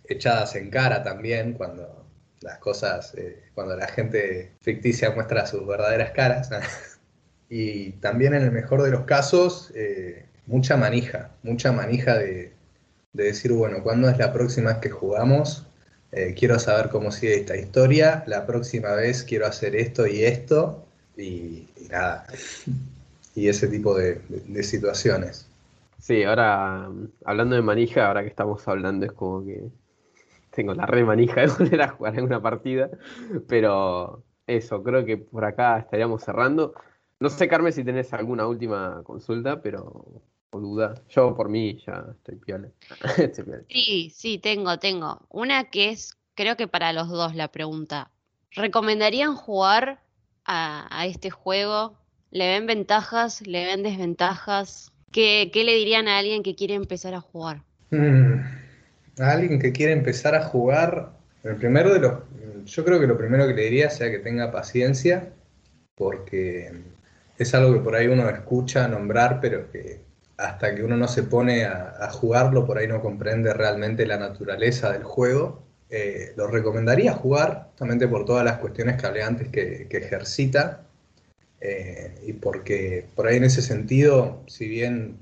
echadas 0.08 0.56
en 0.56 0.70
cara 0.70 1.02
también, 1.02 1.52
cuando 1.52 2.06
las 2.40 2.58
cosas, 2.58 3.14
eh, 3.16 3.42
cuando 3.54 3.76
la 3.76 3.88
gente 3.88 4.52
ficticia 4.60 5.10
muestra 5.10 5.46
sus 5.46 5.66
verdaderas 5.66 6.10
caras. 6.12 6.50
y 7.48 7.92
también 7.92 8.34
en 8.34 8.42
el 8.42 8.52
mejor 8.52 8.82
de 8.82 8.90
los 8.90 9.02
casos, 9.02 9.72
eh, 9.74 10.26
mucha 10.46 10.76
manija, 10.76 11.30
mucha 11.42 11.72
manija 11.72 12.16
de, 12.16 12.52
de, 13.12 13.24
decir, 13.24 13.52
bueno, 13.52 13.82
¿cuándo 13.82 14.08
es 14.08 14.18
la 14.18 14.32
próxima 14.32 14.70
vez 14.70 14.78
que 14.78 14.90
jugamos? 14.90 15.65
Eh, 16.16 16.32
quiero 16.34 16.58
saber 16.58 16.88
cómo 16.88 17.12
sigue 17.12 17.34
esta 17.34 17.58
historia, 17.58 18.24
la 18.26 18.46
próxima 18.46 18.92
vez 18.92 19.22
quiero 19.22 19.44
hacer 19.44 19.76
esto 19.76 20.06
y 20.06 20.24
esto, 20.24 20.82
y, 21.14 21.68
nada, 21.90 22.26
y 23.34 23.48
ese 23.48 23.68
tipo 23.68 23.94
de, 23.94 24.22
situaciones. 24.62 25.46
Sí, 25.98 26.24
ahora, 26.24 26.88
hablando 27.22 27.54
de 27.54 27.60
manija, 27.60 28.06
ahora 28.06 28.22
que 28.22 28.28
estamos 28.28 28.66
hablando 28.66 29.04
es 29.04 29.12
como 29.12 29.44
que 29.44 29.68
tengo 30.52 30.72
la 30.72 30.86
re 30.86 31.04
manija 31.04 31.42
de 31.42 31.48
volver 31.48 31.82
a 31.82 31.88
jugar 31.88 32.18
en 32.18 32.24
una 32.24 32.40
partida, 32.40 32.88
pero 33.46 34.24
eso, 34.46 34.82
creo 34.82 35.04
que 35.04 35.18
por 35.18 35.44
acá 35.44 35.78
estaríamos 35.80 36.24
cerrando. 36.24 36.72
No 37.20 37.28
sé, 37.28 37.46
Carmen, 37.46 37.74
si 37.74 37.84
tenés 37.84 38.14
alguna 38.14 38.46
última 38.46 39.02
consulta, 39.04 39.60
pero 39.60 40.22
o 40.50 40.60
duda. 40.60 40.94
Yo 41.08 41.34
por 41.34 41.48
mí 41.48 41.82
ya 41.86 42.04
estoy 42.10 42.36
piola. 42.36 42.68
estoy 43.18 43.44
piola. 43.44 43.62
Sí, 43.68 44.12
sí, 44.14 44.38
tengo, 44.38 44.78
tengo. 44.78 45.20
Una 45.28 45.64
que 45.70 45.90
es, 45.90 46.16
creo 46.34 46.56
que 46.56 46.68
para 46.68 46.92
los 46.92 47.08
dos 47.08 47.34
la 47.34 47.48
pregunta. 47.48 48.10
¿Recomendarían 48.52 49.34
jugar 49.34 50.00
a, 50.44 50.86
a 50.90 51.06
este 51.06 51.30
juego? 51.30 51.98
¿Le 52.30 52.48
ven 52.48 52.66
ventajas? 52.66 53.46
¿Le 53.46 53.64
ven 53.66 53.82
desventajas? 53.82 54.92
¿Qué, 55.12 55.50
¿Qué, 55.52 55.64
le 55.64 55.74
dirían 55.74 56.08
a 56.08 56.18
alguien 56.18 56.42
que 56.42 56.54
quiere 56.54 56.74
empezar 56.74 57.14
a 57.14 57.20
jugar? 57.20 57.62
Mm, 57.90 58.40
a 59.18 59.30
alguien 59.30 59.58
que 59.58 59.72
quiere 59.72 59.92
empezar 59.92 60.34
a 60.34 60.42
jugar, 60.42 61.12
el 61.44 61.56
primero 61.56 61.92
de 61.94 62.00
los, 62.00 62.18
yo 62.64 62.84
creo 62.84 63.00
que 63.00 63.06
lo 63.06 63.16
primero 63.16 63.46
que 63.46 63.54
le 63.54 63.62
diría 63.62 63.88
sea 63.88 64.10
que 64.10 64.18
tenga 64.18 64.50
paciencia, 64.50 65.32
porque 65.94 66.72
es 67.38 67.54
algo 67.54 67.74
que 67.74 67.80
por 67.80 67.94
ahí 67.94 68.08
uno 68.08 68.28
escucha 68.28 68.88
nombrar, 68.88 69.40
pero 69.40 69.70
que 69.70 70.05
hasta 70.36 70.74
que 70.74 70.82
uno 70.82 70.96
no 70.96 71.08
se 71.08 71.22
pone 71.22 71.64
a, 71.64 72.08
jugarlo, 72.12 72.66
por 72.66 72.78
ahí 72.78 72.86
no 72.86 73.00
comprende 73.00 73.52
realmente 73.54 74.06
la 74.06 74.18
naturaleza 74.18 74.92
del 74.92 75.04
juego. 75.04 75.62
Eh, 75.88 76.32
lo 76.36 76.46
recomendaría 76.48 77.12
jugar, 77.12 77.68
justamente 77.70 78.08
por 78.08 78.24
todas 78.24 78.44
las 78.44 78.58
cuestiones 78.58 79.00
que 79.00 79.06
hablé 79.06 79.22
antes 79.22 79.48
que, 79.48 79.86
ejercita, 79.90 80.82
eh, 81.60 82.14
y 82.26 82.34
porque 82.34 83.06
por 83.14 83.26
ahí 83.26 83.36
en 83.36 83.44
ese 83.44 83.62
sentido, 83.62 84.42
si 84.46 84.68
bien 84.68 85.18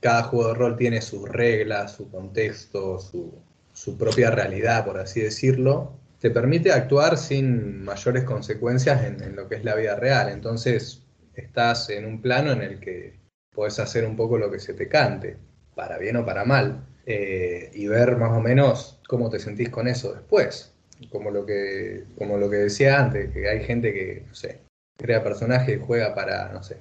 cada 0.00 0.24
juego 0.24 0.48
de 0.48 0.54
rol 0.54 0.76
tiene 0.76 1.00
sus 1.00 1.28
reglas, 1.28 1.92
su 1.92 2.10
contexto, 2.10 3.00
su, 3.00 3.32
su 3.72 3.96
propia 3.96 4.30
realidad, 4.30 4.84
por 4.84 4.98
así 4.98 5.20
decirlo, 5.20 5.92
te 6.20 6.30
permite 6.30 6.72
actuar 6.72 7.16
sin 7.16 7.82
mayores 7.82 8.24
consecuencias 8.24 9.02
en, 9.04 9.22
en, 9.22 9.36
lo 9.36 9.48
que 9.48 9.54
es 9.56 9.64
la 9.64 9.74
vida 9.74 9.96
real. 9.96 10.28
Entonces, 10.28 11.02
estás 11.34 11.88
en 11.88 12.04
un 12.04 12.20
plano 12.20 12.52
en 12.52 12.62
el 12.62 12.78
que 12.78 13.19
puedes 13.54 13.78
hacer 13.78 14.04
un 14.04 14.16
poco 14.16 14.38
lo 14.38 14.50
que 14.50 14.60
se 14.60 14.74
te 14.74 14.88
cante, 14.88 15.36
para 15.74 15.98
bien 15.98 16.16
o 16.16 16.24
para 16.24 16.44
mal, 16.44 16.86
eh, 17.06 17.70
y 17.74 17.86
ver 17.88 18.16
más 18.16 18.36
o 18.36 18.40
menos 18.40 19.00
cómo 19.08 19.30
te 19.30 19.38
sentís 19.38 19.70
con 19.70 19.88
eso 19.88 20.12
después. 20.12 20.72
Como 21.10 21.30
lo, 21.30 21.46
que, 21.46 22.04
como 22.18 22.36
lo 22.36 22.50
que 22.50 22.56
decía 22.56 23.00
antes, 23.00 23.32
que 23.32 23.48
hay 23.48 23.64
gente 23.64 23.92
que, 23.92 24.24
no 24.28 24.34
sé, 24.34 24.60
crea 24.98 25.24
personajes 25.24 25.76
y 25.76 25.80
juega 25.80 26.14
para, 26.14 26.52
no 26.52 26.62
sé, 26.62 26.76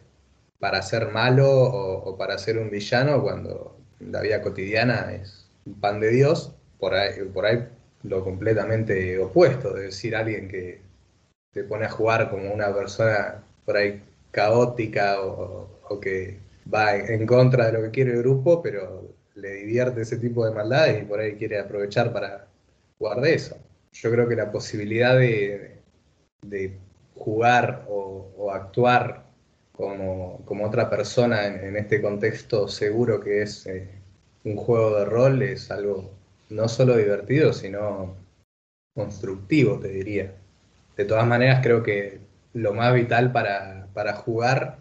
para 0.59 0.81
ser 0.81 1.09
malo 1.11 1.49
o, 1.49 2.17
para 2.17 2.37
ser 2.37 2.57
un 2.57 2.69
villano 2.69 3.21
cuando 3.23 3.77
la 3.99 4.21
vida 4.21 4.41
cotidiana 4.41 5.13
es 5.13 5.49
un 5.65 5.79
pan 5.79 6.01
de 6.01 6.09
Dios. 6.09 6.53
Por 6.79 6.95
ahí, 6.95 7.13
por 7.33 7.45
ahí 7.45 7.67
lo 8.03 8.23
completamente 8.23 9.17
opuesto, 9.19 9.73
de 9.73 9.83
decir 9.83 10.15
alguien 10.15 10.49
que 10.49 10.81
se 11.53 11.63
pone 11.63 11.85
a 11.85 11.89
jugar 11.89 12.29
como 12.29 12.53
una 12.53 12.73
persona 12.73 13.43
por 13.65 13.77
ahí 13.77 14.03
caótica 14.31 15.21
o 15.21 15.99
que 16.01 16.39
va 16.73 16.95
en, 16.95 17.25
contra 17.25 17.67
de 17.67 17.73
lo 17.73 17.81
que 17.83 17.91
quiere 17.91 18.11
el 18.11 18.19
grupo, 18.19 18.61
pero 18.61 19.15
le 19.35 19.53
divierte 19.55 20.01
ese 20.01 20.17
tipo 20.17 20.45
de 20.45 20.53
maldades 20.53 21.01
y 21.01 21.05
por 21.05 21.19
ahí 21.19 21.35
quiere 21.35 21.59
aprovechar 21.59 22.11
para 22.13 22.47
jugar 22.97 23.21
de 23.21 23.33
eso. 23.33 23.57
Yo 23.93 24.11
creo 24.11 24.27
que 24.27 24.35
la 24.35 24.51
posibilidad 24.51 25.17
de, 25.17 25.77
de 26.41 26.77
jugar 27.15 27.85
o, 27.89 28.51
actuar 28.51 29.25
como, 29.73 30.41
como, 30.45 30.65
otra 30.65 30.89
persona 30.89 31.45
en, 31.45 31.63
en, 31.63 31.75
este 31.77 32.01
contexto 32.01 32.67
seguro 32.67 33.19
que 33.19 33.43
es 33.43 33.67
eh, 33.67 33.87
un 34.43 34.55
juego 34.55 34.97
de 34.97 35.05
rol 35.05 35.41
es 35.43 35.69
algo 35.69 36.11
no 36.49 36.67
solo 36.67 36.97
divertido, 36.97 37.53
sino 37.53 38.15
constructivo, 38.95 39.79
te 39.79 39.89
diría. 39.89 40.33
De 40.97 41.05
todas 41.05 41.25
maneras, 41.25 41.61
creo 41.63 41.83
que 41.83 42.19
lo 42.53 42.73
más 42.73 42.93
vital 42.93 43.31
para, 43.31 43.87
para 43.93 44.13
jugar 44.13 44.78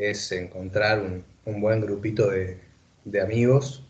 es 0.00 0.32
encontrar 0.32 1.00
un, 1.00 1.24
un 1.44 1.60
buen 1.60 1.80
grupito 1.80 2.30
de, 2.30 2.58
de 3.04 3.20
amigos, 3.20 3.84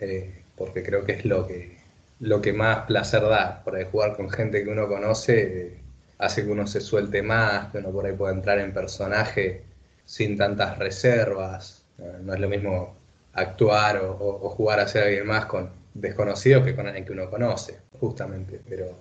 eh, 0.00 0.42
porque 0.56 0.82
creo 0.82 1.04
que 1.04 1.12
es 1.12 1.24
lo 1.24 1.46
que, 1.46 1.78
lo 2.20 2.40
que 2.40 2.52
más 2.52 2.86
placer 2.86 3.22
da. 3.22 3.62
Por 3.64 3.76
ahí 3.76 3.86
jugar 3.90 4.16
con 4.16 4.30
gente 4.30 4.64
que 4.64 4.70
uno 4.70 4.88
conoce 4.88 5.66
eh, 5.66 5.80
hace 6.18 6.44
que 6.44 6.50
uno 6.50 6.66
se 6.66 6.80
suelte 6.80 7.22
más, 7.22 7.70
que 7.70 7.78
uno 7.78 7.90
por 7.90 8.06
ahí 8.06 8.12
pueda 8.14 8.32
entrar 8.32 8.58
en 8.58 8.72
personaje 8.72 9.62
sin 10.04 10.36
tantas 10.36 10.78
reservas. 10.78 11.84
No 12.22 12.34
es 12.34 12.40
lo 12.40 12.48
mismo 12.48 12.96
actuar 13.32 13.98
o, 14.02 14.50
jugar 14.50 14.80
a 14.80 14.88
ser 14.88 15.04
alguien 15.04 15.26
más 15.26 15.46
con 15.46 15.70
desconocidos 15.94 16.64
que 16.64 16.74
con 16.74 16.86
alguien 16.86 17.04
que 17.04 17.12
uno 17.12 17.30
conoce, 17.30 17.78
justamente. 18.00 18.60
Pero, 18.68 18.96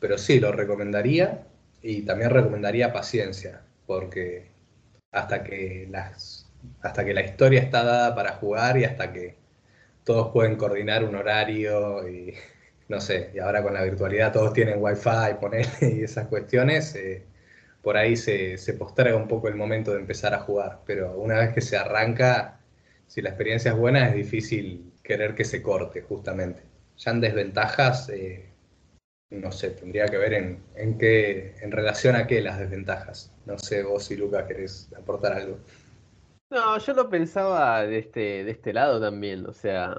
pero 0.00 0.18
sí, 0.18 0.40
lo 0.40 0.52
recomendaría 0.52 1.46
y 1.82 2.02
también 2.02 2.30
recomendaría 2.30 2.92
paciencia, 2.92 3.60
porque 3.86 4.46
hasta 5.12 5.42
que, 5.44 5.86
las, 5.90 6.50
hasta 6.82 7.04
que 7.04 7.14
la 7.14 7.22
historia 7.22 7.60
está 7.62 7.84
dada 7.84 8.14
para 8.14 8.34
jugar 8.34 8.78
y 8.78 8.84
hasta 8.84 9.12
que 9.12 9.36
todos 10.04 10.32
pueden 10.32 10.56
coordinar 10.56 11.04
un 11.04 11.16
horario 11.16 12.08
y, 12.08 12.34
no 12.88 13.00
sé, 13.00 13.30
y 13.34 13.38
ahora 13.38 13.62
con 13.62 13.74
la 13.74 13.82
virtualidad 13.84 14.32
todos 14.32 14.52
tienen 14.52 14.76
wifi, 14.82 15.34
poner 15.40 15.66
y 15.82 16.02
esas 16.04 16.28
cuestiones, 16.28 16.94
eh, 16.96 17.24
por 17.82 17.96
ahí 17.96 18.16
se, 18.16 18.58
se 18.58 18.74
posterga 18.74 19.16
un 19.16 19.28
poco 19.28 19.48
el 19.48 19.54
momento 19.56 19.92
de 19.92 20.00
empezar 20.00 20.34
a 20.34 20.40
jugar, 20.40 20.80
pero 20.86 21.18
una 21.18 21.38
vez 21.38 21.54
que 21.54 21.60
se 21.60 21.76
arranca, 21.76 22.60
si 23.06 23.22
la 23.22 23.30
experiencia 23.30 23.72
es 23.72 23.76
buena, 23.78 24.08
es 24.08 24.14
difícil 24.14 24.92
querer 25.02 25.34
que 25.34 25.44
se 25.44 25.62
corte, 25.62 26.02
justamente. 26.02 26.62
Ya 26.98 27.12
en 27.12 27.20
desventajas, 27.20 28.08
eh, 28.10 28.47
no 29.30 29.52
sé, 29.52 29.70
tendría 29.70 30.06
que 30.06 30.16
ver 30.16 30.34
en, 30.34 30.62
en, 30.74 30.98
qué, 30.98 31.54
en 31.60 31.70
relación 31.70 32.16
a 32.16 32.26
qué 32.26 32.40
las 32.40 32.58
desventajas. 32.58 33.32
No 33.46 33.58
sé, 33.58 33.82
vos 33.82 34.10
y 34.10 34.16
Luca 34.16 34.46
querés 34.46 34.90
aportar 34.96 35.32
algo. 35.32 35.58
No, 36.50 36.78
yo 36.78 36.94
lo 36.94 37.10
pensaba 37.10 37.82
de 37.82 37.98
este, 37.98 38.44
de 38.44 38.50
este 38.50 38.72
lado 38.72 39.00
también, 39.00 39.46
o 39.46 39.52
sea, 39.52 39.98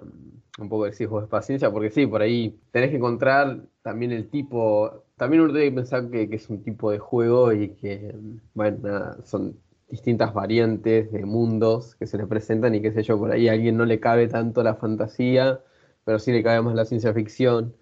un 0.57 0.67
poco 0.67 0.85
decís 0.85 1.07
vos 1.07 1.27
paciencia, 1.27 1.71
porque 1.71 1.91
sí, 1.91 2.07
por 2.07 2.23
ahí 2.23 2.59
tenés 2.71 2.89
que 2.89 2.97
encontrar 2.97 3.59
también 3.83 4.11
el 4.11 4.29
tipo, 4.29 5.03
también 5.15 5.43
uno 5.43 5.53
tiene 5.53 5.69
que 5.69 5.75
pensar 5.75 6.09
que, 6.09 6.27
es 6.31 6.49
un 6.49 6.63
tipo 6.63 6.89
de 6.89 6.97
juego 6.97 7.53
y 7.53 7.69
que, 7.75 8.15
bueno, 8.55 9.23
son 9.25 9.59
distintas 9.89 10.33
variantes 10.33 11.11
de 11.11 11.25
mundos 11.25 11.95
que 11.95 12.07
se 12.07 12.17
le 12.17 12.25
presentan 12.25 12.73
y 12.73 12.81
qué 12.81 12.91
sé 12.91 13.03
yo, 13.03 13.19
por 13.19 13.31
ahí 13.31 13.47
a 13.47 13.53
alguien 13.53 13.77
no 13.77 13.85
le 13.85 13.99
cabe 13.99 14.27
tanto 14.27 14.63
la 14.63 14.75
fantasía, 14.75 15.61
pero 16.03 16.17
sí 16.17 16.31
le 16.31 16.43
cabe 16.43 16.61
más 16.63 16.73
la 16.73 16.85
ciencia 16.85 17.13
ficción, 17.13 17.75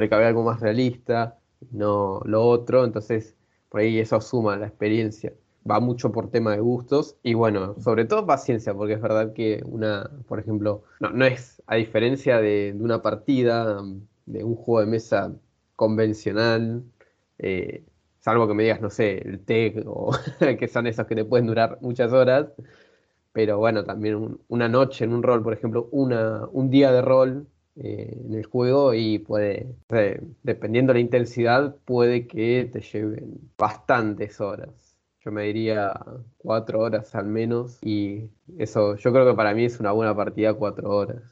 le 0.00 0.08
cabe 0.08 0.26
algo 0.26 0.42
más 0.42 0.60
realista, 0.60 1.38
no 1.70 2.20
lo 2.24 2.42
otro, 2.42 2.84
entonces 2.84 3.36
por 3.68 3.80
ahí 3.80 3.98
eso 3.98 4.20
suma 4.20 4.56
la 4.56 4.66
experiencia. 4.66 5.32
Va 5.68 5.80
mucho 5.80 6.12
por 6.12 6.30
tema 6.30 6.52
de 6.52 6.60
gustos 6.60 7.16
y 7.22 7.34
bueno, 7.34 7.74
sobre 7.80 8.04
todo 8.04 8.26
paciencia, 8.26 8.74
porque 8.74 8.94
es 8.94 9.00
verdad 9.00 9.32
que 9.32 9.62
una, 9.64 10.10
por 10.28 10.38
ejemplo, 10.38 10.84
no, 11.00 11.10
no 11.10 11.24
es, 11.24 11.62
a 11.66 11.76
diferencia 11.76 12.38
de, 12.40 12.76
una 12.78 13.00
partida, 13.02 13.82
de 14.26 14.44
un 14.44 14.56
juego 14.56 14.80
de 14.80 14.86
mesa 14.86 15.32
convencional, 15.74 16.84
eh, 17.38 17.84
salvo 18.20 18.46
que 18.46 18.54
me 18.54 18.62
digas, 18.64 18.80
no 18.80 18.90
sé, 18.90 19.18
el 19.18 19.40
TEC 19.44 19.84
o 19.86 20.12
que 20.58 20.68
son 20.68 20.86
esos 20.86 21.06
que 21.06 21.14
te 21.14 21.24
pueden 21.24 21.46
durar 21.46 21.78
muchas 21.80 22.12
horas, 22.12 22.48
pero 23.32 23.58
bueno, 23.58 23.84
también 23.84 24.14
un, 24.16 24.40
una 24.48 24.68
noche 24.68 25.04
en 25.04 25.12
un 25.12 25.22
rol, 25.22 25.42
por 25.42 25.52
ejemplo, 25.54 25.88
una, 25.92 26.46
un 26.52 26.70
día 26.70 26.92
de 26.92 27.02
rol 27.02 27.48
eh, 27.76 28.20
en 28.24 28.34
el 28.34 28.44
juego 28.44 28.94
y 28.94 29.18
puede, 29.18 29.66
dependiendo 30.42 30.92
de 30.92 30.98
la 30.98 31.02
intensidad, 31.02 31.76
puede 31.84 32.26
que 32.26 32.68
te 32.72 32.80
lleven 32.80 33.38
bastantes 33.56 34.40
horas 34.40 34.94
yo 35.24 35.32
me 35.32 35.44
diría 35.44 35.94
cuatro 36.36 36.80
horas 36.80 37.14
al 37.14 37.26
menos 37.26 37.78
y 37.82 38.28
eso 38.58 38.96
yo 38.96 39.12
creo 39.12 39.26
que 39.26 39.34
para 39.34 39.54
mí 39.54 39.64
es 39.64 39.80
una 39.80 39.92
buena 39.92 40.14
partida 40.14 40.52
cuatro 40.52 40.90
horas. 40.90 41.22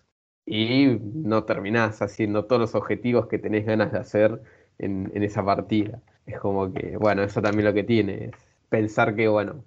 Y 0.46 0.98
no 1.14 1.44
terminás 1.44 2.00
haciendo 2.02 2.46
todos 2.46 2.60
los 2.60 2.74
objetivos 2.74 3.28
que 3.28 3.38
tenés 3.38 3.66
ganas 3.66 3.92
de 3.92 3.98
hacer 3.98 4.40
en, 4.78 5.12
en 5.14 5.22
esa 5.22 5.44
partida. 5.44 6.00
Es 6.26 6.40
como 6.40 6.72
que, 6.72 6.96
bueno, 6.96 7.22
eso 7.22 7.42
también 7.42 7.66
lo 7.66 7.74
que 7.74 7.84
tiene 7.84 8.24
es 8.26 8.32
pensar 8.68 9.14
que, 9.14 9.28
bueno, 9.28 9.64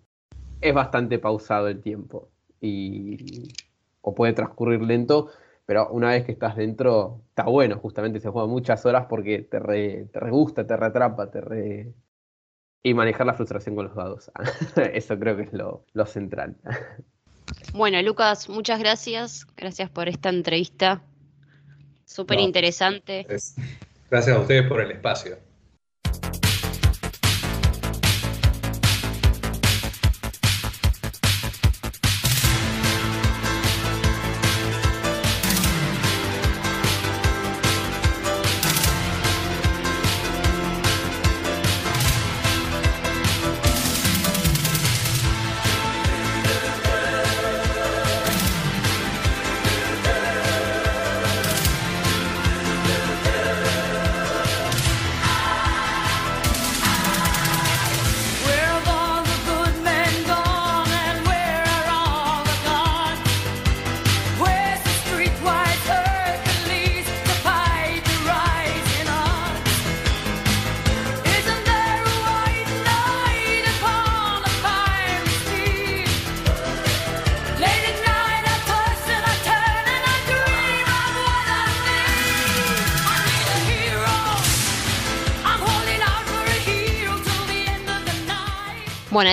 es 0.60 0.74
bastante 0.74 1.20
pausado 1.20 1.68
el 1.68 1.82
tiempo 1.82 2.30
y 2.60 3.54
o 4.02 4.16
puede 4.16 4.34
transcurrir 4.34 4.82
lento, 4.82 5.30
pero 5.66 5.90
una 5.90 6.10
vez 6.10 6.26
que 6.26 6.32
estás 6.32 6.56
dentro, 6.56 7.22
está 7.30 7.44
bueno, 7.44 7.78
justamente 7.78 8.20
se 8.20 8.30
juega 8.30 8.48
muchas 8.48 8.86
horas 8.86 9.08
porque 9.10 9.40
te 9.40 9.60
re, 9.60 10.06
te 10.12 10.20
re 10.20 10.32
gusta, 10.32 10.66
te 10.66 10.78
retrapa, 10.78 11.32
te 11.32 11.42
re, 11.42 11.94
y 12.84 12.94
manejar 12.94 13.26
la 13.26 13.34
frustración 13.34 13.76
con 13.76 13.86
los 13.86 13.96
dados. 13.96 14.32
Eso 14.94 15.18
creo 15.18 15.36
que 15.36 15.44
es 15.44 15.54
lo, 15.54 15.86
lo, 15.94 16.06
central. 16.06 16.56
Bueno, 17.74 18.00
Lucas, 18.04 18.48
muchas 18.48 18.80
gracias. 18.80 19.48
Gracias 19.58 19.90
por 19.90 20.08
esta 20.08 20.30
entrevista. 20.30 21.02
Súper 22.06 22.38
no, 22.38 22.44
interesante. 22.44 23.26
Gracias 24.12 24.38
a 24.38 24.40
ustedes 24.40 24.68
por 24.68 24.82
el 24.82 24.92
espacio. 24.92 25.38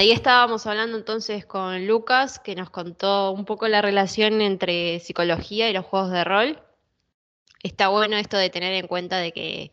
Ahí 0.02 0.10
estábamos 0.10 0.66
hablando 0.66 0.98
entonces 0.98 1.46
con 1.46 1.86
Lucas, 1.86 2.40
que 2.40 2.56
nos 2.56 2.70
contó 2.70 3.30
un 3.30 3.44
poco 3.44 3.68
la 3.68 3.80
relación 3.80 4.40
entre 4.40 4.98
psicología 4.98 5.70
y 5.70 5.72
los 5.72 5.84
juegos 5.84 6.10
de 6.10 6.24
rol. 6.24 6.58
Está 7.62 7.86
bueno 7.86 8.16
esto 8.16 8.36
de 8.36 8.50
tener 8.50 8.74
en 8.74 8.88
cuenta 8.88 9.18
de 9.18 9.30
que 9.30 9.70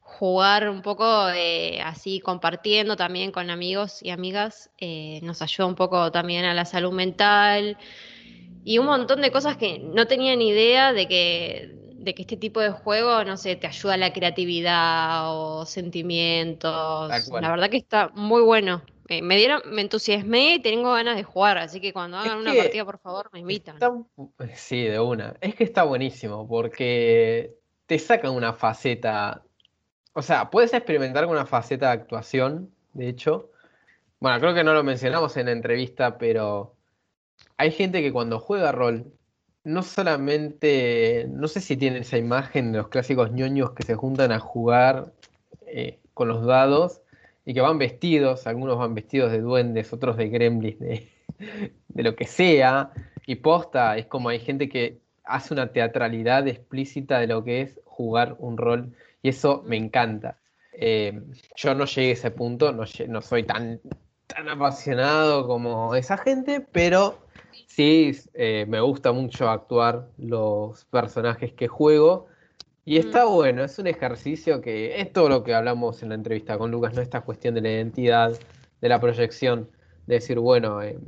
jugar 0.00 0.68
un 0.68 0.82
poco 0.82 1.30
eh, 1.30 1.80
así 1.80 2.20
compartiendo 2.20 2.94
también 2.96 3.32
con 3.32 3.48
amigos 3.48 4.02
y 4.02 4.10
amigas 4.10 4.70
eh, 4.78 5.20
nos 5.22 5.40
ayuda 5.40 5.66
un 5.66 5.76
poco 5.76 6.12
también 6.12 6.44
a 6.44 6.52
la 6.52 6.66
salud 6.66 6.92
mental 6.92 7.78
y 8.64 8.76
un 8.76 8.84
montón 8.84 9.22
de 9.22 9.32
cosas 9.32 9.56
que 9.56 9.78
no 9.78 10.06
tenía 10.06 10.36
ni 10.36 10.50
idea 10.50 10.92
de 10.92 11.08
que, 11.08 11.94
de 11.94 12.14
que 12.14 12.20
este 12.20 12.36
tipo 12.36 12.60
de 12.60 12.70
juego, 12.70 13.24
no 13.24 13.38
sé, 13.38 13.56
te 13.56 13.66
ayuda 13.66 13.94
a 13.94 13.96
la 13.96 14.12
creatividad 14.12 15.34
o 15.34 15.64
sentimientos. 15.64 17.30
La 17.40 17.50
verdad 17.50 17.70
que 17.70 17.78
está 17.78 18.10
muy 18.14 18.42
bueno. 18.42 18.82
Eh, 19.08 19.20
me 19.20 19.36
dieron, 19.36 19.60
me 19.66 19.82
entusiasmé 19.82 20.54
y 20.54 20.58
tengo 20.60 20.92
ganas 20.92 21.16
de 21.16 21.24
jugar, 21.24 21.58
así 21.58 21.80
que 21.80 21.92
cuando 21.92 22.16
hagan 22.16 22.38
una 22.38 22.54
partida, 22.54 22.84
por 22.84 22.98
favor, 22.98 23.28
me 23.32 23.40
invitan. 23.40 23.74
Está, 23.76 23.92
sí, 24.54 24.82
de 24.82 24.98
una. 24.98 25.36
Es 25.40 25.54
que 25.54 25.64
está 25.64 25.82
buenísimo 25.82 26.48
porque 26.48 27.54
te 27.86 27.98
sacan 27.98 28.32
una 28.32 28.54
faceta. 28.54 29.42
O 30.14 30.22
sea, 30.22 30.50
puedes 30.50 30.72
experimentar 30.72 31.24
con 31.24 31.34
una 31.34 31.44
faceta 31.44 31.88
de 31.88 31.92
actuación, 31.92 32.70
de 32.94 33.08
hecho. 33.08 33.50
Bueno, 34.20 34.40
creo 34.40 34.54
que 34.54 34.64
no 34.64 34.72
lo 34.72 34.82
mencionamos 34.82 35.36
en 35.36 35.46
la 35.46 35.52
entrevista, 35.52 36.16
pero 36.16 36.74
hay 37.58 37.72
gente 37.72 38.00
que 38.00 38.12
cuando 38.12 38.38
juega 38.38 38.72
rol, 38.72 39.12
no 39.64 39.82
solamente, 39.82 41.26
no 41.28 41.46
sé 41.48 41.60
si 41.60 41.76
tienen 41.76 42.02
esa 42.02 42.16
imagen 42.16 42.72
de 42.72 42.78
los 42.78 42.88
clásicos 42.88 43.32
ñoños 43.32 43.72
que 43.72 43.82
se 43.82 43.96
juntan 43.96 44.32
a 44.32 44.38
jugar 44.38 45.12
eh, 45.66 46.00
con 46.14 46.28
los 46.28 46.46
dados 46.46 47.02
y 47.44 47.54
que 47.54 47.60
van 47.60 47.78
vestidos, 47.78 48.46
algunos 48.46 48.78
van 48.78 48.94
vestidos 48.94 49.30
de 49.32 49.40
duendes, 49.40 49.92
otros 49.92 50.16
de 50.16 50.28
gremlins, 50.28 50.78
de, 50.78 51.08
de, 51.88 52.02
lo 52.02 52.16
que 52.16 52.26
sea, 52.26 52.92
y 53.26 53.36
posta, 53.36 53.96
es 53.96 54.06
como 54.06 54.28
hay 54.28 54.40
gente 54.40 54.68
que 54.68 54.98
hace 55.24 55.54
una 55.54 55.72
teatralidad 55.72 56.46
explícita 56.48 57.18
de 57.18 57.26
lo 57.26 57.44
que 57.44 57.62
es 57.62 57.80
jugar 57.84 58.36
un 58.38 58.56
rol, 58.56 58.92
y 59.22 59.28
eso 59.28 59.62
me 59.66 59.76
encanta. 59.76 60.38
Eh, 60.72 61.20
yo 61.56 61.74
no 61.74 61.84
llegué 61.84 62.10
a 62.10 62.12
ese 62.12 62.30
punto, 62.30 62.72
no, 62.72 62.84
no 63.08 63.22
soy 63.22 63.44
tan, 63.44 63.80
tan 64.26 64.48
apasionado 64.48 65.46
como 65.46 65.94
esa 65.94 66.16
gente, 66.16 66.60
pero 66.60 67.18
sí 67.66 68.12
eh, 68.34 68.66
me 68.68 68.80
gusta 68.80 69.12
mucho 69.12 69.48
actuar 69.48 70.08
los 70.18 70.84
personajes 70.86 71.52
que 71.52 71.68
juego 71.68 72.26
y 72.86 72.98
está 72.98 73.24
bueno, 73.24 73.64
es 73.64 73.78
un 73.78 73.86
ejercicio 73.86 74.60
que 74.60 75.00
es 75.00 75.12
todo 75.12 75.30
lo 75.30 75.42
que 75.42 75.54
hablamos 75.54 76.02
en 76.02 76.10
la 76.10 76.16
entrevista 76.16 76.58
con 76.58 76.70
Lucas, 76.70 76.94
¿no? 76.94 77.00
Esta 77.00 77.22
cuestión 77.22 77.54
de 77.54 77.62
la 77.62 77.70
identidad, 77.70 78.38
de 78.80 78.88
la 78.88 79.00
proyección, 79.00 79.70
de 80.06 80.16
decir, 80.16 80.38
bueno, 80.38 80.82
eh, 80.82 80.98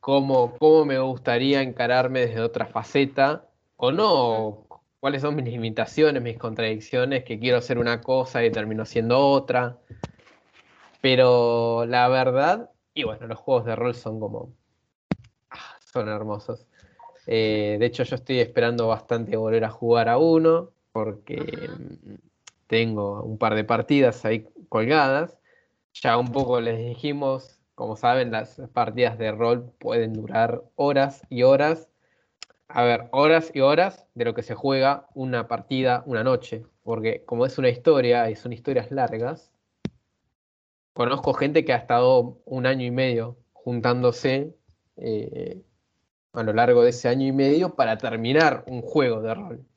¿cómo, 0.00 0.56
¿cómo, 0.58 0.84
me 0.84 0.98
gustaría 0.98 1.62
encararme 1.62 2.26
desde 2.26 2.40
otra 2.40 2.66
faceta? 2.66 3.48
O 3.76 3.92
no, 3.92 4.66
cuáles 4.98 5.22
son 5.22 5.36
mis 5.36 5.44
limitaciones, 5.44 6.20
mis 6.20 6.36
contradicciones, 6.36 7.24
que 7.24 7.38
quiero 7.38 7.58
hacer 7.58 7.78
una 7.78 8.00
cosa 8.00 8.44
y 8.44 8.50
termino 8.50 8.84
siendo 8.84 9.20
otra. 9.20 9.78
Pero 11.00 11.86
la 11.86 12.08
verdad, 12.08 12.70
y 12.92 13.04
bueno, 13.04 13.28
los 13.28 13.38
juegos 13.38 13.66
de 13.66 13.76
rol 13.76 13.94
son 13.94 14.18
como. 14.18 14.52
Ah, 15.50 15.76
son 15.92 16.08
hermosos. 16.08 16.66
Eh, 17.26 17.76
de 17.78 17.86
hecho, 17.86 18.02
yo 18.02 18.16
estoy 18.16 18.40
esperando 18.40 18.88
bastante 18.88 19.36
volver 19.36 19.64
a 19.64 19.70
jugar 19.70 20.08
a 20.08 20.18
uno 20.18 20.72
porque 20.98 21.70
tengo 22.66 23.22
un 23.22 23.38
par 23.38 23.54
de 23.54 23.62
partidas 23.62 24.24
ahí 24.24 24.48
colgadas. 24.68 25.38
Ya 25.94 26.18
un 26.18 26.32
poco 26.32 26.60
les 26.60 26.76
dijimos, 26.76 27.60
como 27.76 27.94
saben, 27.94 28.32
las 28.32 28.60
partidas 28.72 29.16
de 29.16 29.30
rol 29.30 29.72
pueden 29.78 30.12
durar 30.12 30.64
horas 30.74 31.22
y 31.30 31.44
horas. 31.44 31.88
A 32.66 32.82
ver, 32.82 33.08
horas 33.12 33.52
y 33.54 33.60
horas 33.60 34.08
de 34.14 34.24
lo 34.24 34.34
que 34.34 34.42
se 34.42 34.56
juega 34.56 35.06
una 35.14 35.46
partida 35.46 36.02
una 36.04 36.24
noche. 36.24 36.64
Porque 36.82 37.24
como 37.24 37.46
es 37.46 37.58
una 37.58 37.68
historia 37.68 38.28
y 38.28 38.34
son 38.34 38.52
historias 38.52 38.90
largas, 38.90 39.52
conozco 40.94 41.32
gente 41.32 41.64
que 41.64 41.74
ha 41.74 41.76
estado 41.76 42.40
un 42.44 42.66
año 42.66 42.84
y 42.84 42.90
medio 42.90 43.36
juntándose 43.52 44.52
eh, 44.96 45.62
a 46.32 46.42
lo 46.42 46.52
largo 46.52 46.82
de 46.82 46.90
ese 46.90 47.08
año 47.08 47.24
y 47.24 47.32
medio 47.32 47.76
para 47.76 47.98
terminar 47.98 48.64
un 48.66 48.82
juego 48.82 49.22
de 49.22 49.34
rol 49.34 49.68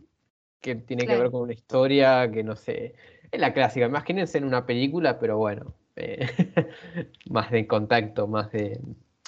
que 0.61 0.75
tiene 0.75 1.07
que 1.07 1.15
ver 1.17 1.31
con 1.31 1.41
una 1.41 1.53
historia 1.53 2.29
que 2.31 2.43
no 2.43 2.55
sé, 2.55 2.95
es 3.31 3.39
la 3.39 3.53
clásica, 3.53 3.85
imagínense 3.87 4.37
en 4.37 4.45
una 4.45 4.65
película, 4.65 5.19
pero 5.19 5.37
bueno, 5.37 5.73
eh, 5.95 6.27
más 7.29 7.51
de 7.51 7.67
contacto, 7.67 8.27
más 8.27 8.51
de, 8.51 8.79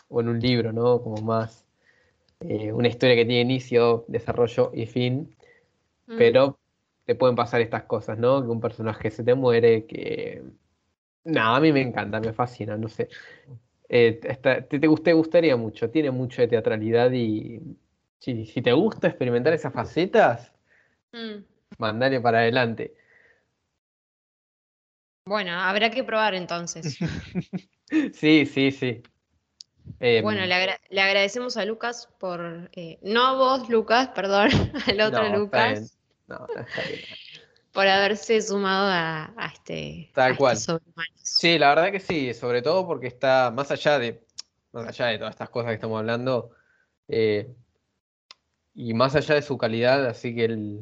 o 0.10 0.22
en 0.22 0.30
un 0.30 0.40
libro, 0.40 0.72
¿no? 0.74 1.02
Como 1.02 1.22
más 1.22 1.66
eh, 2.42 2.72
una 2.74 2.88
historia 2.90 3.16
que 3.16 3.26
tiene 3.26 3.42
inicio, 3.42 4.06
desarrollo 4.08 4.72
y 4.74 4.86
fin, 4.88 5.36
Mm. 6.08 6.18
pero 6.18 6.60
te 7.06 7.16
pueden 7.16 7.36
pasar 7.36 7.62
estas 7.62 7.84
cosas, 7.84 8.18
¿no? 8.18 8.42
Que 8.42 8.48
un 8.50 8.62
personaje 8.62 9.12
se 9.12 9.24
te 9.24 9.36
muere, 9.36 9.86
que... 9.86 10.44
Nada, 11.26 11.58
a 11.58 11.60
mí 11.62 11.72
me 11.72 11.82
encanta, 11.82 12.20
me 12.20 12.34
fascina, 12.34 12.78
no 12.78 12.90
sé. 12.90 13.08
Eh, 13.90 14.20
está- 14.24 14.62
te, 14.68 14.80
te, 14.80 14.88
te 14.90 15.14
gustaría 15.14 15.56
mucho, 15.58 15.90
tiene 15.90 16.12
mucho 16.12 16.42
de 16.42 16.48
teatralidad 16.48 17.12
y 17.12 17.62
si, 18.20 18.46
si 18.46 18.62
te 18.62 18.74
gusta 18.74 19.08
experimentar 19.08 19.54
esas 19.54 19.74
facetas, 19.74 20.54
Mm. 21.14 21.44
mandale 21.78 22.20
para 22.20 22.40
adelante. 22.40 22.96
Bueno, 25.26 25.52
habrá 25.54 25.90
que 25.90 26.04
probar 26.04 26.34
entonces. 26.36 26.98
Sí, 28.14 28.48
sí, 28.48 28.72
sí. 28.72 29.04
Em, 30.00 30.24
Bueno, 30.24 30.46
le, 30.48 30.54
agra- 30.54 30.80
le 30.90 31.02
agradecemos 31.02 31.58
a 31.58 31.66
Lucas 31.66 32.10
por, 32.20 32.72
eh, 32.74 32.98
no 33.04 33.24
a 33.28 33.34
vos, 33.36 33.70
Lucas, 33.70 34.08
perdón, 34.16 34.50
al 34.88 35.02
otro 35.02 35.30
no, 35.30 35.38
Lucas. 35.38 35.96
No, 36.28 36.40
no, 36.40 36.62
está 36.62 36.82
bien. 36.88 37.02
por 37.72 37.88
haberse 37.88 38.42
sumado 38.42 38.88
a, 38.90 39.34
a 39.38 39.48
este, 39.48 40.10
Tal 40.16 40.32
a 40.32 40.34
estos 40.34 40.66
cual. 40.66 40.82
Sí, 41.22 41.60
la 41.60 41.70
verdad 41.70 41.92
que 41.92 42.00
sí, 42.00 42.34
sobre 42.34 42.64
todo 42.64 42.88
porque 42.88 43.08
está 43.08 43.52
más 43.52 43.70
allá 43.70 44.00
de, 44.00 44.26
más 44.72 44.88
allá 44.88 45.08
de 45.08 45.18
todas 45.20 45.34
estas 45.34 45.50
cosas 45.50 45.70
que 45.70 45.76
estamos 45.76 46.00
hablando, 46.00 46.52
eh, 47.10 47.54
y 48.76 48.94
más 48.94 49.16
allá 49.16 49.36
de 49.36 49.42
su 49.42 49.58
calidad, 49.58 50.06
así 50.06 50.34
que 50.36 50.46
el, 50.46 50.80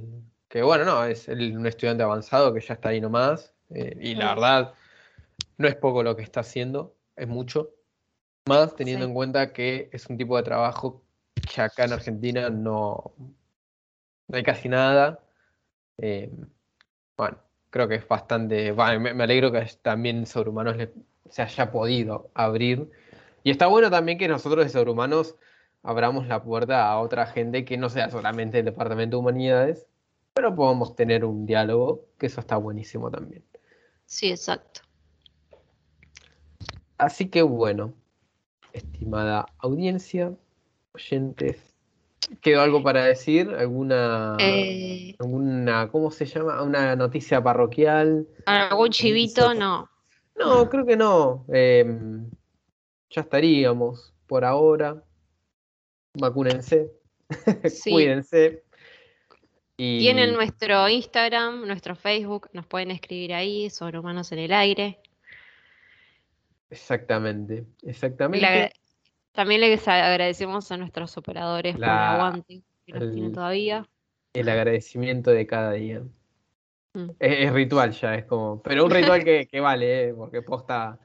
que 0.47 0.61
bueno, 0.63 0.85
no, 0.85 1.03
es 1.05 1.27
el- 1.29 1.57
un 1.57 1.65
estudiante 1.67 2.03
avanzado 2.03 2.53
que 2.53 2.61
ya 2.61 2.73
está 2.75 2.89
ahí 2.89 3.01
nomás, 3.01 3.53
eh, 3.69 3.97
y 3.99 4.15
la 4.15 4.33
verdad, 4.33 4.73
no 5.57 5.67
es 5.67 5.75
poco 5.75 6.03
lo 6.03 6.15
que 6.15 6.23
está 6.23 6.39
haciendo, 6.41 6.95
es 7.15 7.27
mucho, 7.27 7.69
más 8.45 8.75
teniendo 8.75 9.05
Sí. 9.05 9.09
en 9.09 9.13
cuenta 9.13 9.53
que 9.53 9.89
es 9.91 10.07
un 10.07 10.17
tipo 10.17 10.35
de 10.37 10.43
trabajo 10.43 11.03
que 11.53 11.61
acá 11.61 11.85
en 11.85 11.93
Argentina 11.93 12.49
no, 12.49 13.13
no 14.27 14.37
hay 14.37 14.43
casi 14.43 14.69
nada. 14.69 15.19
eh, 15.97 16.31
bueno, 17.15 17.37
creo 17.69 17.87
que 17.87 17.95
es 17.95 18.07
bastante. 18.07 18.73
me, 18.73 19.13
me 19.13 19.23
alegro 19.23 19.51
que 19.51 19.63
también 19.81 20.25
Sobrehumanos 20.25 20.77
le- 20.77 20.91
se 21.29 21.41
haya 21.43 21.71
podido 21.71 22.31
abrir. 22.33 22.89
Y 23.43 23.51
está 23.51 23.67
bueno 23.67 23.91
también 23.91 24.17
que 24.17 24.27
nosotros 24.27 24.65
de 24.65 24.69
Sobrehumanos 24.69 25.35
abramos 25.84 26.27
la 26.27 26.43
puerta 26.43 26.89
a 26.89 26.99
otra 26.99 27.25
gente 27.25 27.65
que 27.65 27.77
no 27.77 27.89
sea 27.89 28.09
solamente 28.09 28.59
el 28.59 28.65
Departamento 28.65 29.17
de 29.17 29.21
Humanidades, 29.21 29.88
pero 30.34 30.55
podamos 30.55 30.95
tener 30.95 31.25
un 31.25 31.45
diálogo, 31.45 32.05
que 32.17 32.27
eso 32.27 32.39
está 32.39 32.57
buenísimo 32.57 33.09
también. 33.11 33.43
Sí, 34.05 34.29
exacto. 34.29 34.82
Así 36.97 37.29
que 37.29 37.41
bueno, 37.41 37.93
estimada 38.73 39.47
audiencia, 39.57 40.34
oyentes, 40.93 41.73
¿quedó 42.41 42.61
algo 42.61 42.84
para 42.84 43.03
decir? 43.03 43.49
¿Alguna, 43.57 44.38
Eh, 44.39 45.15
alguna, 45.19 45.89
¿cómo 45.89 46.11
se 46.11 46.25
llama? 46.25 46.61
¿Una 46.61 46.95
noticia 46.95 47.41
parroquial? 47.41 48.27
¿Algún 48.45 48.89
chivito? 48.89 49.53
No. 49.53 49.89
No, 50.36 50.69
creo 50.69 50.86
que 50.86 50.95
no. 50.95 51.45
Em, 51.49 52.29
ya 53.09 53.21
estaríamos 53.21 54.13
por 54.27 54.45
ahora. 54.45 55.03
Vacúnense, 56.14 56.91
Sí. 57.70 57.91
cuídense. 57.91 58.64
Y 59.78 59.99
Tienen 59.99 60.34
nuestro 60.34 60.88
Instagram, 60.89 61.66
nuestro 61.66 61.95
Facebook, 61.95 62.49
nos 62.53 62.68
pueden 62.68 62.91
escribir 62.91 63.34
ahí, 63.34 63.70
sobre 63.70 63.97
Humanos 63.97 64.32
en 64.32 64.39
el 64.39 64.53
Aire. 64.53 64.99
exactamente, 66.70 67.66
exactamente. 67.84 68.72
también 69.32 69.62
les 69.62 69.88
agradecemos 69.88 70.72
a 70.72 70.78
nuestros 70.78 71.18
operadores 71.18 71.76
por 71.76 71.84
el 71.84 71.89
aguante 71.89 72.62
que 72.86 72.93
nos 72.93 73.12
tienen 73.12 73.32
todavía. 73.34 73.88
El 74.34 74.49
agradecimiento 74.49 75.32
de 75.32 75.47
cada 75.47 75.72
día. 75.74 76.01
Mm. 76.93 77.09
Es, 77.20 77.47
es 77.47 77.53
ritual 77.53 77.91
ya, 77.91 78.16
es 78.16 78.26
como. 78.26 78.62
Pero 78.62 78.86
un 78.86 78.91
ritual 78.91 79.24
que, 79.24 79.47
que 79.47 79.59
vale, 79.59 80.09
¿eh? 80.09 80.14
porque 80.14 80.41
posta, 80.41 80.99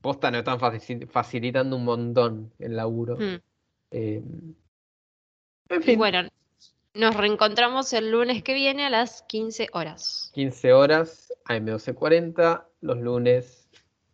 posta 0.00 0.30
nos 0.30 0.38
están 0.40 0.58
faci- 0.58 1.06
facilitando 1.08 1.76
un 1.76 1.84
montón 1.84 2.52
el 2.58 2.76
laburo. 2.76 3.16
Mm. 3.16 3.40
Eh, 3.96 4.22
en 5.68 5.80
Y 5.80 5.84
fin, 5.84 5.98
bueno, 5.98 6.28
nos 6.94 7.16
reencontramos 7.16 7.92
el 7.92 8.10
lunes 8.10 8.42
que 8.42 8.54
viene 8.54 8.84
a 8.84 8.90
las 8.90 9.22
15 9.22 9.68
horas. 9.72 10.30
15 10.34 10.72
horas, 10.72 11.32
AM1240, 11.46 12.64
los 12.80 12.98
lunes. 12.98 13.60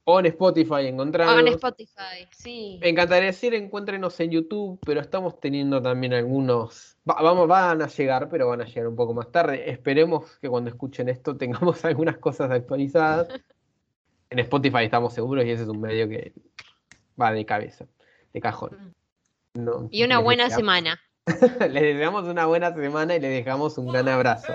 O 0.04 0.18
en 0.18 0.26
Spotify 0.26 0.72
Ah, 0.74 0.80
en 0.80 0.86
encontrarnos. 0.94 1.54
Spotify, 1.54 2.26
sí. 2.36 2.78
Me 2.80 2.88
encantaría 2.88 3.26
decir 3.26 3.54
encuéntrenos 3.54 4.18
en 4.20 4.30
YouTube, 4.30 4.80
pero 4.84 5.00
estamos 5.00 5.38
teniendo 5.40 5.80
también 5.80 6.14
algunos. 6.14 6.96
va- 7.08 7.20
vamos, 7.22 7.46
van 7.48 7.80
a 7.82 7.86
llegar, 7.86 8.28
pero 8.28 8.48
van 8.48 8.60
a 8.60 8.64
llegar 8.64 8.88
un 8.88 8.96
poco 8.96 9.14
más 9.14 9.30
tarde. 9.30 9.70
Esperemos 9.70 10.38
que 10.40 10.48
cuando 10.48 10.70
escuchen 10.70 11.08
esto 11.08 11.36
tengamos 11.36 11.84
algunas 11.84 12.18
cosas 12.18 12.50
actualizadas. 12.50 13.28
En 14.30 14.38
Spotify 14.40 14.84
estamos 14.84 15.12
seguros 15.14 15.44
y 15.44 15.50
ese 15.50 15.62
es 15.64 15.68
un 15.68 15.80
medio 15.80 16.08
que 16.08 16.32
va 17.20 17.32
de 17.32 17.44
cabeza, 17.44 17.86
de 18.32 18.40
cajón. 18.40 18.94
No. 19.54 19.88
Y 19.90 20.04
una 20.04 20.18
buena 20.18 20.44
deseamos- 20.44 20.56
semana. 20.56 21.00
Les 21.70 21.82
deseamos 21.82 22.24
una 22.24 22.46
buena 22.46 22.74
semana 22.74 23.14
y 23.16 23.20
les 23.20 23.30
dejamos 23.44 23.78
un 23.78 23.88
gran 23.92 24.08
abrazo. 24.08 24.52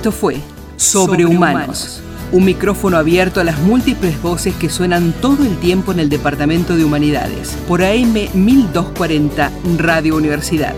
Esto 0.00 0.12
fue 0.12 0.36
Sobrehumanos, 0.78 2.00
un 2.32 2.46
micrófono 2.46 2.96
abierto 2.96 3.38
a 3.38 3.44
las 3.44 3.58
múltiples 3.58 4.22
voces 4.22 4.54
que 4.54 4.70
suenan 4.70 5.12
todo 5.20 5.44
el 5.44 5.58
tiempo 5.58 5.92
en 5.92 6.00
el 6.00 6.08
Departamento 6.08 6.74
de 6.74 6.86
Humanidades, 6.86 7.54
por 7.68 7.82
AM 7.82 8.14
1240 8.32 9.50
Radio 9.76 10.16
Universidad. 10.16 10.74